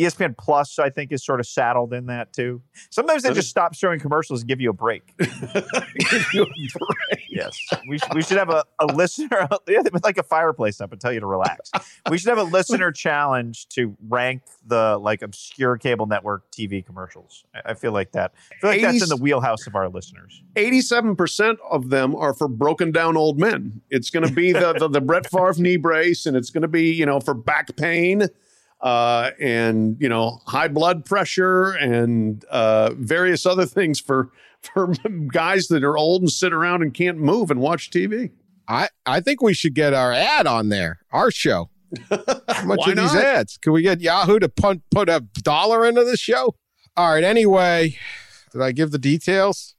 ESPN 0.01 0.37
Plus, 0.37 0.79
I 0.79 0.91
think, 0.91 1.13
is 1.13 1.25
sort 1.25 1.41
of 1.41 1.47
saddled 1.47 1.93
in 1.93 2.07
that 2.07 2.33
too. 2.33 2.63
Sometimes 2.91 3.23
they 3.23 3.33
just 3.33 3.51
stop 3.51 3.75
showing 3.75 4.01
commercials 4.01 4.41
and 4.41 4.49
give 4.49 4.61
you 4.61 4.71
a 4.71 4.75
break. 4.75 5.15
Give 5.19 6.27
you 6.33 6.43
a 6.43 6.47
break. 6.47 7.25
Yes, 7.29 7.57
we, 7.89 7.99
sh- 7.99 8.03
we 8.15 8.23
should 8.23 8.39
have 8.39 8.51
a, 8.51 8.65
a 8.79 8.87
listener, 8.87 9.49
yeah, 9.69 9.81
with 9.93 10.03
like 10.03 10.19
a 10.19 10.23
fireplace 10.23 10.81
up 10.81 10.93
and 10.93 11.01
tell 11.01 11.13
you 11.13 11.21
to 11.21 11.27
relax. 11.27 11.71
We 12.11 12.19
should 12.19 12.31
have 12.31 12.39
a 12.39 12.45
listener 12.45 12.91
challenge 13.07 13.69
to 13.71 13.97
rank 14.09 14.43
the 14.67 14.99
like 14.99 15.23
obscure 15.23 15.77
cable 15.77 16.07
network 16.07 16.51
TV 16.51 16.85
commercials. 16.85 17.45
I, 17.55 17.71
I 17.71 17.75
feel 17.75 17.93
like 17.93 18.13
that. 18.13 18.33
I 18.51 18.55
feel 18.61 18.71
like 18.71 18.83
that's 18.83 19.03
in 19.03 19.09
the 19.09 19.23
wheelhouse 19.23 19.67
of 19.67 19.75
our 19.75 19.89
listeners. 19.89 20.43
87% 20.57 21.57
of 21.71 21.91
them 21.91 22.15
are 22.17 22.35
for 22.35 22.49
broken 22.49 22.93
down 22.93 23.17
old 23.17 23.39
men. 23.39 23.81
It's 23.91 24.11
going 24.11 24.27
to 24.27 24.33
be 24.33 24.53
the, 24.53 24.73
the, 24.79 24.89
the 24.89 25.01
Brett 25.01 25.31
Favre 25.31 25.55
knee 25.59 25.77
brace, 25.77 26.27
and 26.27 26.37
it's 26.37 26.51
going 26.51 26.63
to 26.63 26.69
be, 26.69 26.93
you 26.93 27.07
know, 27.07 27.21
for 27.21 27.35
back 27.35 27.77
pain 27.77 28.29
uh, 28.81 29.31
and, 29.41 29.97
you 30.01 30.09
know, 30.09 30.41
high 30.47 30.69
blood 30.69 31.05
pressure 31.05 31.73
and 31.73 32.45
uh, 32.47 32.91
various 32.95 33.47
other 33.47 33.67
things 33.67 34.01
for, 34.01 34.31
for 34.63 34.93
guys 35.33 35.69
that 35.69 35.85
are 35.85 35.97
old 35.97 36.23
and 36.23 36.31
sit 36.31 36.53
around 36.53 36.83
and 36.83 36.95
can't 36.95 37.19
move 37.19 37.51
and 37.51 37.61
watch 37.61 37.91
TV. 37.91 38.31
I, 38.69 38.89
I 39.05 39.21
think 39.21 39.43
we 39.43 39.53
should 39.53 39.75
get 39.75 39.95
our 39.95 40.13
ad 40.13 40.47
on 40.47 40.69
there, 40.69 41.01
our 41.11 41.31
show. 41.31 41.71
How 42.09 42.65
much 42.65 42.81
of 42.87 42.97
these 42.97 43.15
not? 43.15 43.17
ads? 43.17 43.59
Can 43.59 43.73
we 43.73 43.83
get 43.83 44.01
Yahoo 44.01 44.39
to 44.39 44.49
put, 44.49 44.81
put 44.91 45.09
a 45.09 45.21
dollar 45.43 45.85
into 45.85 46.05
the 46.05 46.17
show? 46.17 46.55
All 46.97 47.13
right. 47.13 47.25
Anyway, 47.25 47.97
did 48.53 48.63
I 48.63 48.73
give 48.73 48.93
the 48.93 48.99
details? 48.99 49.75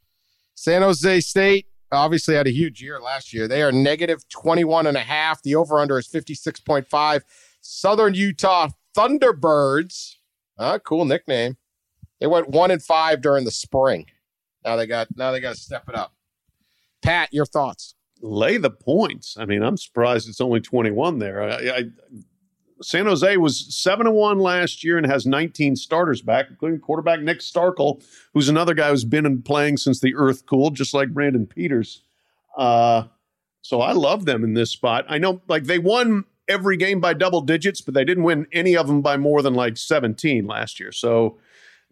San 0.56 0.82
Jose 0.82 1.22
State 1.22 1.68
obviously 1.92 2.36
had 2.36 2.48
a 2.48 2.52
huge 2.52 2.82
year 2.82 3.00
last 3.00 3.34
year. 3.34 3.48
They 3.48 3.62
are 3.62 3.72
negative 3.72 4.28
21 4.30 4.88
and 4.88 4.98
a 4.98 5.02
half. 5.02 5.42
The 5.42 5.56
over 5.56 5.80
under 5.80 5.98
is 5.98 6.08
56.5. 6.08 7.22
Southern 7.62 8.14
Utah 8.14 8.70
Thunderbirds. 8.96 10.16
Uh, 10.58 10.80
cool 10.80 11.06
nickname. 11.06 11.58
They 12.20 12.28
went 12.28 12.50
one 12.50 12.72
and 12.72 12.84
five 12.84 13.22
during 13.22 13.46
the 13.46 13.52
spring. 13.52 14.06
Now 14.64 14.76
they 14.76 14.86
got 14.86 15.08
now 15.16 15.32
they 15.32 15.40
got 15.40 15.56
to 15.56 15.62
step 15.62 15.90
it 15.90 15.96
up. 15.96 16.14
Pat, 17.02 17.30
your 17.34 17.46
thoughts? 17.46 17.96
lay 18.22 18.58
the 18.58 18.70
points. 18.70 19.36
I 19.38 19.46
mean, 19.46 19.64
I'm 19.64 19.78
surprised 19.78 20.30
it's 20.30 20.42
only 20.42 20.62
21 20.62 21.20
there. 21.20 21.44
I, 21.44 21.70
I, 21.70 21.84
San 22.82 23.06
Jose 23.06 23.38
was 23.38 23.76
seven 23.76 24.08
and 24.08 24.16
one 24.16 24.40
last 24.40 24.84
year 24.84 24.98
and 24.98 25.06
has 25.06 25.26
19 25.26 25.76
starters 25.76 26.22
back, 26.22 26.48
including 26.50 26.80
quarterback 26.80 27.22
Nick 27.22 27.40
Starkel, 27.40 28.04
who's 28.34 28.50
another 28.50 28.74
guy 28.74 28.90
who's 28.90 29.06
been 29.06 29.26
in 29.26 29.42
playing 29.42 29.78
since 29.78 30.00
the 30.00 30.16
earth 30.16 30.46
cooled, 30.46 30.76
just 30.76 30.94
like 30.94 31.14
Brandon 31.14 31.46
Peters. 31.46 32.04
Uh, 32.58 33.04
so 33.62 33.82
I 33.82 33.92
love 33.92 34.26
them 34.26 34.44
in 34.44 34.54
this 34.54 34.72
spot. 34.72 35.06
I 35.08 35.18
know, 35.18 35.42
like 35.48 35.66
they 35.66 35.80
won 35.80 36.26
every 36.52 36.78
game 36.78 37.00
by 37.00 37.14
double 37.14 37.42
digits, 37.42 37.82
but 37.82 37.94
they 37.94 38.06
didn't 38.06 38.24
win 38.24 38.46
any 38.52 38.76
of 38.76 38.88
them 38.88 39.02
by 39.02 39.18
more 39.18 39.42
than 39.42 39.54
like 39.54 39.78
17 39.78 40.46
last 40.46 40.80
year. 40.80 40.92
So 40.92 41.38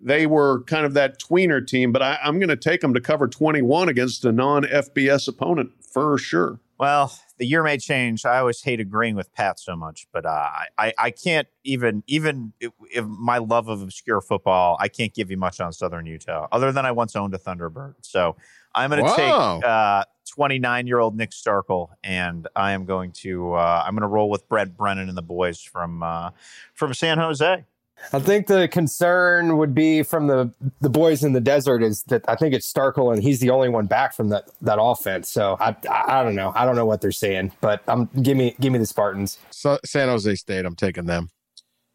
they 0.02 0.28
were 0.28 0.64
kind 0.64 0.86
of 0.86 0.94
that 0.94 1.20
tweener 1.20 1.66
team, 1.66 1.92
but 1.92 2.02
I, 2.02 2.20
I'm 2.24 2.40
going 2.40 2.50
to 2.50 2.58
take 2.58 2.82
them 2.82 2.94
to 2.94 3.02
cover 3.02 3.28
21 3.28 3.90
against 3.90 4.24
a 4.26 4.32
non 4.32 4.64
FBS 4.64 5.28
opponent 5.28 5.72
for 5.82 6.18
sure. 6.18 6.60
Well, 6.78 7.12
the 7.38 7.46
year 7.46 7.62
may 7.62 7.78
change. 7.78 8.26
I 8.26 8.40
always 8.40 8.62
hate 8.62 8.80
agreeing 8.80 9.16
with 9.16 9.34
Pat 9.34 9.60
so 9.60 9.76
much, 9.76 10.08
but 10.14 10.26
uh, 10.26 10.50
I 10.78 10.94
I 10.98 11.12
can't 11.12 11.48
even 11.66 12.04
even 12.08 12.54
if, 12.62 13.06
my 13.06 13.40
love 13.40 13.68
of 13.68 13.82
obscure 13.82 14.22
football, 14.22 14.78
I 14.80 14.88
can't 14.88 15.14
give 15.14 15.30
you 15.30 15.36
much 15.36 15.60
on 15.60 15.74
Southern 15.74 16.06
Utah 16.06 16.48
other 16.54 16.72
than 16.72 16.86
I 16.86 16.94
once 16.94 17.18
owned 17.18 17.34
a 17.34 17.38
Thunderbird. 17.38 17.96
So 18.02 18.38
I'm 18.74 18.92
going 18.92 19.04
to 19.04 19.14
take 19.14 19.30
uh, 19.66 20.06
29 20.30 20.88
year 20.88 21.00
old 21.00 21.18
Nick 21.18 21.32
Starkel, 21.32 21.90
and 22.04 22.48
I 22.56 22.72
am 22.72 22.86
going 22.86 23.12
to 23.14 23.54
uh, 23.54 23.84
I'm 23.86 23.94
going 23.94 24.02
to 24.02 24.08
roll 24.08 24.30
with 24.30 24.48
Brent 24.48 24.78
Brennan 24.78 25.10
and 25.10 25.18
the 25.18 25.22
boys 25.24 25.62
from 25.62 26.04
uh, 26.04 26.32
from 26.74 26.94
San 26.94 27.18
Jose. 27.18 27.66
I 28.14 28.20
think 28.20 28.48
the 28.48 28.68
concern 28.68 29.58
would 29.58 29.76
be 29.76 30.04
from 30.04 30.28
the 30.28 30.54
the 30.80 30.90
boys 30.90 31.24
in 31.24 31.34
the 31.34 31.42
desert 31.42 31.84
is 31.84 32.04
that 32.04 32.24
I 32.28 32.36
think 32.36 32.54
it's 32.54 32.72
Starkel 32.72 33.14
and 33.14 33.22
he's 33.22 33.40
the 33.40 33.50
only 33.50 33.70
one 33.70 33.88
back 33.88 34.14
from 34.14 34.30
that 34.30 34.50
that 34.62 34.80
offense. 34.82 35.30
So 35.30 35.58
I 35.60 35.76
I, 35.90 36.20
I 36.20 36.24
don't 36.24 36.36
know. 36.36 36.52
I 36.56 36.66
don't 36.66 36.76
know 36.76 36.86
what 36.86 37.02
they're 37.02 37.12
saying, 37.12 37.52
but 37.62 37.84
I'm 37.88 38.06
give 38.22 38.38
me 38.38 38.56
give 38.60 38.72
me 38.72 38.80
the 38.80 38.86
Spartans. 38.86 39.38
So, 39.50 39.80
San 39.86 40.08
Jose 40.08 40.36
State, 40.36 40.66
I'm 40.66 40.76
taking 40.76 41.06
them. 41.06 41.30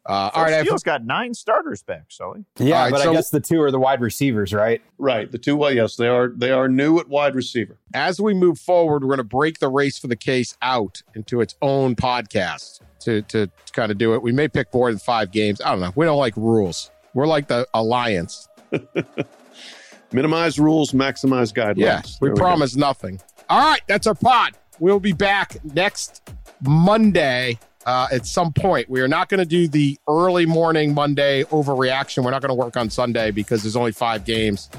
Uh, 0.05 0.29
First 0.29 0.37
all 0.37 0.43
right, 0.43 0.53
I 0.53 0.57
have- 0.57 0.65
Field's 0.67 0.83
got 0.83 1.03
nine 1.03 1.33
starters 1.33 1.81
back, 1.81 2.03
Sully. 2.09 2.45
Yeah, 2.59 2.75
All 2.77 2.83
right, 2.83 2.91
but 2.91 3.01
so- 3.01 3.11
I 3.11 3.13
guess 3.15 3.31
the 3.31 3.39
two 3.39 3.59
are 3.61 3.71
the 3.71 3.79
wide 3.79 4.01
receivers, 4.01 4.53
right? 4.53 4.81
Right. 4.99 5.31
The 5.31 5.39
two, 5.39 5.55
well, 5.55 5.71
yes, 5.73 5.95
they 5.95 6.07
are. 6.07 6.27
They 6.27 6.51
are 6.51 6.67
new 6.69 6.99
at 6.99 7.07
wide 7.09 7.33
receiver. 7.33 7.77
as 7.93 8.19
we 8.21 8.33
move 8.35 8.59
forward, 8.59 9.01
we're 9.03 9.07
going 9.07 9.17
to 9.17 9.23
break 9.23 9.57
the 9.59 9.69
race 9.69 9.97
for 9.97 10.05
the 10.07 10.15
case 10.15 10.55
out 10.61 11.01
into 11.15 11.41
its 11.41 11.55
own 11.61 11.95
podcast 11.95 12.81
to 12.99 13.23
to 13.23 13.49
kind 13.73 13.91
of 13.91 13.97
do 13.97 14.13
it. 14.13 14.21
We 14.21 14.31
may 14.31 14.47
pick 14.47 14.71
more 14.73 14.91
than 14.91 14.99
five 14.99 15.31
games. 15.31 15.59
I 15.61 15.71
don't 15.71 15.79
know. 15.79 15.91
We 15.95 16.05
don't 16.05 16.17
like 16.19 16.35
rules. 16.37 16.91
We're 17.15 17.27
like 17.27 17.47
the 17.47 17.67
alliance. 17.73 18.47
Minimize 20.11 20.59
rules, 20.59 20.91
maximize 20.91 21.51
guidelines. 21.53 21.77
Yeah, 21.77 22.01
we 22.21 22.27
There 22.29 22.35
go. 22.35 22.41
promise 22.41 22.75
nothing. 22.75 23.19
All 23.49 23.59
right, 23.59 23.81
that's 23.87 24.07
our 24.07 24.13
pod. 24.15 24.53
We'll 24.79 24.99
be 24.99 25.13
back 25.13 25.57
next 25.63 26.29
Monday 26.61 27.59
uh, 27.85 28.07
at 28.11 28.25
some 28.25 28.51
point. 28.51 28.89
We 28.89 29.01
are 29.01 29.07
not 29.07 29.29
going 29.29 29.39
to 29.39 29.45
do 29.45 29.67
the 29.67 29.97
early 30.07 30.45
morning 30.45 30.93
Monday 30.93 31.43
overreaction. 31.45 32.23
We're 32.23 32.31
not 32.31 32.41
going 32.41 32.49
to 32.49 32.55
work 32.55 32.77
on 32.77 32.89
Sunday 32.89 33.31
because 33.31 33.63
there's 33.63 33.75
only 33.75 33.91
five 33.91 34.25
games. 34.25 34.69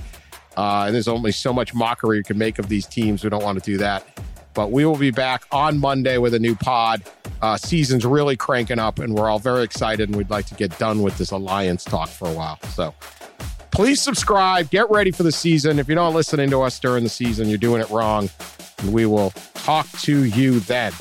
Uh, 0.57 0.84
and 0.86 0.94
there's 0.94 1.09
only 1.09 1.32
so 1.32 1.52
much 1.52 1.74
mockery 1.74 2.16
you 2.16 2.22
can 2.22 2.38
make 2.38 2.59
of 2.59 2.68
these 2.68 2.86
teams. 2.86 3.22
We 3.22 3.30
don't 3.30 3.44
want 3.44 3.62
to 3.62 3.70
do 3.70 3.76
that. 3.78 4.07
But 4.54 4.70
we 4.70 4.86
will 4.86 4.96
be 4.96 5.11
back 5.11 5.44
on 5.52 5.78
Monday 5.78 6.16
with 6.16 6.32
a 6.32 6.38
new 6.38 6.54
pod. 6.54 7.02
Uh, 7.42 7.59
season's 7.59 8.07
really 8.07 8.36
cranking 8.36 8.78
up, 8.78 8.98
and 8.98 9.14
we're 9.14 9.28
all 9.28 9.38
very 9.38 9.62
excited, 9.62 10.09
and 10.09 10.16
we'd 10.16 10.30
like 10.30 10.46
to 10.46 10.54
get 10.54 10.76
done 10.78 11.02
with 11.02 11.18
this 11.18 11.30
alliance 11.30 11.84
talk 11.84 12.09
for 12.09 12.26
a 12.26 12.32
while. 12.32 12.59
So 12.70 12.94
please 13.70 14.00
subscribe. 14.00 14.70
Get 14.70 14.90
ready 14.90 15.11
for 15.11 15.24
the 15.24 15.32
season. 15.32 15.78
If 15.78 15.88
you're 15.88 15.96
not 15.96 16.14
listening 16.14 16.48
to 16.50 16.62
us 16.62 16.80
during 16.80 17.04
the 17.04 17.11
season, 17.11 17.50
you're 17.50 17.59
doing 17.59 17.82
it 17.82 17.90
wrong. 17.90 18.30
And 18.78 18.94
we 18.94 19.04
will 19.04 19.30
talk 19.52 19.86
to 20.00 20.24
you 20.24 20.61
then. 20.61 20.94